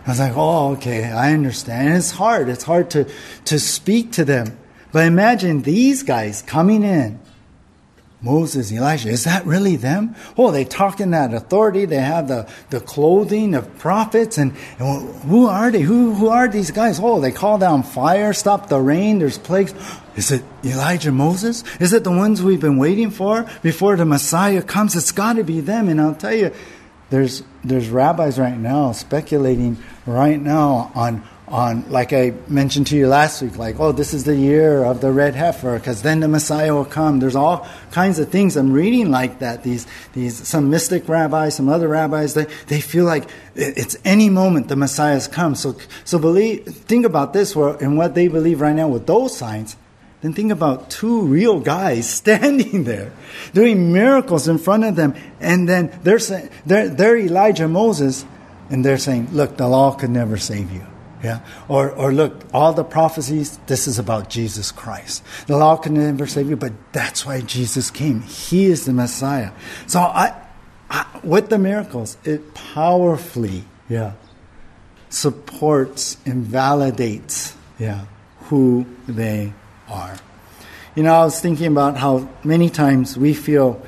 I 0.06 0.10
was 0.10 0.20
like, 0.20 0.34
oh, 0.36 0.72
okay, 0.72 1.04
I 1.12 1.32
understand. 1.32 1.90
And 1.90 1.98
it's 1.98 2.10
hard. 2.10 2.50
It's 2.50 2.64
hard 2.64 2.90
to, 2.92 3.08
to 3.46 3.60
speak 3.60 4.14
to 4.14 4.26
them. 4.26 4.58
But 4.92 5.06
imagine 5.06 5.62
these 5.62 6.04
guys 6.04 6.42
coming 6.42 6.84
in. 6.84 7.20
Moses, 8.24 8.72
Elijah, 8.72 9.10
is 9.10 9.24
that 9.24 9.46
really 9.48 9.76
them? 9.78 10.16
Oh, 10.38 10.52
they 10.52 10.64
talk 10.64 11.00
in 11.00 11.10
that 11.10 11.34
authority. 11.34 11.86
They 11.86 11.98
have 11.98 12.28
the, 12.28 12.48
the 12.70 12.80
clothing 12.80 13.56
of 13.56 13.80
prophets. 13.80 14.38
And, 14.38 14.54
and 14.78 15.16
who 15.24 15.48
are 15.48 15.72
they? 15.72 15.82
Who, 15.82 16.14
who 16.14 16.28
are 16.28 16.48
these 16.48 16.70
guys? 16.70 17.00
Oh, 17.02 17.20
they 17.20 17.32
call 17.32 17.58
down 17.58 17.82
fire, 17.82 18.32
stop 18.34 18.70
the 18.70 18.80
rain, 18.80 19.18
there's 19.18 19.40
plagues. 19.40 19.74
Is 20.16 20.30
it 20.30 20.44
Elijah, 20.64 21.12
Moses? 21.12 21.64
Is 21.80 21.94
it 21.94 22.04
the 22.04 22.12
ones 22.12 22.44
we've 22.44 22.62
been 22.62 22.78
waiting 22.78 23.10
for 23.10 23.50
before 23.64 23.96
the 23.96 24.06
Messiah 24.06 24.62
comes? 24.62 24.96
It's 24.96 25.12
got 25.12 25.38
to 25.38 25.44
be 25.44 25.60
them. 25.60 25.90
And 25.90 26.00
I'll 26.00 26.14
tell 26.14 26.36
you, 26.36 26.52
there's 27.10 27.44
there's 27.64 27.90
rabbis 27.90 28.40
right 28.40 28.58
now 28.58 28.94
speculating 28.94 29.78
right 30.06 30.40
now 30.40 30.92
on 30.96 31.28
on 31.52 31.90
like 31.92 32.14
I 32.14 32.34
mentioned 32.48 32.88
to 32.88 32.98
you 32.98 33.08
last 33.08 33.42
week, 33.42 33.58
like 33.58 33.80
oh 33.80 33.92
this 33.92 34.14
is 34.14 34.24
the 34.24 34.36
year 34.36 34.84
of 34.84 35.02
the 35.02 35.12
red 35.12 35.36
heifer 35.36 35.78
because 35.78 36.02
then 36.02 36.22
the 36.22 36.28
Messiah 36.28 36.74
will 36.74 36.86
come. 36.86 37.20
There's 37.20 37.36
all 37.36 37.68
kinds 37.92 38.20
of 38.20 38.30
things 38.30 38.56
I'm 38.56 38.72
reading 38.72 39.12
like 39.12 39.40
that. 39.40 39.64
These 39.64 39.86
these 40.14 40.48
some 40.48 40.70
mystic 40.70 41.08
rabbis, 41.10 41.56
some 41.56 41.68
other 41.68 41.88
rabbis, 41.88 42.34
they 42.34 42.46
they 42.68 42.80
feel 42.80 43.06
like 43.06 43.30
it's 43.54 43.98
any 44.06 44.30
moment 44.30 44.70
the 44.70 44.76
Messiah's 44.76 45.28
come. 45.28 45.56
So 45.56 45.76
so 46.06 46.18
believe 46.18 46.66
think 46.66 47.06
about 47.06 47.34
this. 47.34 47.56
Where 47.56 47.76
in 47.80 47.98
what 47.98 48.16
they 48.16 48.28
believe 48.30 48.62
right 48.62 48.76
now 48.76 48.88
with 48.88 49.06
those 49.06 49.38
signs, 49.38 49.76
then 50.22 50.34
think 50.34 50.52
about 50.52 50.90
two 50.90 51.24
real 51.24 51.60
guys 51.60 52.10
standing 52.22 52.86
there 52.86 53.12
doing 53.54 53.92
miracles 53.92 54.48
in 54.48 54.58
front 54.58 54.86
of 54.86 54.96
them. 54.96 55.16
And 55.40 55.68
then 55.68 55.92
they're, 56.04 56.20
they're, 56.66 56.90
they're 56.90 57.18
Elijah 57.18 57.68
Moses, 57.68 58.24
and 58.70 58.86
they're 58.86 59.00
saying, 59.00 59.30
Look, 59.32 59.58
the 59.58 59.68
law 59.68 59.94
could 59.94 60.12
never 60.12 60.38
save 60.38 60.72
you. 60.72 60.86
Yeah? 61.24 61.42
Or, 61.68 61.92
or 61.92 62.12
look, 62.12 62.46
all 62.54 62.74
the 62.74 62.84
prophecies, 62.84 63.58
this 63.68 63.88
is 63.88 64.00
about 64.00 64.30
Jesus 64.30 64.72
Christ. 64.72 65.24
The 65.48 65.58
law 65.58 65.78
can 65.78 65.94
never 65.94 66.26
save 66.26 66.50
you, 66.50 66.56
but 66.56 66.74
that's 66.92 67.26
why 67.26 67.42
Jesus 67.42 67.92
came. 67.92 68.22
He 68.22 68.66
is 68.66 68.86
the 68.86 68.94
Messiah. 68.94 69.52
So 69.86 70.00
I, 70.00 70.36
I 70.90 71.06
with 71.24 71.50
the 71.50 71.60
miracles, 71.60 72.18
it 72.24 72.54
powerfully, 72.54 73.64
yeah, 73.88 74.14
supports 75.10 76.18
and 76.26 76.46
validates, 76.46 77.56
yeah, 77.78 78.06
who 78.46 78.86
they 79.08 79.54
are. 79.88 80.18
You 80.96 81.04
know, 81.04 81.14
I 81.14 81.24
was 81.24 81.40
thinking 81.40 81.68
about 81.68 81.98
how 81.98 82.28
many 82.44 82.70
times 82.70 83.18
we 83.18 83.34
feel, 83.34 83.82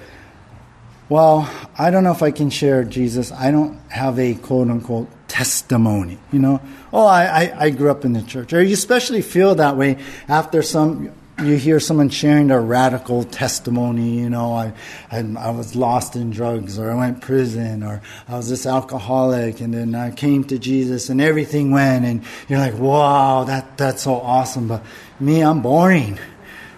well, 1.10 1.50
I 1.78 1.90
don't 1.90 2.04
know 2.04 2.12
if 2.12 2.24
I 2.24 2.32
can 2.32 2.50
share 2.50 2.84
Jesus. 2.84 3.32
I 3.32 3.52
don't 3.52 3.80
have 3.90 4.20
a 4.20 4.36
quote 4.36 4.70
unquote 4.70 5.10
testimony. 5.34 6.20
You 6.32 6.38
know, 6.38 6.62
oh, 6.94 7.08
I, 7.08 7.24
I, 7.24 7.64
I 7.66 7.70
grew 7.72 7.90
up 7.90 8.06
in 8.06 8.14
the 8.14 8.22
church. 8.22 8.54
Or 8.54 8.62
you 8.62 8.76
especially 8.76 9.24
feel 9.24 9.56
that 9.56 9.76
way 9.76 9.98
after 10.28 10.62
some 10.62 11.12
you 11.40 11.56
hear 11.56 11.80
someone 11.80 12.10
sharing 12.10 12.48
their 12.48 12.62
radical 12.62 13.24
testimony, 13.24 14.20
you 14.20 14.30
know, 14.30 14.54
I, 14.54 14.72
I, 15.12 15.18
I, 15.40 15.50
was 15.50 15.76
lost 15.76 16.16
in 16.16 16.30
drugs, 16.30 16.78
or 16.78 16.92
I 16.92 16.96
went 16.96 17.22
prison, 17.22 17.82
or 17.82 18.04
I 18.28 18.38
was 18.38 18.52
this 18.52 18.68
alcoholic, 18.68 19.60
and 19.60 19.74
then 19.74 19.96
I 19.96 20.12
came 20.12 20.44
to 20.46 20.60
Jesus, 20.60 21.10
and 21.10 21.20
everything 21.20 21.72
went, 21.72 22.06
and 22.06 22.24
you're 22.48 22.60
like, 22.60 22.78
wow, 22.78 23.46
that, 23.46 23.78
that's 23.80 24.04
so 24.04 24.14
awesome. 24.14 24.68
But 24.68 24.84
me, 25.20 25.42
I'm 25.42 25.64
boring. 25.64 26.20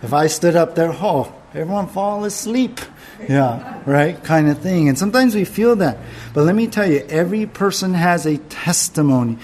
If 0.02 0.14
I 0.14 0.28
stood 0.28 0.56
up 0.56 0.76
there, 0.76 0.94
oh, 0.94 1.34
everyone 1.56 1.88
fall 1.88 2.26
asleep. 2.26 2.80
Yeah, 3.28 3.82
right? 3.86 4.22
Kind 4.24 4.50
of 4.50 4.60
thing. 4.60 4.90
And 4.90 4.98
sometimes 4.98 5.36
we 5.36 5.46
feel 5.46 5.78
that. 5.78 5.98
But 6.34 6.44
let 6.44 6.56
me 6.56 6.68
tell 6.68 6.90
you, 6.90 7.06
every 7.10 7.46
person 7.46 7.94
has 7.94 8.26
a 8.26 8.38
testimony. 8.38 9.38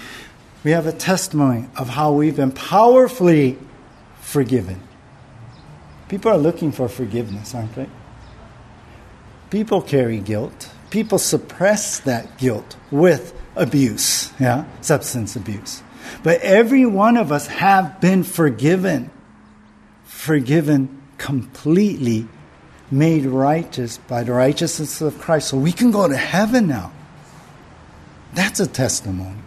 We 0.62 0.72
have 0.72 0.86
a 0.86 0.92
testimony 0.92 1.66
of 1.76 1.88
how 1.88 2.12
we've 2.12 2.36
been 2.36 2.52
powerfully 2.52 3.58
forgiven 4.20 4.80
People 6.12 6.30
are 6.30 6.36
looking 6.36 6.72
for 6.72 6.90
forgiveness, 6.90 7.54
aren't 7.54 7.74
they? 7.74 7.86
People 9.48 9.80
carry 9.80 10.18
guilt. 10.18 10.68
People 10.90 11.18
suppress 11.18 12.00
that 12.00 12.36
guilt 12.36 12.76
with 12.90 13.32
abuse, 13.56 14.30
yeah, 14.38 14.66
substance 14.82 15.36
abuse. 15.36 15.82
But 16.22 16.42
every 16.42 16.84
one 16.84 17.16
of 17.16 17.32
us 17.32 17.46
have 17.46 17.98
been 18.02 18.24
forgiven. 18.24 19.10
Forgiven 20.04 21.01
completely, 21.22 22.26
made 22.90 23.24
righteous 23.24 23.96
by 23.96 24.24
the 24.24 24.32
righteousness 24.32 25.00
of 25.00 25.18
Christ. 25.20 25.48
So 25.48 25.56
we 25.56 25.70
can 25.70 25.92
go 25.92 26.08
to 26.08 26.16
heaven 26.16 26.66
now. 26.66 26.92
That's 28.34 28.58
a 28.58 28.66
testimony 28.66 29.38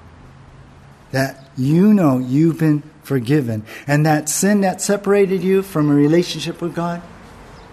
that 1.11 1.49
you 1.57 1.93
know 1.93 2.17
you've 2.17 2.59
been 2.59 2.81
forgiven. 3.03 3.65
And 3.87 4.05
that 4.05 4.29
sin 4.29 4.61
that 4.61 4.81
separated 4.81 5.43
you 5.43 5.61
from 5.61 5.91
a 5.91 5.93
relationship 5.93 6.61
with 6.61 6.73
God, 6.73 7.01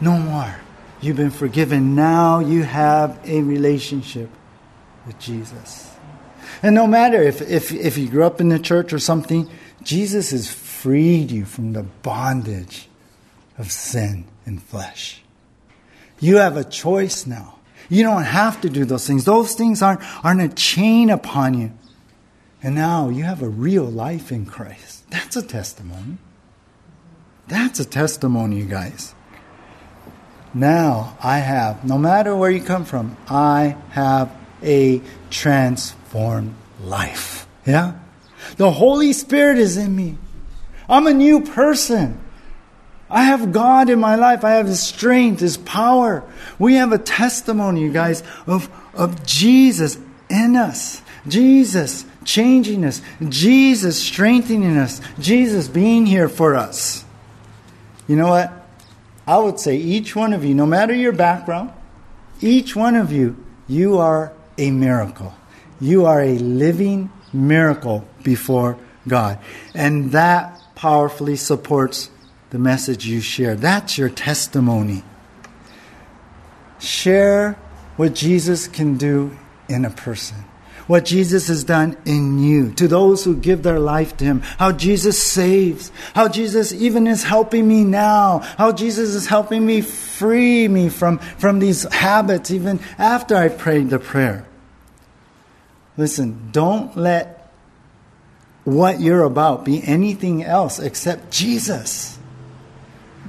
no 0.00 0.18
more. 0.18 0.56
You've 1.00 1.16
been 1.16 1.30
forgiven. 1.30 1.94
Now 1.94 2.40
you 2.40 2.64
have 2.64 3.20
a 3.24 3.40
relationship 3.42 4.30
with 5.06 5.18
Jesus. 5.20 5.94
And 6.60 6.74
no 6.74 6.88
matter 6.88 7.22
if, 7.22 7.40
if, 7.40 7.72
if 7.72 7.96
you 7.96 8.08
grew 8.08 8.24
up 8.24 8.40
in 8.40 8.48
the 8.48 8.58
church 8.58 8.92
or 8.92 8.98
something, 8.98 9.48
Jesus 9.84 10.32
has 10.32 10.50
freed 10.50 11.30
you 11.30 11.44
from 11.44 11.72
the 11.72 11.84
bondage 11.84 12.88
of 13.58 13.70
sin 13.70 14.24
and 14.46 14.62
flesh. 14.62 15.22
You 16.20 16.36
have 16.36 16.56
a 16.56 16.64
choice 16.64 17.26
now. 17.26 17.58
You 17.88 18.04
don't 18.04 18.22
have 18.22 18.60
to 18.62 18.70
do 18.70 18.84
those 18.84 19.06
things. 19.06 19.24
Those 19.24 19.54
things 19.54 19.82
aren't, 19.82 20.00
aren't 20.24 20.40
a 20.40 20.48
chain 20.48 21.10
upon 21.10 21.60
you. 21.60 21.72
And 22.62 22.74
now 22.74 23.08
you 23.08 23.24
have 23.24 23.42
a 23.42 23.48
real 23.48 23.84
life 23.84 24.30
in 24.30 24.46
Christ. 24.46 25.10
That's 25.10 25.36
a 25.36 25.42
testimony. 25.42 26.18
That's 27.48 27.80
a 27.80 27.84
testimony, 27.84 28.58
you 28.58 28.64
guys. 28.64 29.14
Now 30.54 31.16
I 31.22 31.38
have, 31.38 31.84
no 31.84 31.98
matter 31.98 32.36
where 32.36 32.50
you 32.50 32.62
come 32.62 32.84
from, 32.84 33.16
I 33.28 33.76
have 33.90 34.32
a 34.62 35.02
transformed 35.30 36.54
life. 36.80 37.46
Yeah? 37.66 37.98
The 38.56 38.70
Holy 38.70 39.12
Spirit 39.12 39.58
is 39.58 39.76
in 39.76 39.94
me. 39.94 40.18
I'm 40.88 41.06
a 41.06 41.14
new 41.14 41.42
person. 41.42 42.21
I 43.12 43.24
have 43.24 43.52
God 43.52 43.90
in 43.90 44.00
my 44.00 44.14
life. 44.14 44.42
I 44.42 44.52
have 44.52 44.66
His 44.66 44.80
strength, 44.80 45.40
His 45.40 45.58
power. 45.58 46.24
We 46.58 46.74
have 46.74 46.92
a 46.92 46.98
testimony, 46.98 47.82
you 47.82 47.92
guys, 47.92 48.22
of, 48.46 48.70
of 48.94 49.26
Jesus 49.26 49.98
in 50.30 50.56
us. 50.56 51.02
Jesus 51.28 52.06
changing 52.24 52.86
us. 52.86 53.02
Jesus 53.28 54.02
strengthening 54.02 54.78
us. 54.78 55.02
Jesus 55.18 55.68
being 55.68 56.06
here 56.06 56.28
for 56.28 56.56
us. 56.56 57.04
You 58.08 58.16
know 58.16 58.28
what? 58.28 58.50
I 59.26 59.36
would 59.36 59.60
say 59.60 59.76
each 59.76 60.16
one 60.16 60.32
of 60.32 60.42
you, 60.42 60.54
no 60.54 60.66
matter 60.66 60.94
your 60.94 61.12
background, 61.12 61.70
each 62.40 62.74
one 62.74 62.96
of 62.96 63.12
you, 63.12 63.36
you 63.68 63.98
are 63.98 64.32
a 64.56 64.70
miracle. 64.70 65.34
You 65.80 66.06
are 66.06 66.22
a 66.22 66.38
living 66.38 67.10
miracle 67.32 68.06
before 68.22 68.78
God. 69.06 69.38
And 69.74 70.12
that 70.12 70.60
powerfully 70.74 71.36
supports 71.36 72.10
the 72.52 72.58
message 72.58 73.06
you 73.06 73.20
share. 73.20 73.56
That's 73.56 73.98
your 73.98 74.08
testimony. 74.08 75.02
Share 76.78 77.52
what 77.96 78.14
Jesus 78.14 78.68
can 78.68 78.96
do 78.96 79.36
in 79.68 79.84
a 79.84 79.90
person 79.90 80.44
what 80.86 81.04
Jesus 81.04 81.48
has 81.48 81.64
done 81.64 81.96
in 82.04 82.38
you, 82.38 82.72
to 82.72 82.88
those 82.88 83.24
who 83.24 83.36
give 83.36 83.62
their 83.62 83.78
life 83.78 84.16
to 84.18 84.24
Him, 84.24 84.40
how 84.58 84.72
Jesus 84.72 85.22
saves, 85.22 85.92
how 86.14 86.28
Jesus 86.28 86.72
even 86.72 87.06
is 87.06 87.24
helping 87.24 87.66
me 87.66 87.84
now, 87.84 88.40
how 88.58 88.72
Jesus 88.72 89.14
is 89.14 89.26
helping 89.26 89.64
me 89.64 89.80
free 89.80 90.68
me 90.68 90.88
from, 90.88 91.18
from 91.18 91.58
these 91.60 91.84
habits 91.92 92.50
even 92.50 92.80
after 92.98 93.36
I 93.36 93.48
prayed 93.48 93.90
the 93.90 93.98
prayer. 93.98 94.46
Listen, 95.96 96.50
don't 96.52 96.96
let 96.96 97.52
what 98.64 99.00
you're 99.00 99.24
about 99.24 99.64
be 99.64 99.82
anything 99.84 100.42
else 100.42 100.78
except 100.78 101.30
Jesus. 101.30 102.11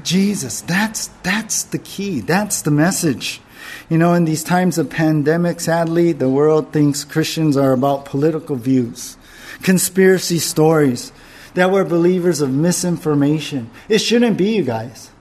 Jesus, 0.04 0.62
that's, 0.62 1.08
that's 1.24 1.64
the 1.64 1.80
key. 1.80 2.20
That's 2.20 2.62
the 2.62 2.72
message. 2.72 3.42
You 3.90 3.98
know, 3.98 4.14
in 4.14 4.26
these 4.26 4.44
times 4.44 4.78
of 4.78 4.90
pandemic, 4.90 5.60
sadly, 5.60 6.12
the 6.12 6.30
world 6.30 6.72
thinks 6.72 7.04
Christians 7.04 7.58
are 7.58 7.74
about 7.74 8.06
political 8.06 8.56
views, 8.56 9.18
conspiracy 9.62 10.40
stories, 10.40 11.12
that 11.54 11.72
we're 11.72 11.86
believers 11.86 12.42
of 12.42 12.52
misinformation. 12.52 13.70
It 13.88 14.00
shouldn't 14.00 14.38
be, 14.38 14.56
you 14.56 14.64
guys. 14.64 15.12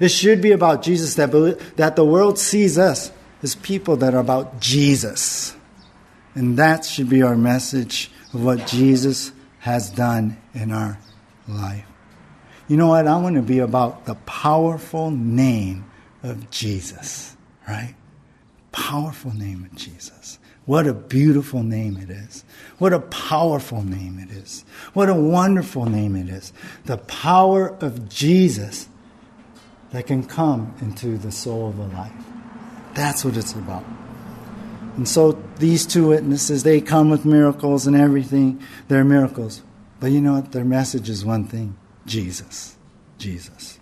It 0.00 0.08
should 0.08 0.40
be 0.40 0.52
about 0.52 0.82
Jesus, 0.82 1.14
that, 1.14 1.30
that 1.76 1.96
the 1.96 2.04
world 2.04 2.38
sees 2.38 2.78
us 2.78 3.12
as 3.42 3.54
people 3.54 3.96
that 3.98 4.14
are 4.14 4.20
about 4.20 4.60
Jesus. 4.60 5.54
And 6.34 6.58
that 6.58 6.84
should 6.84 7.08
be 7.08 7.22
our 7.22 7.36
message 7.36 8.10
of 8.32 8.42
what 8.44 8.66
Jesus 8.66 9.32
has 9.60 9.90
done 9.90 10.38
in 10.54 10.72
our 10.72 10.98
life. 11.46 11.91
You 12.68 12.76
know 12.76 12.88
what? 12.88 13.06
I 13.06 13.16
want 13.16 13.36
to 13.36 13.42
be 13.42 13.58
about 13.58 14.06
the 14.06 14.14
powerful 14.14 15.10
name 15.10 15.84
of 16.22 16.50
Jesus 16.50 17.32
right? 17.68 17.94
Powerful 18.70 19.34
name 19.34 19.64
of 19.64 19.76
Jesus. 19.76 20.38
What 20.64 20.86
a 20.86 20.94
beautiful 20.94 21.62
name 21.62 21.96
it 21.96 22.10
is. 22.10 22.44
What 22.78 22.92
a 22.92 23.00
powerful 23.00 23.82
name 23.82 24.18
it 24.18 24.30
is. 24.30 24.64
What 24.92 25.08
a 25.08 25.14
wonderful 25.14 25.86
name 25.86 26.14
it 26.14 26.28
is. 26.28 26.52
The 26.84 26.98
power 26.98 27.76
of 27.80 28.08
Jesus 28.08 28.88
that 29.90 30.06
can 30.06 30.24
come 30.24 30.74
into 30.80 31.18
the 31.18 31.32
soul 31.32 31.68
of 31.68 31.78
a 31.78 31.86
life. 31.86 32.12
That's 32.94 33.24
what 33.24 33.36
it's 33.36 33.52
about. 33.52 33.84
And 34.96 35.08
so 35.08 35.42
these 35.58 35.86
two 35.86 36.08
witnesses, 36.08 36.62
they 36.62 36.80
come 36.80 37.10
with 37.10 37.24
miracles 37.24 37.86
and 37.86 37.96
everything. 37.96 38.62
They're 38.88 39.04
miracles. 39.04 39.62
But 40.00 40.12
you 40.12 40.20
know 40.20 40.34
what? 40.34 40.52
Their 40.52 40.64
message 40.64 41.08
is 41.08 41.24
one 41.24 41.44
thing 41.44 41.76
Jesus. 42.06 42.76
Jesus. 43.18 43.78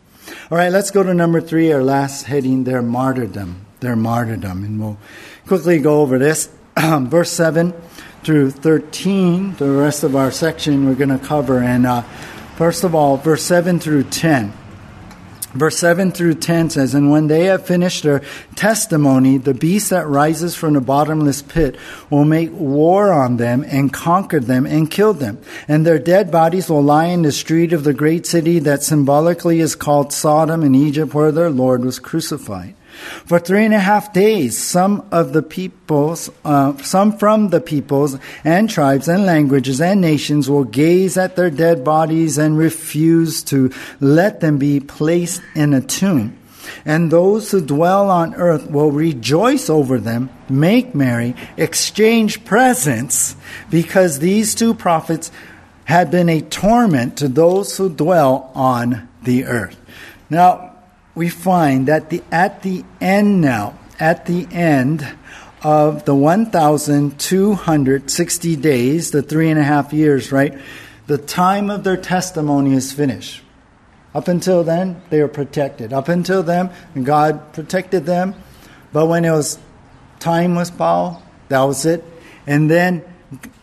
All 0.50 0.58
right, 0.58 0.70
let's 0.70 0.90
go 0.90 1.02
to 1.02 1.14
number 1.14 1.40
three, 1.40 1.72
our 1.72 1.82
last 1.82 2.24
heading 2.24 2.64
their 2.64 2.82
martyrdom 2.82 3.66
their 3.80 3.96
martyrdom. 3.96 4.64
And 4.64 4.80
we'll 4.80 4.98
quickly 5.46 5.78
go 5.78 6.00
over 6.00 6.18
this. 6.18 6.50
Verse 6.78 7.32
7 7.32 7.74
through 8.22 8.50
13, 8.50 9.56
the 9.56 9.70
rest 9.70 10.04
of 10.04 10.14
our 10.14 10.30
section 10.30 10.86
we're 10.86 10.94
going 10.94 11.18
to 11.18 11.18
cover. 11.18 11.58
And 11.58 11.86
uh, 11.86 12.02
first 12.56 12.84
of 12.84 12.94
all, 12.94 13.16
verse 13.16 13.42
7 13.42 13.80
through 13.80 14.04
10. 14.04 14.52
Verse 15.52 15.78
7 15.78 16.12
through 16.12 16.34
10 16.34 16.70
says, 16.70 16.94
And 16.94 17.10
when 17.10 17.26
they 17.26 17.46
have 17.46 17.66
finished 17.66 18.04
their 18.04 18.22
testimony, 18.54 19.36
the 19.36 19.54
beast 19.54 19.90
that 19.90 20.06
rises 20.06 20.54
from 20.54 20.74
the 20.74 20.80
bottomless 20.80 21.42
pit 21.42 21.76
will 22.08 22.24
make 22.24 22.52
war 22.52 23.12
on 23.12 23.36
them 23.36 23.64
and 23.66 23.92
conquer 23.92 24.38
them 24.38 24.64
and 24.64 24.90
kill 24.90 25.12
them. 25.12 25.40
And 25.66 25.84
their 25.84 25.98
dead 25.98 26.30
bodies 26.30 26.70
will 26.70 26.82
lie 26.82 27.06
in 27.06 27.22
the 27.22 27.32
street 27.32 27.72
of 27.72 27.82
the 27.82 27.92
great 27.92 28.26
city 28.26 28.60
that 28.60 28.84
symbolically 28.84 29.58
is 29.58 29.74
called 29.74 30.12
Sodom 30.12 30.62
in 30.62 30.76
Egypt, 30.76 31.14
where 31.14 31.32
their 31.32 31.50
Lord 31.50 31.84
was 31.84 31.98
crucified. 31.98 32.74
For 33.24 33.38
three 33.38 33.64
and 33.64 33.74
a 33.74 33.78
half 33.78 34.12
days, 34.12 34.58
some 34.58 35.06
of 35.10 35.32
the 35.32 35.42
peoples, 35.42 36.30
uh, 36.44 36.76
some 36.78 37.16
from 37.16 37.48
the 37.48 37.60
peoples 37.60 38.18
and 38.44 38.68
tribes 38.68 39.08
and 39.08 39.24
languages 39.24 39.80
and 39.80 40.00
nations 40.00 40.50
will 40.50 40.64
gaze 40.64 41.16
at 41.16 41.36
their 41.36 41.50
dead 41.50 41.82
bodies 41.84 42.38
and 42.38 42.58
refuse 42.58 43.42
to 43.44 43.72
let 44.00 44.40
them 44.40 44.58
be 44.58 44.80
placed 44.80 45.42
in 45.54 45.72
a 45.72 45.80
tomb. 45.80 46.36
And 46.84 47.10
those 47.10 47.50
who 47.50 47.60
dwell 47.60 48.10
on 48.10 48.34
earth 48.34 48.70
will 48.70 48.90
rejoice 48.90 49.70
over 49.70 49.98
them, 49.98 50.30
make 50.48 50.94
merry, 50.94 51.34
exchange 51.56 52.44
presents, 52.44 53.34
because 53.70 54.18
these 54.18 54.54
two 54.54 54.74
prophets 54.74 55.30
had 55.84 56.10
been 56.10 56.28
a 56.28 56.40
torment 56.40 57.16
to 57.18 57.28
those 57.28 57.76
who 57.76 57.88
dwell 57.88 58.50
on 58.54 59.08
the 59.22 59.44
earth. 59.44 59.76
Now, 60.28 60.69
we 61.20 61.28
find 61.28 61.86
that 61.86 62.08
the, 62.08 62.24
at 62.32 62.62
the 62.62 62.82
end 62.98 63.42
now, 63.42 63.78
at 63.98 64.24
the 64.24 64.48
end 64.50 65.06
of 65.62 66.06
the 66.06 66.14
1,260 66.14 68.56
days, 68.56 69.10
the 69.10 69.20
three 69.20 69.50
and 69.50 69.60
a 69.60 69.62
half 69.62 69.92
years, 69.92 70.32
right? 70.32 70.58
The 71.08 71.18
time 71.18 71.68
of 71.68 71.84
their 71.84 71.98
testimony 71.98 72.72
is 72.72 72.94
finished. 72.94 73.42
Up 74.14 74.28
until 74.28 74.64
then, 74.64 75.02
they 75.10 75.20
were 75.20 75.28
protected. 75.28 75.92
Up 75.92 76.08
until 76.08 76.42
then, 76.42 76.70
God 77.02 77.52
protected 77.52 78.06
them. 78.06 78.34
But 78.90 79.04
when 79.04 79.26
it 79.26 79.30
was 79.30 79.58
time 80.20 80.54
was 80.54 80.70
Paul, 80.70 81.22
that 81.50 81.60
was 81.64 81.84
it. 81.84 82.02
And 82.46 82.70
then 82.70 83.04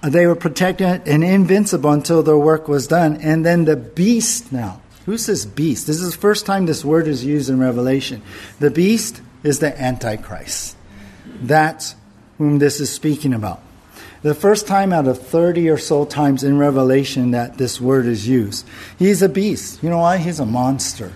they 0.03 0.27
were 0.27 0.35
protected 0.35 1.07
and 1.07 1.23
invincible 1.23 1.89
until 1.89 2.21
their 2.21 2.37
work 2.37 2.67
was 2.67 2.85
done. 2.85 3.17
And 3.17 3.43
then 3.43 3.65
the 3.65 3.75
beast 3.75 4.51
now 4.51 4.79
Who's 5.07 5.25
this 5.25 5.45
beast? 5.45 5.87
This 5.87 6.01
is 6.01 6.11
the 6.11 6.17
first 6.17 6.45
time 6.45 6.65
this 6.65 6.83
word 6.83 7.07
is 7.07 7.23
used 7.23 7.49
in 7.49 7.61
Revelation. 7.61 8.21
The 8.59 8.69
beast 8.69 9.21
is 9.41 9.59
the 9.59 9.81
Antichrist. 9.81 10.75
That's 11.41 11.95
whom 12.37 12.59
this 12.59 12.81
is 12.81 12.89
speaking 12.89 13.33
about. 13.33 13.61
The 14.21 14.35
first 14.35 14.67
time 14.67 14.91
out 14.91 15.07
of 15.07 15.25
30 15.25 15.69
or 15.69 15.77
so 15.77 16.03
times 16.03 16.43
in 16.43 16.57
Revelation 16.57 17.31
that 17.31 17.57
this 17.57 17.79
word 17.79 18.05
is 18.05 18.27
used. 18.27 18.67
He's 18.99 19.21
a 19.21 19.29
beast. 19.29 19.81
You 19.81 19.89
know 19.89 19.99
why? 19.99 20.17
He's 20.17 20.41
a 20.41 20.45
monster. 20.45 21.13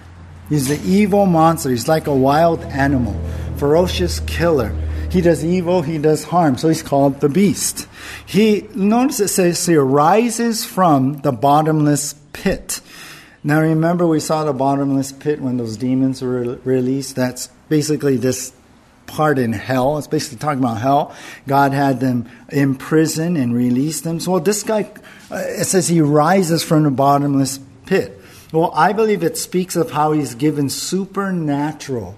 He's 0.48 0.70
the 0.70 0.80
evil 0.90 1.26
monster. 1.26 1.70
He's 1.70 1.90
like 1.90 2.08
a 2.08 2.16
wild 2.16 2.62
animal, 2.62 3.20
ferocious 3.58 4.22
killer. 4.22 4.74
He 5.10 5.20
does 5.20 5.44
evil, 5.44 5.82
he 5.82 5.98
does 5.98 6.24
harm. 6.24 6.58
So 6.58 6.70
he's 6.70 6.82
called 6.82 7.20
the 7.20 7.28
beast. 7.28 7.90
He, 8.26 8.70
notice 8.74 9.20
it 9.20 9.28
says 9.28 9.66
he 9.66 9.76
rises 9.76 10.64
from 10.64 11.18
the 11.24 11.34
bottomless 11.34 12.16
pit. 12.32 12.80
Now, 13.44 13.62
remember, 13.62 14.06
we 14.06 14.20
saw 14.20 14.44
the 14.44 14.54
bottomless 14.54 15.12
pit 15.12 15.42
when 15.42 15.58
those 15.58 15.78
demons 15.78 16.22
were 16.22 16.60
released. 16.64 17.16
That's 17.16 17.48
basically 17.70 18.18
this 18.18 18.54
part 19.08 19.40
in 19.40 19.52
hell. 19.52 19.98
It's 19.98 20.08
basically 20.08 20.38
talking 20.38 20.60
about 20.60 20.80
hell. 20.80 21.16
God 21.48 21.74
had 21.74 22.00
them 22.00 22.30
imprisoned 22.50 23.38
and 23.38 23.54
released 23.54 24.04
them. 24.04 24.20
So, 24.20 24.34
well, 24.34 24.42
this 24.42 24.64
guy, 24.64 24.92
uh, 25.32 25.36
it 25.38 25.66
says 25.66 25.88
he 25.88 26.02
rises 26.02 26.64
from 26.64 26.84
the 26.84 26.92
bottomless 26.92 27.60
pit. 27.86 28.20
Well, 28.54 28.72
I 28.76 28.94
believe 28.94 29.24
it 29.24 29.38
speaks 29.38 29.76
of 29.76 29.92
how 29.92 30.12
he's 30.12 30.36
given 30.36 30.70
supernatural 30.70 32.18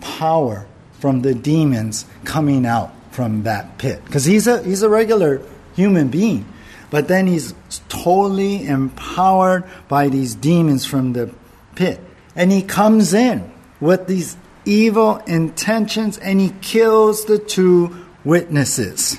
power 0.00 0.66
from 1.00 1.22
the 1.22 1.34
demons 1.34 2.06
coming 2.24 2.64
out 2.64 2.92
from 3.10 3.42
that 3.42 3.78
pit. 3.78 4.04
Because 4.04 4.24
he's 4.24 4.46
a, 4.46 4.62
he's 4.62 4.82
a 4.82 4.88
regular 4.88 5.42
human 5.74 6.08
being. 6.08 6.46
But 6.92 7.08
then 7.08 7.26
he's 7.26 7.54
totally 7.88 8.66
empowered 8.66 9.64
by 9.88 10.10
these 10.10 10.34
demons 10.34 10.84
from 10.84 11.14
the 11.14 11.34
pit. 11.74 11.98
And 12.36 12.52
he 12.52 12.60
comes 12.60 13.14
in 13.14 13.50
with 13.80 14.06
these 14.06 14.36
evil 14.66 15.16
intentions 15.26 16.18
and 16.18 16.38
he 16.38 16.52
kills 16.60 17.24
the 17.24 17.38
two 17.38 17.96
witnesses. 18.24 19.18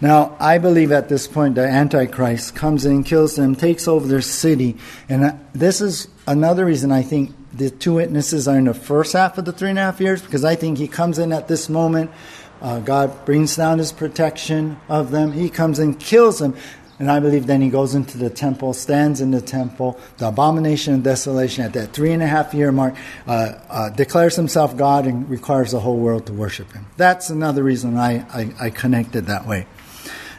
Now, 0.00 0.36
I 0.38 0.58
believe 0.58 0.92
at 0.92 1.08
this 1.08 1.26
point 1.26 1.56
the 1.56 1.66
Antichrist 1.66 2.54
comes 2.54 2.86
in, 2.86 3.02
kills 3.02 3.34
them, 3.34 3.56
takes 3.56 3.88
over 3.88 4.06
their 4.06 4.22
city. 4.22 4.76
And 5.08 5.24
uh, 5.24 5.32
this 5.52 5.80
is 5.80 6.06
another 6.28 6.64
reason 6.64 6.92
I 6.92 7.02
think 7.02 7.34
the 7.52 7.70
two 7.70 7.94
witnesses 7.94 8.46
are 8.46 8.56
in 8.56 8.66
the 8.66 8.74
first 8.74 9.12
half 9.14 9.36
of 9.38 9.44
the 9.44 9.52
three 9.52 9.70
and 9.70 9.78
a 9.78 9.82
half 9.82 10.00
years, 10.00 10.22
because 10.22 10.44
I 10.44 10.54
think 10.54 10.78
he 10.78 10.86
comes 10.86 11.18
in 11.18 11.32
at 11.32 11.48
this 11.48 11.68
moment. 11.68 12.12
Uh, 12.60 12.80
God 12.80 13.24
brings 13.24 13.56
down 13.56 13.78
his 13.78 13.92
protection 13.92 14.78
of 14.88 15.10
them. 15.10 15.32
He 15.32 15.48
comes 15.48 15.78
and 15.78 15.98
kills 15.98 16.38
them. 16.38 16.56
And 16.98 17.10
I 17.10 17.18
believe 17.18 17.46
then 17.46 17.62
he 17.62 17.70
goes 17.70 17.94
into 17.94 18.18
the 18.18 18.28
temple, 18.28 18.74
stands 18.74 19.22
in 19.22 19.30
the 19.30 19.40
temple, 19.40 19.98
the 20.18 20.28
abomination 20.28 20.92
of 20.92 21.02
desolation 21.02 21.64
at 21.64 21.72
that 21.72 21.94
three 21.94 22.12
and 22.12 22.22
a 22.22 22.26
half 22.26 22.52
year 22.52 22.70
mark, 22.70 22.94
uh, 23.26 23.54
uh, 23.70 23.88
declares 23.88 24.36
himself 24.36 24.76
God 24.76 25.06
and 25.06 25.28
requires 25.30 25.72
the 25.72 25.80
whole 25.80 25.96
world 25.96 26.26
to 26.26 26.34
worship 26.34 26.70
him. 26.72 26.84
That's 26.98 27.30
another 27.30 27.62
reason 27.62 27.96
I, 27.96 28.18
I, 28.28 28.54
I 28.60 28.70
connected 28.70 29.26
that 29.26 29.46
way. 29.46 29.66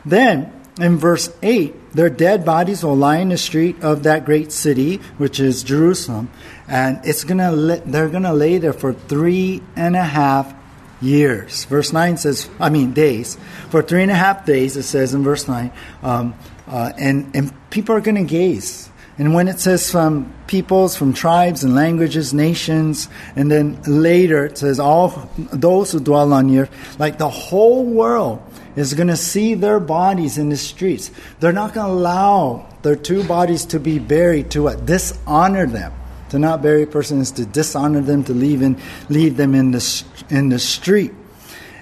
Then, 0.06 0.54
in 0.80 0.98
verse 0.98 1.36
8, 1.42 1.94
their 1.94 2.12
dead 2.12 2.46
bodies 2.46 2.84
will 2.84 2.96
lie 2.96 3.18
in 3.18 3.30
the 3.30 3.38
street 3.38 3.84
of 3.84 4.04
that 4.04 4.24
great 4.26 4.52
city, 4.52 4.98
which 5.18 5.40
is 5.40 5.64
Jerusalem, 5.64 6.30
and 6.68 7.00
it's 7.04 7.24
gonna 7.24 7.82
they're 7.86 8.08
going 8.08 8.24
to 8.24 8.34
lay 8.34 8.58
there 8.58 8.72
for 8.72 8.94
three 8.94 9.62
and 9.76 9.96
a 9.96 10.04
half 10.04 10.54
years. 11.02 11.66
Verse 11.66 11.92
9 11.92 12.18
says, 12.18 12.50
I 12.60 12.70
mean, 12.70 12.94
days. 12.94 13.38
For 13.70 13.82
three 13.82 14.04
and 14.04 14.12
a 14.12 14.16
half 14.16 14.46
days, 14.46 14.78
it 14.78 14.84
says 14.84 15.14
in 15.14 15.24
verse 15.24 15.48
9, 15.48 15.72
um, 16.04 16.36
uh, 16.68 16.94
and, 16.98 17.36
and 17.36 17.70
people 17.70 17.96
are 17.96 18.02
going 18.02 18.16
to 18.16 18.24
gaze. 18.24 18.90
And 19.18 19.34
when 19.34 19.48
it 19.48 19.60
says 19.60 19.92
from 19.92 20.34
peoples, 20.48 20.96
from 20.96 21.14
tribes 21.14 21.64
and 21.64 21.76
languages, 21.76 22.34
nations, 22.34 23.10
and 23.36 23.52
then 23.52 23.82
later 23.84 24.46
it 24.46 24.58
says 24.58 24.80
all 24.80 25.30
those 25.38 25.92
who 25.92 26.00
dwell 26.00 26.34
on 26.34 26.56
earth, 26.58 27.00
like 27.00 27.18
the 27.18 27.30
whole 27.30 27.84
world 27.84 28.42
is 28.76 28.94
going 28.94 29.10
to 29.10 29.18
see 29.18 29.54
their 29.54 29.80
bodies 29.80 30.38
in 30.38 30.50
the 30.50 30.58
streets. 30.58 31.12
They're 31.40 31.52
not 31.52 31.74
going 31.74 31.88
to 31.88 31.94
allow 31.94 32.68
their 32.82 32.96
two 32.96 33.24
bodies 33.24 33.66
to 33.66 33.80
be 33.80 34.00
buried 34.00 34.52
to 34.52 34.64
what? 34.64 34.86
Dishonor 34.86 35.68
them. 35.68 35.94
To 36.32 36.40
not 36.40 36.62
bury 36.62 36.84
a 36.84 36.88
person 36.88 37.20
is 37.20 37.32
to 37.32 37.46
dishonor 37.46 38.00
them, 38.00 38.24
to 38.24 38.34
leave, 38.34 38.62
in, 38.62 38.80
leave 39.10 39.36
them 39.36 39.54
in 39.54 39.72
the, 39.72 40.04
in 40.30 40.48
the 40.48 40.60
street. 40.60 41.12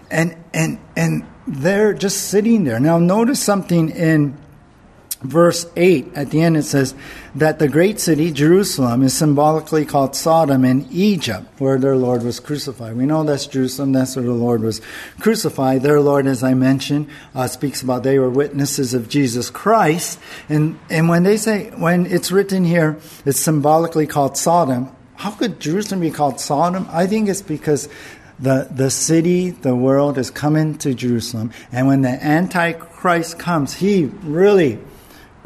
And, 0.10 0.36
and, 0.56 0.80
and 0.96 1.24
they're 1.46 1.94
just 1.94 2.30
sitting 2.30 2.64
there. 2.64 2.80
Now, 2.80 2.98
notice 2.98 3.40
something 3.40 3.92
in 3.92 4.36
verse 5.22 5.66
8 5.76 6.14
at 6.16 6.30
the 6.30 6.42
end 6.42 6.56
it 6.56 6.64
says 6.64 6.96
that 7.36 7.60
the 7.60 7.68
great 7.68 8.00
city 8.00 8.32
jerusalem 8.32 9.04
is 9.04 9.14
symbolically 9.14 9.84
called 9.84 10.16
sodom 10.16 10.64
in 10.64 10.88
egypt 10.92 11.46
where 11.60 11.78
their 11.78 11.98
lord 11.98 12.24
was 12.24 12.40
crucified. 12.40 12.96
We 12.96 13.06
know 13.06 13.26
that's 13.26 13.46
jerusalem 13.46 13.92
that's 13.92 14.16
where 14.16 14.24
the 14.24 14.32
lord 14.32 14.62
was 14.62 14.80
crucified. 15.20 15.82
Their 15.82 16.00
lord 16.00 16.26
as 16.26 16.42
i 16.42 16.54
mentioned 16.54 17.10
uh, 17.36 17.48
speaks 17.48 17.82
about 17.82 18.04
they 18.04 18.18
were 18.18 18.30
witnesses 18.30 18.94
of 18.94 19.10
jesus 19.10 19.50
christ. 19.50 20.20
And 20.48 20.80
and 20.90 21.10
when 21.10 21.24
they 21.24 21.36
say 21.36 21.70
when 21.72 22.06
it's 22.06 22.32
written 22.32 22.64
here 22.64 22.98
it's 23.26 23.40
symbolically 23.40 24.08
called 24.08 24.38
sodom 24.38 24.96
how 25.16 25.32
could 25.32 25.60
jerusalem 25.60 26.00
be 26.00 26.12
called 26.12 26.40
sodom? 26.40 26.88
I 26.92 27.08
think 27.08 27.28
it's 27.28 27.42
because 27.42 27.90
the, 28.40 28.70
the 28.72 28.90
city, 28.90 29.50
the 29.50 29.76
world 29.76 30.18
is 30.18 30.32
coming 30.32 30.78
to 30.78 30.94
Jerusalem. 30.94 31.52
And 31.74 31.88
when 31.88 32.04
the 32.04 32.24
Antichrist 32.24 33.38
comes, 33.38 33.74
he 33.74 34.06
really 34.06 34.80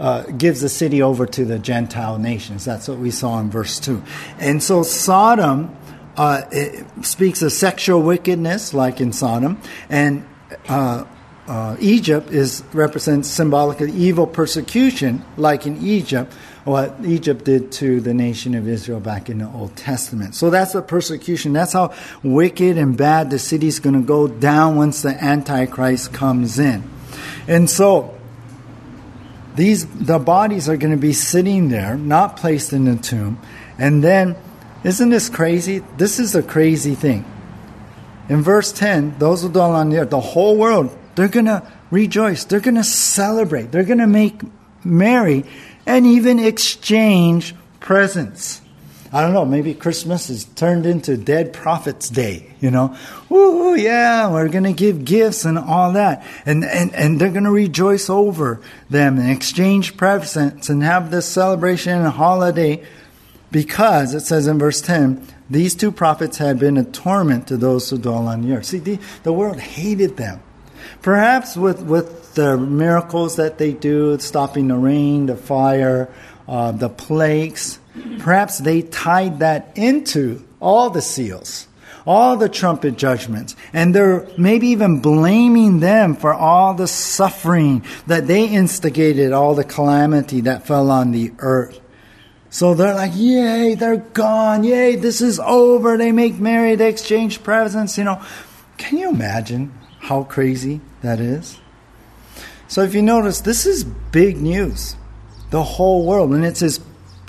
uh, 0.04 0.24
gives 0.24 0.60
the 0.60 0.68
city 0.68 1.01
over 1.01 1.26
to 1.26 1.45
the 1.45 1.58
Gentile 1.58 2.20
nations. 2.20 2.66
That's 2.66 2.89
what 2.89 2.97
we 2.97 3.10
saw 3.10 3.39
in 3.39 3.49
verse 3.49 3.80
2. 3.80 4.04
And 4.38 4.62
so 4.62 4.84
Sodom 4.84 5.74
uh, 6.18 6.41
speaks 7.01 7.41
of 7.41 7.54
sexual 7.54 8.01
wickedness, 8.01 8.74
like 8.74 8.99
in 8.99 9.14
Sodom, 9.14 9.62
and 9.89 10.28
uh, 10.68 11.06
uh 11.47 11.76
Egypt 11.80 12.32
is 12.32 12.64
represents 12.74 13.30
symbolically 13.30 13.91
evil 13.93 14.28
persecution, 14.28 15.24
like 15.38 15.66
in 15.66 15.82
Egypt, 15.82 16.34
what 16.66 16.95
Egypt 17.06 17.45
did 17.45 17.72
to 17.72 18.01
the 18.01 18.14
nation 18.14 18.56
of 18.56 18.68
Israel 18.68 18.99
back 18.99 19.30
in 19.30 19.38
the 19.38 19.47
Old 19.47 19.76
Testament. 19.78 20.36
So 20.36 20.49
that's 20.49 20.74
the 20.74 20.82
persecution. 20.82 21.54
That's 21.54 21.74
how 21.74 21.93
wicked 22.24 22.78
and 22.78 22.97
bad 22.97 23.30
the 23.30 23.39
city 23.39 23.68
is 23.68 23.80
going 23.80 23.95
to 23.95 24.06
go 24.06 24.28
down 24.28 24.76
once 24.76 25.01
the 25.01 25.22
Antichrist 25.24 26.14
comes 26.14 26.60
in. 26.60 26.84
And 27.47 27.70
so 27.70 28.18
these 29.56 29.86
the 29.86 30.20
bodies 30.20 30.68
are 30.68 30.78
going 30.78 30.91
to 30.91 31.01
be 31.01 31.14
sitting 31.14 31.70
there, 31.70 31.95
not 31.95 32.38
placed 32.38 32.74
in 32.74 32.86
the 32.86 32.95
tomb. 32.95 33.39
And 33.78 34.04
then, 34.04 34.36
isn't 34.84 35.10
this 35.10 35.30
crazy? 35.30 35.84
This 35.97 36.20
is 36.20 36.36
a 36.36 36.43
crazy 36.43 36.95
thing. 36.95 37.26
In 38.30 38.41
verse 38.41 38.72
10, 38.72 39.20
those 39.20 39.41
who 39.41 39.49
dwell 39.49 39.72
on 39.72 39.89
the 39.89 39.99
earth, 39.99 40.10
the 40.10 40.20
whole 40.20 40.58
world, 40.58 40.97
they're 41.16 41.28
going 41.28 41.45
to 41.45 41.68
rejoice. 41.91 42.45
They're 42.45 42.60
going 42.60 42.76
to 42.76 42.84
celebrate. 42.84 43.72
They're 43.72 43.84
going 43.84 43.99
to 43.99 44.08
make 44.08 44.41
merry 44.84 45.45
and 45.86 46.06
even 46.06 46.39
exchange 46.39 47.54
presents. 47.80 48.62
I 49.14 49.22
don't 49.22 49.34
know, 49.34 49.45
maybe 49.45 49.76
Christmas 49.76 50.32
is 50.32 50.43
turned 50.43 50.88
into 50.88 51.18
Dead 51.18 51.53
Prophets 51.53 52.09
Day, 52.09 52.51
you 52.59 52.72
know. 52.72 52.97
Ooh, 53.32 53.76
yeah, 53.76 54.32
we're 54.32 54.49
going 54.49 54.64
to 54.64 54.74
give 54.74 55.05
gifts 55.05 55.45
and 55.45 55.59
all 55.59 55.91
that. 55.93 56.26
And, 56.47 56.64
and, 56.64 56.91
and 56.95 57.22
they're 57.22 57.30
going 57.30 57.43
to 57.43 57.51
rejoice 57.51 58.09
over 58.09 58.59
them 58.89 59.20
and 59.20 59.30
exchange 59.30 59.97
presents 59.97 60.68
and 60.68 60.82
have 60.82 61.11
this 61.11 61.28
celebration 61.28 61.93
and 61.93 62.07
holiday 62.07 62.84
because 63.51 64.16
it 64.16 64.22
says 64.22 64.47
in 64.47 64.57
verse 64.57 64.82
10, 64.82 65.28
these 65.47 65.76
two 65.76 65.91
prophets 65.91 66.39
had 66.39 66.57
been 66.57 66.76
a 66.78 66.84
torment 66.84 67.45
to 67.49 67.57
those 67.57 67.91
who 67.91 67.99
dwell 67.99 68.28
on 68.28 68.41
the 68.41 68.55
earth. 68.55 68.66
See, 68.66 68.80
the, 68.80 68.97
the 69.22 69.32
world 69.32 69.59
hated 69.59 70.18
them. 70.18 70.41
Perhaps 71.03 71.55
with, 71.55 71.84
with 71.84 72.34
the 72.34 72.57
miracles 72.57 73.36
that 73.36 73.59
they 73.59 73.74
do, 73.74 74.18
stopping 74.18 74.70
the 74.70 74.76
rain, 74.76 75.28
the 75.28 75.38
fire, 75.38 76.11
uh, 76.47 76.72
the 76.72 76.89
plagues, 76.89 77.78
Perhaps 78.20 78.60
they 78.60 78.82
tied 78.82 79.39
that 79.39 79.72
into 79.76 80.44
all 80.60 80.89
the 80.89 81.02
seals, 81.02 81.68
all 82.08 82.38
the 82.38 82.50
trumpet 82.50 82.98
judgments, 82.98 83.56
and 83.72 83.94
they're 83.94 84.28
maybe 84.38 84.68
even 84.68 85.00
blaming 85.00 85.80
them 85.80 86.16
for 86.16 86.34
all 86.34 86.74
the 86.74 86.88
suffering 86.88 87.86
that 88.08 88.26
they 88.28 88.48
instigated, 88.48 89.32
all 89.32 89.54
the 89.54 89.64
calamity 89.64 90.41
that 90.41 90.66
fell 90.66 90.89
on 90.89 91.12
the 91.12 91.32
earth. 91.39 91.80
So 92.50 92.74
they're 92.74 92.94
like, 92.94 93.14
yay, 93.16 93.76
they're 93.76 93.98
gone. 93.98 94.64
Yay, 94.64 94.96
this 94.96 95.22
is 95.22 95.39
over. 95.39 95.98
They 95.98 96.12
make 96.12 96.39
merry, 96.39 96.76
they 96.76 96.89
exchange 96.89 97.44
presents, 97.44 97.98
you 97.98 98.04
know. 98.04 98.24
Can 98.78 98.98
you 98.98 99.10
imagine 99.10 99.72
how 100.00 100.24
crazy 100.24 100.82
that 101.02 101.20
is? 101.20 101.60
So 102.68 102.82
if 102.82 102.94
you 102.94 103.02
notice, 103.02 103.41
this 103.41 103.66
is 103.66 103.84
big 103.84 104.38
news. 104.41 104.96
The 105.50 105.64
whole 105.64 106.06
world. 106.06 106.32
And 106.32 106.46
it 106.46 106.58
says 106.58 106.80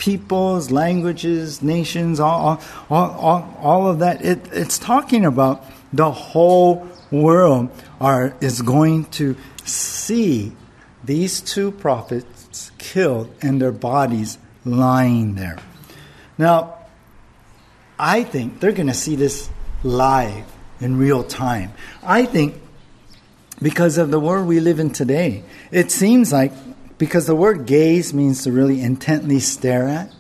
peoples, 0.05 0.71
languages, 0.71 1.63
nations, 1.63 2.21
all, 2.21 2.61
all, 2.91 3.11
all, 3.13 3.59
all 3.59 3.89
of 3.89 4.01
that. 4.01 4.23
It, 4.23 4.47
it's 4.53 4.79
talking 4.79 5.25
about 5.25 5.65
the 5.95 6.11
whole 6.11 6.87
world 7.11 7.71
are, 8.03 8.37
is 8.43 8.61
going 8.61 9.07
to 9.07 9.35
see 9.65 10.53
these 11.03 11.41
two 11.41 11.71
prophets 11.71 12.71
killed 12.77 13.35
and 13.41 13.63
their 13.63 13.73
bodies 13.73 14.37
lying 14.67 15.37
there. 15.37 15.57
Now, 16.37 16.77
I 17.99 18.25
think 18.25 18.61
they're 18.61 18.73
going 18.73 18.89
to 18.89 18.95
see 18.95 19.17
this 19.17 19.49
live 19.83 20.45
in 20.81 20.99
real 20.99 21.25
time. 21.25 21.73
I 22.03 22.27
think 22.27 22.61
because 23.63 23.97
of 23.97 24.11
the 24.11 24.21
world 24.21 24.47
we 24.49 24.61
live 24.61 24.81
in 24.81 24.91
today, 24.91 25.45
it 25.71 25.91
seems 25.91 26.31
like 26.31 26.53
because 27.05 27.27
the 27.27 27.35
word 27.35 27.67
gaze 27.67 28.15
means 28.15 28.45
to 28.45 28.51
really 28.51 28.81
intently 28.81 29.39
stare 29.39 29.89
at. 29.89 30.11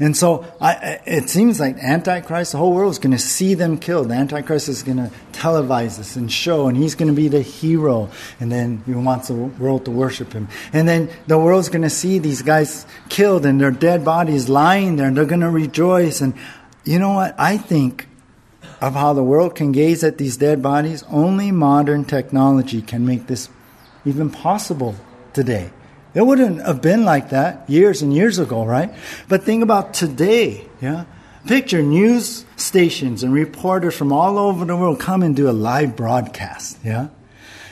And 0.00 0.16
so 0.16 0.44
I, 0.60 0.98
it 1.06 1.30
seems 1.30 1.60
like 1.60 1.76
Antichrist, 1.76 2.50
the 2.50 2.58
whole 2.58 2.72
world 2.72 2.90
is 2.90 2.98
going 2.98 3.12
to 3.12 3.18
see 3.20 3.54
them 3.54 3.78
killed. 3.78 4.08
The 4.08 4.14
Antichrist 4.14 4.68
is 4.68 4.82
going 4.82 4.96
to 4.96 5.12
televise 5.30 5.98
this 5.98 6.16
and 6.16 6.32
show, 6.32 6.66
and 6.66 6.76
he's 6.76 6.96
going 6.96 7.06
to 7.06 7.14
be 7.14 7.28
the 7.28 7.42
hero. 7.42 8.10
And 8.40 8.50
then 8.50 8.82
he 8.84 8.92
wants 8.92 9.28
the 9.28 9.34
world 9.34 9.84
to 9.84 9.92
worship 9.92 10.32
him. 10.32 10.48
And 10.72 10.88
then 10.88 11.10
the 11.28 11.38
world's 11.38 11.68
going 11.68 11.82
to 11.82 11.90
see 11.90 12.18
these 12.18 12.42
guys 12.42 12.84
killed 13.08 13.46
and 13.46 13.60
their 13.60 13.70
dead 13.70 14.04
bodies 14.04 14.48
lying 14.48 14.96
there, 14.96 15.06
and 15.06 15.16
they're 15.16 15.24
going 15.24 15.42
to 15.42 15.50
rejoice. 15.50 16.20
And 16.20 16.34
you 16.82 16.98
know 16.98 17.12
what? 17.12 17.38
I 17.38 17.56
think 17.56 18.08
of 18.80 18.94
how 18.94 19.12
the 19.12 19.22
world 19.22 19.54
can 19.54 19.70
gaze 19.70 20.02
at 20.02 20.18
these 20.18 20.36
dead 20.36 20.60
bodies. 20.60 21.04
Only 21.08 21.52
modern 21.52 22.04
technology 22.04 22.82
can 22.82 23.06
make 23.06 23.28
this 23.28 23.48
even 24.04 24.28
possible 24.28 24.96
today. 25.32 25.70
It 26.14 26.26
wouldn't 26.26 26.60
have 26.60 26.82
been 26.82 27.04
like 27.04 27.30
that 27.30 27.68
years 27.70 28.02
and 28.02 28.12
years 28.12 28.38
ago, 28.38 28.64
right? 28.64 28.92
But 29.28 29.44
think 29.44 29.62
about 29.62 29.94
today, 29.94 30.66
yeah? 30.80 31.04
Picture 31.46 31.82
news 31.82 32.44
stations 32.56 33.22
and 33.22 33.32
reporters 33.32 33.96
from 33.96 34.12
all 34.12 34.38
over 34.38 34.64
the 34.64 34.76
world 34.76 35.00
come 35.00 35.22
and 35.22 35.34
do 35.34 35.48
a 35.48 35.52
live 35.52 35.96
broadcast, 35.96 36.78
yeah? 36.84 37.08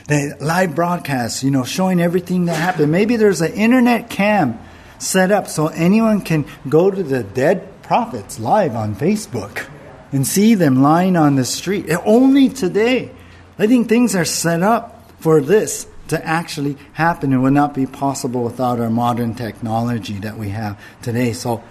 The 0.07 0.35
live 0.41 0.75
broadcast, 0.75 1.43
you 1.43 1.51
know, 1.51 1.63
showing 1.63 2.01
everything 2.01 2.45
that 2.45 2.55
happened. 2.55 2.91
Maybe 2.91 3.15
there's 3.15 3.41
an 3.41 3.53
internet 3.53 4.09
cam 4.09 4.59
set 4.97 5.31
up 5.31 5.47
so 5.47 5.67
anyone 5.67 6.21
can 6.21 6.45
go 6.67 6.91
to 6.91 7.03
the 7.03 7.23
dead 7.23 7.81
prophets 7.83 8.39
live 8.39 8.75
on 8.75 8.95
Facebook 8.95 9.67
and 10.11 10.25
see 10.25 10.55
them 10.55 10.81
lying 10.81 11.15
on 11.15 11.35
the 11.35 11.45
street. 11.45 11.89
Only 12.05 12.49
today. 12.49 13.11
I 13.57 13.67
think 13.67 13.87
things 13.87 14.15
are 14.15 14.25
set 14.25 14.63
up 14.63 15.11
for 15.19 15.39
this 15.39 15.85
to 16.11 16.27
actually 16.27 16.77
happen. 16.93 17.31
It 17.31 17.37
would 17.37 17.53
not 17.53 17.73
be 17.73 17.85
possible 17.85 18.43
without 18.43 18.79
our 18.79 18.89
modern 18.89 19.33
technology 19.33 20.19
that 20.19 20.37
we 20.37 20.49
have 20.49 20.79
today. 21.01 21.31
So 21.31 21.63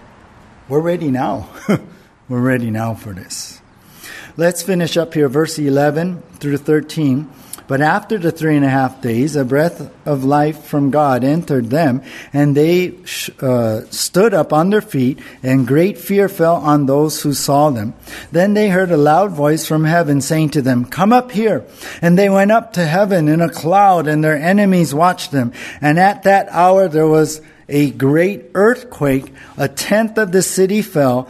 we're 0.66 0.80
ready 0.80 1.11
now. 1.11 1.49
we're 2.28 2.41
ready 2.41 2.70
now 2.70 2.95
for 2.95 3.12
this. 3.12 3.61
Let's 4.38 4.62
finish 4.62 4.97
up 4.97 5.12
here, 5.12 5.28
verse 5.28 5.59
11 5.59 6.22
through 6.38 6.57
13. 6.57 7.30
But 7.71 7.83
after 7.83 8.18
the 8.18 8.33
three 8.33 8.57
and 8.57 8.64
a 8.64 8.68
half 8.68 9.01
days, 9.01 9.37
a 9.37 9.45
breath 9.45 9.93
of 10.05 10.25
life 10.25 10.64
from 10.64 10.91
God 10.91 11.23
entered 11.23 11.71
them, 11.71 12.03
and 12.33 12.57
they 12.57 12.97
uh, 13.41 13.83
stood 13.91 14.35
up 14.35 14.53
on 14.53 14.71
their 14.71 14.81
feet, 14.81 15.21
and 15.41 15.68
great 15.68 15.97
fear 15.97 16.29
fell 16.29 16.57
on 16.57 16.87
those 16.87 17.23
who 17.23 17.33
saw 17.33 17.71
them. 17.71 17.95
Then 18.33 18.55
they 18.55 18.71
heard 18.71 18.91
a 18.91 18.97
loud 18.97 19.31
voice 19.31 19.68
from 19.68 19.85
heaven 19.85 20.21
saying 20.21 20.49
to 20.51 20.62
them, 20.62 20.85
Come 20.85 21.12
up 21.12 21.31
here. 21.31 21.64
And 22.03 22.18
they 22.18 22.29
went 22.29 22.51
up 22.51 22.73
to 22.73 22.85
heaven 22.85 23.29
in 23.29 23.41
a 23.41 23.49
cloud, 23.49 24.09
and 24.09 24.25
their 24.25 24.35
enemies 24.37 24.93
watched 24.93 25.31
them. 25.31 25.53
And 25.81 25.97
at 25.97 26.25
that 26.25 26.49
hour 26.51 26.89
there 26.89 27.07
was 27.07 27.41
a 27.68 27.93
great 27.93 28.47
earthquake. 28.55 29.33
A 29.57 29.68
tenth 29.68 30.18
of 30.18 30.33
the 30.33 30.43
city 30.43 30.83
fell. 30.83 31.29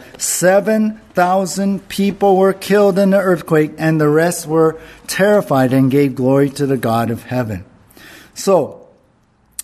7,000 1.13 1.89
people 1.89 2.37
were 2.37 2.53
killed 2.53 2.97
in 2.97 3.09
the 3.09 3.19
earthquake, 3.19 3.73
and 3.77 3.99
the 3.99 4.07
rest 4.07 4.47
were 4.47 4.79
terrified 5.07 5.73
and 5.73 5.91
gave 5.91 6.15
glory 6.15 6.49
to 6.51 6.65
the 6.65 6.77
God 6.77 7.11
of 7.11 7.23
heaven. 7.23 7.65
So, 8.33 8.87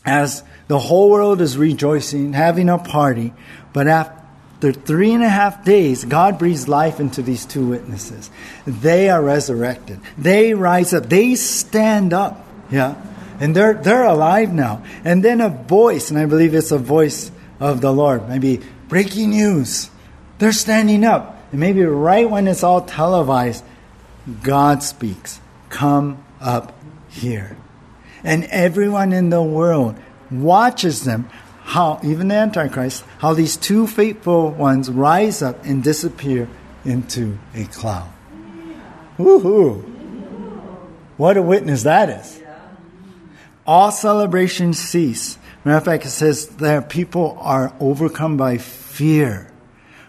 as 0.06 0.44
the 0.68 0.78
whole 0.78 1.10
world 1.10 1.40
is 1.40 1.58
rejoicing, 1.58 2.34
having 2.34 2.68
a 2.68 2.78
party, 2.78 3.34
but 3.72 3.88
after 3.88 4.74
three 4.74 5.14
and 5.14 5.24
a 5.24 5.30
half 5.30 5.64
days, 5.64 6.04
God 6.04 6.38
breathes 6.38 6.68
life 6.68 7.00
into 7.00 7.22
these 7.22 7.46
two 7.46 7.66
witnesses. 7.66 8.30
They 8.66 9.10
are 9.10 9.22
resurrected. 9.22 10.02
They 10.18 10.54
rise 10.54 10.94
up. 10.94 11.08
They 11.08 11.36
stand 11.36 12.12
up. 12.12 12.46
Yeah 12.70 13.02
and 13.40 13.56
they're 13.56 13.76
they're 13.76 14.04
alive 14.04 14.52
now. 14.52 14.84
And 15.06 15.24
then 15.24 15.42
a 15.42 15.50
voice, 15.50 16.10
and 16.10 16.18
I 16.20 16.26
believe 16.26 16.56
it's 16.56 16.72
a 16.72 16.78
voice 16.80 17.32
of 17.60 17.82
the 17.82 17.94
Lord, 17.94 18.28
maybe 18.28 18.62
breaking 18.88 19.30
news. 19.30 19.92
They're 20.40 20.52
standing 20.52 21.04
up. 21.04 21.37
And 21.52 21.60
maybe 21.60 21.84
right 21.84 22.30
when 22.30 22.48
it's 22.48 22.64
all 22.64 22.82
televised, 22.82 23.64
God 24.44 24.84
speaks. 24.84 25.40
Come 25.70 26.24
up 26.40 26.74
here. 27.10 27.58
And 28.24 28.46
everyone 28.46 29.14
in 29.14 29.30
the 29.30 29.44
world 29.44 29.96
watches 30.30 31.04
them, 31.04 31.30
how, 31.64 32.00
even 32.04 32.30
the 32.30 32.36
Antichrist, 32.36 33.04
how 33.20 33.34
these 33.34 33.58
two 33.58 33.88
faithful 33.88 34.52
ones 34.52 34.90
rise 34.90 35.42
up 35.42 35.64
and 35.66 35.84
disappear 35.84 36.50
into 36.84 37.38
a 37.54 37.66
cloud. 37.66 38.12
Woohoo! 39.18 39.82
What 41.18 41.38
a 41.38 41.42
witness 41.42 41.84
that 41.84 42.10
is 42.10 42.42
all 43.68 43.92
celebrations 43.92 44.80
cease. 44.80 45.38
Matter 45.66 45.78
of 45.78 45.84
fact, 45.84 46.06
it 46.06 46.12
says 46.12 46.48
that 46.58 46.90
people 46.90 47.38
are 47.42 47.74
overcome 47.82 48.38
by 48.38 48.58
fear. 48.58 49.52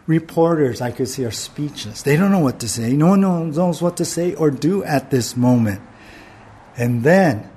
Reporters, 0.08 0.80
I 0.80 0.90
could 0.90 1.06
see, 1.06 1.26
are 1.26 1.30
speechless. 1.30 2.00
They 2.00 2.16
don't 2.16 2.32
know 2.32 2.38
what 2.38 2.60
to 2.60 2.68
say. 2.68 2.94
No 2.94 3.08
one 3.08 3.20
knows 3.20 3.82
what 3.82 3.98
to 3.98 4.06
say 4.06 4.34
or 4.34 4.50
do 4.50 4.82
at 4.82 5.10
this 5.10 5.36
moment. 5.36 5.82
And 6.78 7.04
then, 7.04 7.50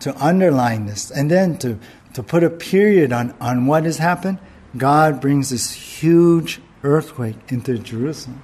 to 0.00 0.16
underline 0.16 0.86
this, 0.86 1.10
and 1.10 1.30
then 1.30 1.58
to, 1.58 1.78
to 2.14 2.22
put 2.22 2.42
a 2.42 2.48
period 2.48 3.12
on, 3.12 3.34
on 3.40 3.66
what 3.66 3.84
has 3.84 3.98
happened, 3.98 4.38
God 4.74 5.20
brings 5.20 5.50
this 5.50 5.72
huge 5.72 6.62
earthquake 6.82 7.36
into 7.48 7.78
Jerusalem. 7.78 8.42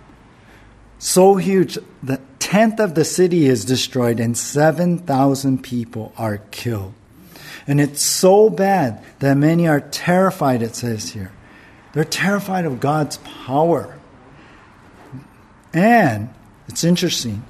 So 0.98 1.36
huge, 1.36 1.78
the 2.02 2.20
tenth 2.38 2.80
of 2.80 2.94
the 2.94 3.04
city 3.04 3.46
is 3.46 3.64
destroyed 3.64 4.20
and 4.20 4.36
7,000 4.36 5.62
people 5.62 6.12
are 6.18 6.38
killed. 6.50 6.92
And 7.66 7.80
it's 7.80 8.02
so 8.02 8.50
bad 8.50 9.02
that 9.20 9.38
many 9.38 9.66
are 9.66 9.80
terrified, 9.80 10.60
it 10.60 10.74
says 10.74 11.10
here. 11.12 11.32
They're 11.94 12.04
terrified 12.04 12.66
of 12.66 12.80
God's 12.80 13.18
power. 13.18 13.96
And 15.72 16.28
it's 16.68 16.84
interesting. 16.84 17.44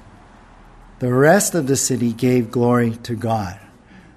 The 0.99 1.11
rest 1.11 1.55
of 1.55 1.67
the 1.67 1.75
city 1.75 2.13
gave 2.13 2.51
glory 2.51 2.91
to 3.03 3.15
God. 3.15 3.59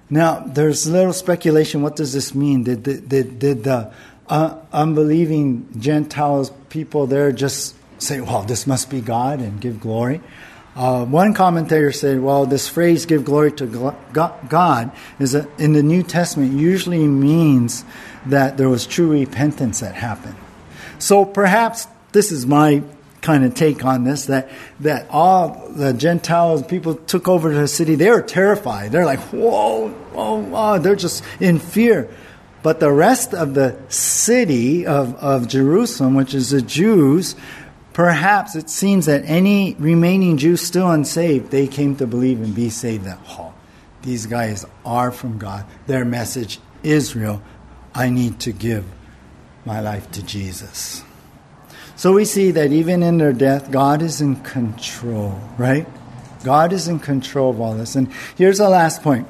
Now, 0.09 0.39
there's 0.39 0.87
little 0.87 1.13
speculation. 1.13 1.81
What 1.81 1.95
does 1.95 2.13
this 2.13 2.33
mean? 2.33 2.63
Did, 2.63 2.83
did, 2.83 3.39
did 3.39 3.63
the 3.63 3.93
uh, 4.27 4.57
unbelieving 4.71 5.67
Gentiles 5.79 6.51
people 6.69 7.07
there 7.07 7.31
just 7.31 7.75
say, 8.01 8.21
well, 8.21 8.43
this 8.43 8.65
must 8.65 8.89
be 8.89 9.01
God 9.01 9.39
and 9.39 9.59
give 9.59 9.79
glory? 9.79 10.21
Uh, 10.79 11.03
one 11.03 11.33
commentator 11.33 11.91
said, 11.91 12.21
well, 12.21 12.45
this 12.45 12.69
phrase, 12.69 13.05
give 13.05 13.25
glory 13.25 13.51
to 13.51 13.93
God, 14.13 14.91
is 15.19 15.35
a, 15.35 15.45
in 15.57 15.73
the 15.73 15.83
New 15.83 16.01
Testament 16.03 16.53
usually 16.53 17.05
means 17.05 17.83
that 18.27 18.55
there 18.55 18.69
was 18.69 18.87
true 18.87 19.11
repentance 19.11 19.81
that 19.81 19.93
happened. 19.93 20.37
So 20.97 21.25
perhaps 21.25 21.85
this 22.13 22.31
is 22.31 22.45
my 22.45 22.81
kind 23.19 23.43
of 23.43 23.55
take 23.55 23.83
on 23.83 24.05
this 24.05 24.27
that, 24.27 24.49
that 24.79 25.05
all 25.09 25.67
the 25.67 25.91
Gentiles, 25.91 26.63
people 26.65 26.95
took 26.95 27.27
over 27.27 27.53
the 27.53 27.67
city, 27.67 27.95
they 27.95 28.09
were 28.09 28.21
terrified. 28.21 28.93
They're 28.93 29.05
like, 29.05 29.19
whoa, 29.33 29.89
whoa, 29.89 30.41
whoa. 30.41 30.79
They're 30.79 30.95
just 30.95 31.25
in 31.41 31.59
fear. 31.59 32.09
But 32.63 32.79
the 32.79 32.91
rest 32.91 33.33
of 33.33 33.53
the 33.53 33.77
city 33.89 34.85
of, 34.85 35.15
of 35.15 35.49
Jerusalem, 35.49 36.13
which 36.13 36.33
is 36.33 36.51
the 36.51 36.61
Jews, 36.61 37.35
Perhaps 37.99 38.55
it 38.55 38.69
seems 38.69 39.07
that 39.07 39.25
any 39.25 39.73
remaining 39.73 40.37
Jews 40.37 40.61
still 40.61 40.89
unsaved, 40.89 41.51
they 41.51 41.67
came 41.67 41.97
to 41.97 42.07
believe 42.07 42.41
and 42.41 42.55
be 42.55 42.69
saved 42.69 43.03
that, 43.03 43.19
oh, 43.31 43.53
these 44.03 44.25
guys 44.25 44.65
are 44.85 45.11
from 45.11 45.37
God. 45.37 45.65
Their 45.85 46.05
message 46.05 46.61
is 46.81 47.13
real. 47.13 47.41
I 47.93 48.09
need 48.09 48.39
to 48.39 48.53
give 48.53 48.85
my 49.65 49.81
life 49.81 50.09
to 50.11 50.23
Jesus. 50.23 51.03
So 51.97 52.13
we 52.13 52.23
see 52.23 52.51
that 52.51 52.71
even 52.71 53.03
in 53.03 53.17
their 53.17 53.33
death, 53.33 53.69
God 53.69 54.01
is 54.01 54.21
in 54.21 54.37
control, 54.43 55.37
right? 55.57 55.85
God 56.45 56.71
is 56.71 56.87
in 56.87 56.99
control 56.99 57.49
of 57.49 57.59
all 57.59 57.73
this. 57.73 57.97
And 57.97 58.13
here's 58.37 58.59
the 58.59 58.69
last 58.69 59.03
point 59.03 59.27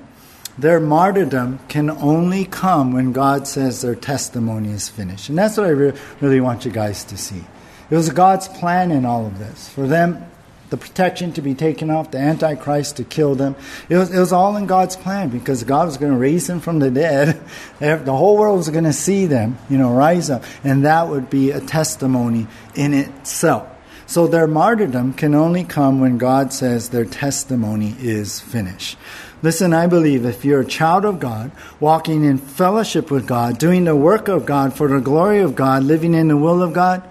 their 0.60 0.80
martyrdom 0.80 1.58
can 1.70 1.90
only 1.90 2.46
come 2.46 2.94
when 2.94 3.14
God 3.14 3.48
says 3.48 3.82
their 3.82 3.96
testimony 3.96 4.70
is 4.70 4.90
finished. 4.90 5.28
And 5.28 5.36
that's 5.40 5.58
what 5.58 5.66
I 5.66 5.70
re- 5.70 5.94
really 6.22 6.40
want 6.40 6.66
you 6.66 6.72
guys 6.72 7.04
to 7.06 7.18
see. 7.18 7.46
It 7.90 7.96
was 7.96 8.10
God's 8.10 8.48
plan 8.48 8.92
in 8.92 9.06
all 9.06 9.26
of 9.26 9.40
this. 9.40 9.68
For 9.70 9.88
them, 9.88 10.26
the 10.70 10.78
protection 10.78 11.34
to 11.34 11.42
be 11.42 11.56
taken 11.56 11.90
off, 11.90 12.12
the 12.12 12.20
Antichrist 12.20 12.98
to 12.98 13.04
kill 13.04 13.34
them. 13.36 13.56
It 13.90 13.98
was, 13.98 14.14
it 14.14 14.20
was 14.20 14.32
all 14.32 14.56
in 14.56 14.68
God's 14.68 14.96
plan 14.96 15.30
because 15.30 15.64
God 15.64 15.88
was 15.88 15.98
going 15.98 16.12
to 16.12 16.18
raise 16.18 16.46
them 16.48 16.60
from 16.60 16.80
the 16.80 16.92
dead. 16.92 17.42
The 17.80 18.16
whole 18.16 18.38
world 18.38 18.58
was 18.58 18.70
going 18.70 18.84
to 18.84 18.94
see 18.94 19.26
them, 19.26 19.58
you 19.70 19.78
know, 19.78 19.92
rise 19.92 20.30
up. 20.30 20.44
And 20.64 20.86
that 20.86 21.08
would 21.08 21.30
be 21.30 21.52
a 21.52 21.62
testimony 21.62 22.48
in 22.76 22.94
itself. 22.94 23.68
So 24.06 24.28
their 24.28 24.48
martyrdom 24.48 25.14
can 25.14 25.34
only 25.34 25.64
come 25.64 26.02
when 26.02 26.18
God 26.18 26.52
says 26.52 26.90
their 26.90 27.06
testimony 27.06 27.96
is 28.00 28.40
finished. 28.40 28.98
Listen, 29.42 29.74
I 29.74 29.88
believe 29.88 30.26
if 30.26 30.44
you're 30.44 30.62
a 30.62 30.66
child 30.66 31.06
of 31.06 31.20
God, 31.20 31.52
walking 31.80 32.26
in 32.26 32.38
fellowship 32.38 33.10
with 33.10 33.26
God, 33.26 33.58
doing 33.58 33.86
the 33.86 33.96
work 33.96 34.28
of 34.28 34.46
God 34.46 34.74
for 34.74 34.88
the 34.88 35.00
glory 35.00 35.40
of 35.40 35.56
God, 35.56 35.84
living 35.84 36.14
in 36.14 36.28
the 36.28 36.38
will 36.38 36.62
of 36.62 36.74
God, 36.74 37.02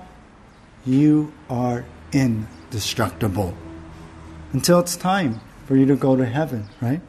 you 0.89 1.33
are 1.49 1.85
indestructible. 2.13 3.55
Until 4.53 4.81
it's 4.81 4.97
time 4.97 5.41
for 5.67 5.77
you 5.77 5.87
to 5.87 5.97
go 5.97 6.17
to 6.17 6.25
heaven, 6.25 6.69
right? 6.81 7.01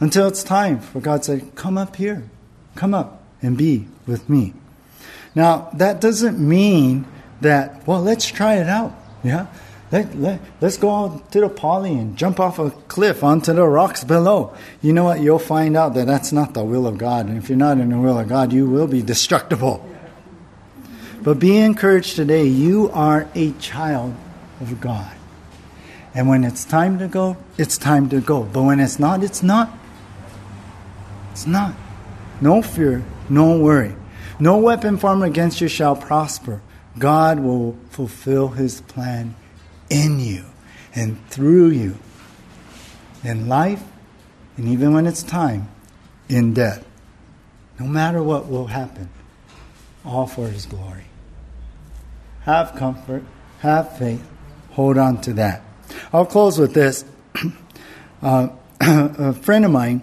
Until 0.00 0.28
it's 0.28 0.42
time 0.44 0.80
for 0.80 1.00
God 1.00 1.22
to 1.22 1.40
say, 1.40 1.44
Come 1.54 1.78
up 1.78 1.96
here, 1.96 2.28
come 2.74 2.94
up 2.94 3.22
and 3.40 3.56
be 3.56 3.86
with 4.06 4.28
me. 4.28 4.52
Now, 5.34 5.70
that 5.74 6.00
doesn't 6.00 6.38
mean 6.38 7.06
that, 7.40 7.86
well, 7.86 8.02
let's 8.02 8.26
try 8.26 8.56
it 8.56 8.68
out. 8.68 8.94
Yeah? 9.22 9.46
Let, 9.90 10.16
let, 10.16 10.40
let's 10.60 10.76
go 10.76 10.90
out 10.90 11.32
to 11.32 11.40
the 11.40 11.48
Pali 11.48 11.92
and 11.92 12.16
jump 12.16 12.40
off 12.40 12.58
a 12.58 12.70
cliff 12.70 13.22
onto 13.22 13.52
the 13.52 13.66
rocks 13.66 14.02
below. 14.02 14.54
You 14.82 14.92
know 14.92 15.04
what? 15.04 15.20
You'll 15.20 15.38
find 15.38 15.76
out 15.76 15.94
that 15.94 16.06
that's 16.06 16.32
not 16.32 16.54
the 16.54 16.64
will 16.64 16.86
of 16.86 16.98
God. 16.98 17.26
And 17.26 17.38
if 17.38 17.48
you're 17.48 17.58
not 17.58 17.78
in 17.78 17.90
the 17.90 17.98
will 17.98 18.18
of 18.18 18.28
God, 18.28 18.52
you 18.52 18.68
will 18.68 18.86
be 18.86 19.02
destructible. 19.02 19.88
But 21.24 21.40
be 21.40 21.56
encouraged 21.56 22.14
today. 22.14 22.46
You 22.46 22.90
are 22.90 23.28
a 23.34 23.52
child 23.52 24.14
of 24.60 24.80
God. 24.80 25.12
And 26.14 26.28
when 26.28 26.44
it's 26.44 26.64
time 26.64 27.00
to 27.00 27.08
go, 27.08 27.36
it's 27.58 27.76
time 27.76 28.08
to 28.10 28.20
go. 28.20 28.44
But 28.44 28.62
when 28.62 28.78
it's 28.78 29.00
not, 29.00 29.24
it's 29.24 29.42
not. 29.42 29.76
It's 31.32 31.46
not. 31.46 31.74
No 32.40 32.62
fear, 32.62 33.02
no 33.28 33.58
worry. 33.58 33.96
No 34.38 34.58
weapon 34.58 34.98
formed 34.98 35.24
against 35.24 35.60
you 35.60 35.66
shall 35.66 35.96
prosper. 35.96 36.60
God 36.96 37.40
will 37.40 37.76
fulfill 37.90 38.48
his 38.48 38.82
plan 38.82 39.34
in 39.90 40.20
you 40.20 40.44
and 40.94 41.18
through 41.30 41.70
you 41.70 41.96
in 43.24 43.48
life 43.48 43.82
and 44.56 44.68
even 44.68 44.92
when 44.92 45.06
it's 45.06 45.22
time, 45.22 45.68
in 46.28 46.54
death. 46.54 46.84
No 47.78 47.86
matter 47.86 48.22
what 48.22 48.48
will 48.48 48.68
happen, 48.68 49.08
all 50.04 50.26
for 50.26 50.48
His 50.48 50.66
glory. 50.66 51.03
Have 52.44 52.76
comfort, 52.76 53.22
have 53.60 53.96
faith, 53.98 54.26
hold 54.72 54.98
on 54.98 55.20
to 55.22 55.32
that. 55.34 55.62
I'll 56.12 56.26
close 56.26 56.58
with 56.58 56.74
this. 56.74 57.04
Uh, 58.22 58.48
a 58.80 59.34
friend 59.34 59.66
of 59.66 59.70
mine, 59.70 60.00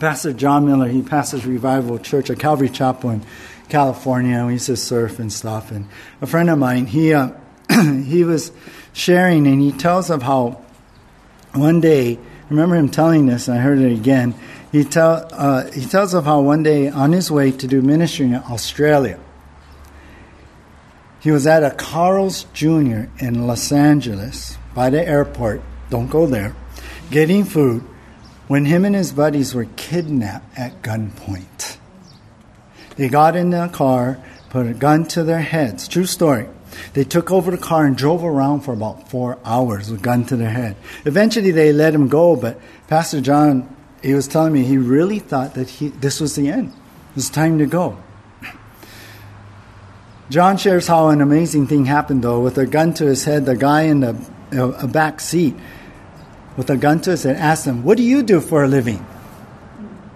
Pastor 0.00 0.32
John 0.32 0.66
Miller, 0.66 0.88
he 0.88 1.02
pastors 1.02 1.46
Revival 1.46 2.00
Church 2.00 2.30
at 2.30 2.40
Calvary 2.40 2.68
Chapel 2.68 3.10
in 3.10 3.22
California. 3.68 4.44
We 4.44 4.54
used 4.54 4.66
to 4.66 4.76
surf 4.76 5.20
and 5.20 5.32
stuff. 5.32 5.70
And 5.70 5.86
a 6.20 6.26
friend 6.26 6.50
of 6.50 6.58
mine, 6.58 6.86
he 6.86 7.14
uh, 7.14 7.30
he 7.70 8.24
was 8.24 8.50
sharing, 8.92 9.46
and 9.46 9.60
he 9.60 9.70
tells 9.70 10.10
of 10.10 10.22
how 10.22 10.62
one 11.54 11.80
day, 11.80 12.16
I 12.16 12.18
remember 12.50 12.74
him 12.74 12.88
telling 12.88 13.26
this, 13.26 13.46
and 13.46 13.56
I 13.56 13.60
heard 13.60 13.78
it 13.78 13.92
again. 13.92 14.34
He 14.72 14.84
tell 14.84 15.28
uh, 15.30 15.70
he 15.70 15.84
tells 15.84 16.14
of 16.14 16.24
how 16.24 16.40
one 16.40 16.62
day 16.62 16.88
on 16.88 17.12
his 17.12 17.30
way 17.30 17.52
to 17.52 17.66
do 17.66 17.82
ministry 17.82 18.26
in 18.26 18.34
Australia, 18.34 19.20
he 21.22 21.30
was 21.30 21.46
at 21.46 21.62
a 21.62 21.70
Carl's 21.70 22.44
Jr. 22.52 23.04
in 23.18 23.46
Los 23.46 23.70
Angeles 23.70 24.58
by 24.74 24.90
the 24.90 25.06
airport. 25.06 25.62
Don't 25.88 26.10
go 26.10 26.26
there 26.26 26.54
getting 27.12 27.44
food 27.44 27.82
when 28.48 28.64
him 28.64 28.84
and 28.84 28.94
his 28.94 29.12
buddies 29.12 29.54
were 29.54 29.66
kidnapped 29.76 30.58
at 30.58 30.82
gunpoint. 30.82 31.76
They 32.96 33.08
got 33.08 33.36
in 33.36 33.50
the 33.50 33.68
car, 33.68 34.18
put 34.50 34.66
a 34.66 34.74
gun 34.74 35.04
to 35.08 35.22
their 35.22 35.42
heads. 35.42 35.86
True 35.86 36.06
story. 36.06 36.48
They 36.94 37.04
took 37.04 37.30
over 37.30 37.50
the 37.50 37.58
car 37.58 37.84
and 37.84 37.96
drove 37.96 38.24
around 38.24 38.62
for 38.62 38.72
about 38.72 39.10
four 39.10 39.38
hours 39.44 39.90
with 39.90 40.02
gun 40.02 40.24
to 40.26 40.36
their 40.36 40.50
head. 40.50 40.76
Eventually, 41.04 41.50
they 41.50 41.72
let 41.72 41.94
him 41.94 42.08
go, 42.08 42.34
but 42.34 42.58
Pastor 42.88 43.20
John, 43.20 43.74
he 44.02 44.14
was 44.14 44.26
telling 44.26 44.54
me 44.54 44.64
he 44.64 44.78
really 44.78 45.18
thought 45.18 45.54
that 45.54 45.68
he, 45.68 45.88
this 45.88 46.18
was 46.18 46.34
the 46.34 46.48
end. 46.48 46.68
It 47.10 47.16
was 47.16 47.30
time 47.30 47.58
to 47.58 47.66
go. 47.66 48.02
John 50.30 50.56
shares 50.56 50.86
how 50.86 51.08
an 51.08 51.20
amazing 51.20 51.66
thing 51.66 51.86
happened, 51.86 52.22
though. 52.22 52.40
With 52.40 52.56
a 52.58 52.66
gun 52.66 52.94
to 52.94 53.06
his 53.06 53.24
head, 53.24 53.44
the 53.44 53.56
guy 53.56 53.82
in 53.82 54.00
the 54.00 54.16
uh, 54.52 54.70
a 54.82 54.86
back 54.86 55.20
seat 55.20 55.54
with 56.56 56.68
a 56.70 56.76
gun 56.76 57.00
to 57.02 57.10
his 57.10 57.22
head, 57.22 57.36
asked 57.36 57.66
him, 57.66 57.82
What 57.82 57.96
do 57.96 58.02
you 58.02 58.22
do 58.22 58.40
for 58.40 58.64
a 58.64 58.68
living? 58.68 59.04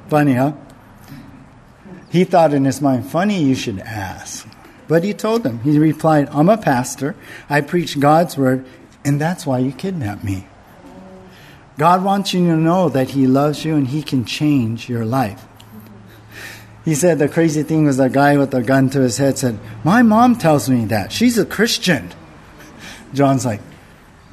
Funny, 0.08 0.34
huh? 0.34 0.52
He 2.10 2.24
thought 2.24 2.54
in 2.54 2.64
his 2.64 2.80
mind, 2.80 3.10
Funny 3.10 3.42
you 3.42 3.54
should 3.54 3.80
ask. 3.80 4.46
But 4.88 5.04
he 5.04 5.12
told 5.12 5.44
him, 5.44 5.60
He 5.60 5.78
replied, 5.78 6.28
I'm 6.30 6.48
a 6.48 6.56
pastor. 6.56 7.16
I 7.50 7.60
preach 7.60 7.98
God's 7.98 8.36
word, 8.36 8.64
and 9.04 9.20
that's 9.20 9.46
why 9.46 9.58
you 9.58 9.72
kidnapped 9.72 10.22
me. 10.22 10.46
God 11.78 12.02
wants 12.02 12.32
you 12.32 12.46
to 12.46 12.56
know 12.56 12.88
that 12.88 13.10
He 13.10 13.26
loves 13.26 13.64
you 13.64 13.74
and 13.74 13.88
He 13.88 14.02
can 14.02 14.24
change 14.24 14.88
your 14.88 15.04
life. 15.04 15.46
He 16.86 16.94
said 16.94 17.18
the 17.18 17.28
crazy 17.28 17.64
thing 17.64 17.84
was 17.84 17.96
the 17.96 18.08
guy 18.08 18.38
with 18.38 18.52
the 18.52 18.62
gun 18.62 18.88
to 18.90 19.00
his 19.00 19.18
head 19.18 19.36
said, 19.36 19.58
My 19.82 20.02
mom 20.02 20.36
tells 20.36 20.70
me 20.70 20.84
that. 20.84 21.10
She's 21.10 21.36
a 21.36 21.44
Christian. 21.44 22.14
John's 23.12 23.44
like, 23.44 23.60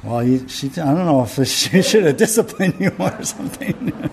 well, 0.04 0.22
you, 0.22 0.46
she, 0.48 0.68
I 0.68 0.94
don't 0.94 1.04
know 1.04 1.24
if 1.24 1.48
she 1.48 1.82
should 1.82 2.04
have 2.04 2.16
disciplined 2.16 2.76
you 2.78 2.94
or 2.96 3.22
something. 3.24 4.10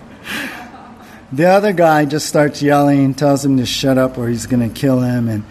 the 1.30 1.44
other 1.44 1.72
guy 1.72 2.04
just 2.04 2.26
starts 2.26 2.60
yelling, 2.60 3.14
tells 3.14 3.44
him 3.44 3.58
to 3.58 3.64
shut 3.64 3.96
up 3.96 4.18
or 4.18 4.28
he's 4.28 4.46
going 4.46 4.68
to 4.68 4.74
kill 4.74 4.98
him. 4.98 5.28
And, 5.28 5.44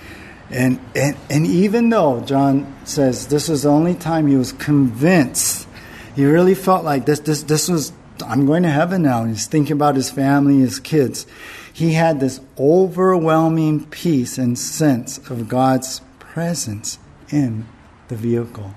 and, 0.50 0.78
and, 0.94 1.16
and 1.30 1.48
even 1.48 1.88
though 1.88 2.20
John 2.20 2.76
says 2.84 3.28
this 3.28 3.48
was 3.48 3.64
the 3.64 3.70
only 3.70 3.96
time 3.96 4.28
he 4.28 4.36
was 4.36 4.52
convinced, 4.52 5.66
he 6.14 6.26
really 6.26 6.56
felt 6.56 6.84
like 6.84 7.06
this, 7.06 7.22
this, 7.22 7.44
this 7.44 7.70
was, 7.70 7.94
I'm 8.26 8.46
going 8.46 8.64
to 8.64 8.70
heaven 8.70 9.04
now. 9.04 9.22
And 9.22 9.30
he's 9.30 9.48
thinking 9.48 9.74
about 9.74 9.96
his 9.96 10.12
family, 10.12 10.60
his 10.60 10.78
kids. 10.78 11.26
He 11.74 11.94
had 11.94 12.20
this 12.20 12.42
overwhelming 12.60 13.86
peace 13.86 14.38
and 14.38 14.58
sense 14.58 15.18
of 15.30 15.48
God's 15.48 16.02
presence 16.20 17.00
in 17.30 17.66
the 18.08 18.16
vehicle. 18.16 18.76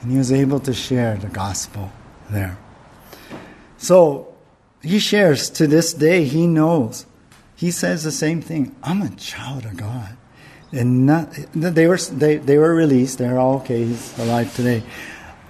And 0.00 0.10
he 0.10 0.18
was 0.18 0.32
able 0.32 0.60
to 0.60 0.72
share 0.72 1.16
the 1.16 1.28
gospel 1.28 1.92
there. 2.30 2.58
So 3.76 4.34
he 4.82 4.98
shares 4.98 5.50
to 5.50 5.66
this 5.66 5.92
day, 5.92 6.24
he 6.24 6.46
knows. 6.46 7.06
He 7.56 7.70
says 7.70 8.02
the 8.02 8.12
same 8.12 8.40
thing 8.40 8.74
I'm 8.82 9.02
a 9.02 9.10
child 9.10 9.64
of 9.64 9.76
God. 9.76 10.16
And 10.72 11.06
not, 11.06 11.32
they, 11.54 11.86
were, 11.86 11.98
they, 11.98 12.36
they 12.36 12.58
were 12.58 12.74
released. 12.74 13.18
They're 13.18 13.38
all 13.38 13.56
okay. 13.56 13.84
He's 13.84 14.18
alive 14.18 14.54
today. 14.56 14.82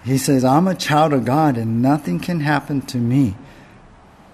He 0.05 0.19
says, 0.19 0.45
I'm 0.45 0.69
a 0.69 0.75
child 0.75 1.15
of 1.15 1.25
God, 1.25 1.57
and 1.57 1.81
nothing 1.81 2.21
can 2.21 2.41
happen 2.41 2.83
to 2.83 2.99
me 2.99 3.37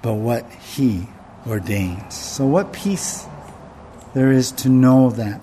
but 0.02 0.14
what 0.14 0.50
He 0.52 1.06
ordains. 1.46 2.14
So, 2.14 2.46
what 2.46 2.72
peace 2.72 3.26
there 4.14 4.32
is 4.32 4.52
to 4.52 4.68
know 4.68 5.10
that. 5.10 5.40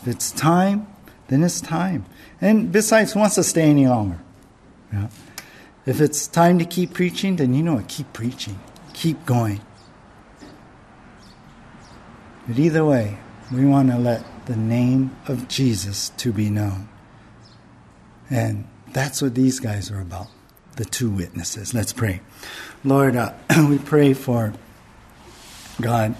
If 0.00 0.08
it's 0.08 0.32
time, 0.32 0.86
then 1.28 1.42
it's 1.42 1.60
time. 1.60 2.06
And 2.40 2.72
besides, 2.72 3.12
who 3.12 3.20
wants 3.20 3.34
to 3.36 3.44
stay 3.44 3.62
any 3.62 3.86
longer? 3.86 4.18
Yeah. 4.92 5.08
If 5.86 6.00
it's 6.00 6.26
time 6.26 6.58
to 6.58 6.64
keep 6.64 6.94
preaching, 6.94 7.36
then 7.36 7.54
you 7.54 7.62
know 7.62 7.74
what? 7.74 7.88
Keep 7.88 8.12
preaching. 8.12 8.58
Keep 8.92 9.24
going. 9.24 9.60
But 12.46 12.58
either 12.58 12.84
way, 12.84 13.18
we 13.52 13.64
want 13.64 13.90
to 13.90 13.98
let 13.98 14.24
the 14.46 14.56
name 14.56 15.16
of 15.28 15.48
Jesus 15.48 16.10
to 16.10 16.32
be 16.32 16.50
known. 16.50 16.88
And 18.28 18.66
that's 18.92 19.22
what 19.22 19.34
these 19.34 19.60
guys 19.60 19.90
are 19.90 20.00
about, 20.00 20.28
the 20.76 20.84
two 20.84 21.10
witnesses. 21.10 21.74
Let's 21.74 21.92
pray. 21.92 22.20
Lord, 22.84 23.16
uh, 23.16 23.34
we 23.68 23.78
pray 23.78 24.14
for 24.14 24.54
God, 25.80 26.14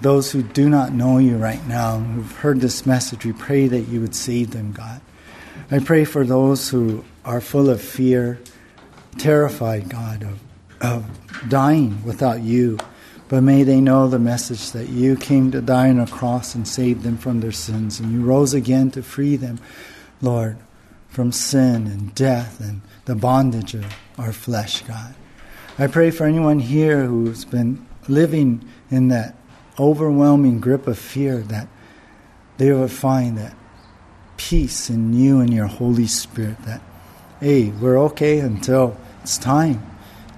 those 0.00 0.30
who 0.30 0.42
do 0.42 0.68
not 0.68 0.92
know 0.92 1.18
you 1.18 1.36
right 1.36 1.66
now, 1.66 1.98
who've 1.98 2.32
heard 2.38 2.60
this 2.60 2.84
message, 2.84 3.24
we 3.24 3.32
pray 3.32 3.66
that 3.68 3.82
you 3.82 4.00
would 4.00 4.14
save 4.14 4.50
them, 4.50 4.72
God. 4.72 5.00
I 5.70 5.78
pray 5.78 6.04
for 6.04 6.24
those 6.24 6.68
who 6.68 7.04
are 7.24 7.40
full 7.40 7.70
of 7.70 7.80
fear, 7.80 8.38
terrified, 9.18 9.88
God, 9.88 10.22
of, 10.22 10.40
of 10.80 11.48
dying 11.48 12.04
without 12.04 12.42
you. 12.42 12.78
But 13.28 13.42
may 13.42 13.64
they 13.64 13.80
know 13.80 14.06
the 14.06 14.18
message 14.18 14.70
that 14.70 14.88
you 14.88 15.16
came 15.16 15.50
to 15.50 15.60
die 15.60 15.90
on 15.90 15.98
a 15.98 16.06
cross 16.06 16.54
and 16.54 16.68
save 16.68 17.02
them 17.02 17.18
from 17.18 17.40
their 17.40 17.52
sins, 17.52 17.98
and 17.98 18.12
you 18.12 18.22
rose 18.22 18.54
again 18.54 18.90
to 18.92 19.02
free 19.02 19.34
them, 19.36 19.58
Lord, 20.20 20.58
from 21.08 21.32
sin 21.32 21.86
and 21.86 22.14
death 22.14 22.60
and 22.60 22.82
the 23.06 23.16
bondage 23.16 23.74
of 23.74 23.86
our 24.18 24.32
flesh, 24.32 24.82
God. 24.82 25.14
I 25.78 25.88
pray 25.88 26.10
for 26.10 26.24
anyone 26.24 26.60
here 26.60 27.04
who's 27.04 27.44
been 27.44 27.84
living 28.08 28.66
in 28.90 29.08
that 29.08 29.34
overwhelming 29.78 30.60
grip 30.60 30.86
of 30.86 30.98
fear 30.98 31.38
that 31.38 31.68
they 32.56 32.72
would 32.72 32.90
find 32.90 33.36
that 33.38 33.54
peace 34.36 34.90
in 34.90 35.12
you 35.12 35.40
and 35.40 35.52
your 35.52 35.66
Holy 35.66 36.06
Spirit 36.06 36.58
that, 36.62 36.80
hey, 37.40 37.70
we're 37.70 37.98
okay 37.98 38.38
until 38.38 38.96
it's 39.22 39.38
time 39.38 39.84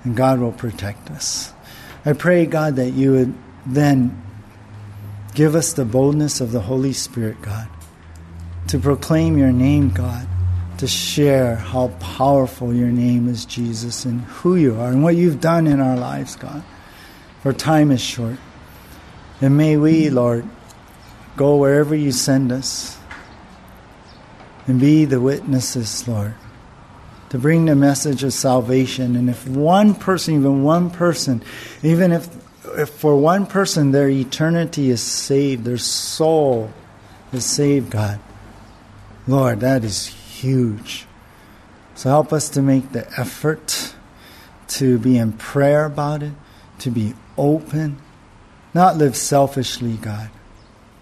and 0.04 0.16
God 0.16 0.40
will 0.40 0.52
protect 0.52 1.10
us. 1.10 1.52
I 2.04 2.12
pray, 2.12 2.46
God, 2.46 2.76
that 2.76 2.90
you 2.90 3.12
would 3.12 3.34
then 3.66 4.22
give 5.34 5.54
us 5.54 5.72
the 5.72 5.84
boldness 5.84 6.40
of 6.40 6.52
the 6.52 6.60
Holy 6.60 6.92
Spirit, 6.92 7.40
God, 7.42 7.68
to 8.68 8.78
proclaim 8.78 9.36
your 9.36 9.52
name, 9.52 9.90
God, 9.90 10.26
to 10.78 10.86
share 10.86 11.56
how 11.56 11.88
powerful 12.00 12.72
your 12.72 12.88
name 12.88 13.28
is, 13.28 13.44
Jesus, 13.44 14.04
and 14.04 14.22
who 14.22 14.56
you 14.56 14.76
are 14.80 14.88
and 14.88 15.02
what 15.02 15.16
you've 15.16 15.40
done 15.40 15.66
in 15.66 15.80
our 15.80 15.96
lives, 15.96 16.36
God. 16.36 16.62
For 17.42 17.52
time 17.52 17.90
is 17.90 18.00
short. 18.00 18.38
And 19.40 19.56
may 19.56 19.76
we, 19.76 20.10
Lord, 20.10 20.44
go 21.36 21.56
wherever 21.56 21.94
you 21.94 22.10
send 22.10 22.50
us 22.50 22.98
and 24.66 24.80
be 24.80 25.04
the 25.04 25.20
witnesses, 25.20 26.06
Lord, 26.08 26.34
to 27.30 27.38
bring 27.38 27.66
the 27.66 27.76
message 27.76 28.24
of 28.24 28.32
salvation. 28.32 29.14
And 29.14 29.30
if 29.30 29.46
one 29.46 29.94
person, 29.94 30.34
even 30.34 30.64
one 30.64 30.90
person, 30.90 31.42
even 31.82 32.10
if, 32.12 32.28
if 32.76 32.90
for 32.90 33.16
one 33.16 33.46
person 33.46 33.92
their 33.92 34.08
eternity 34.08 34.90
is 34.90 35.00
saved, 35.00 35.64
their 35.64 35.78
soul 35.78 36.72
is 37.32 37.44
saved, 37.44 37.90
God, 37.90 38.18
Lord, 39.28 39.60
that 39.60 39.84
is 39.84 40.06
huge. 40.06 41.06
So 41.94 42.10
help 42.10 42.32
us 42.32 42.48
to 42.50 42.62
make 42.62 42.92
the 42.92 43.08
effort 43.18 43.94
to 44.68 44.98
be 44.98 45.16
in 45.16 45.32
prayer 45.32 45.84
about 45.84 46.22
it, 46.22 46.32
to 46.80 46.90
be 46.90 47.14
open, 47.38 47.98
not 48.74 48.96
live 48.96 49.16
selfishly, 49.16 49.94
God 49.94 50.30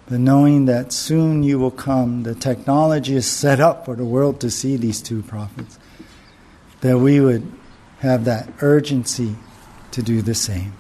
but 0.09 0.21
knowing 0.21 0.67
that 0.67 0.93
soon 0.93 1.43
you 1.43 1.59
will 1.59 1.73
come, 1.73 2.23
the 2.23 2.35
technology 2.35 3.17
is 3.17 3.27
set 3.27 3.61
up 3.61 3.85
for 3.85 3.97
the 3.97 4.05
world 4.05 4.41
to 4.41 4.51
see 4.51 4.77
these 4.77 5.03
two 5.03 5.23
prophets, 5.23 5.79
that 6.81 6.99
we 6.99 7.21
would 7.21 7.53
have 7.99 8.25
that 8.25 8.49
urgency 8.61 9.35
to 9.91 10.03
do 10.03 10.23
the 10.23 10.35
same. 10.35 10.73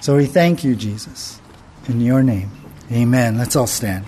So 0.00 0.16
we 0.16 0.26
thank 0.26 0.64
you, 0.64 0.74
Jesus. 0.74 1.40
In 1.88 2.00
your 2.00 2.22
name, 2.22 2.50
amen. 2.90 3.36
Let's 3.36 3.54
all 3.54 3.66
stand. 3.66 4.06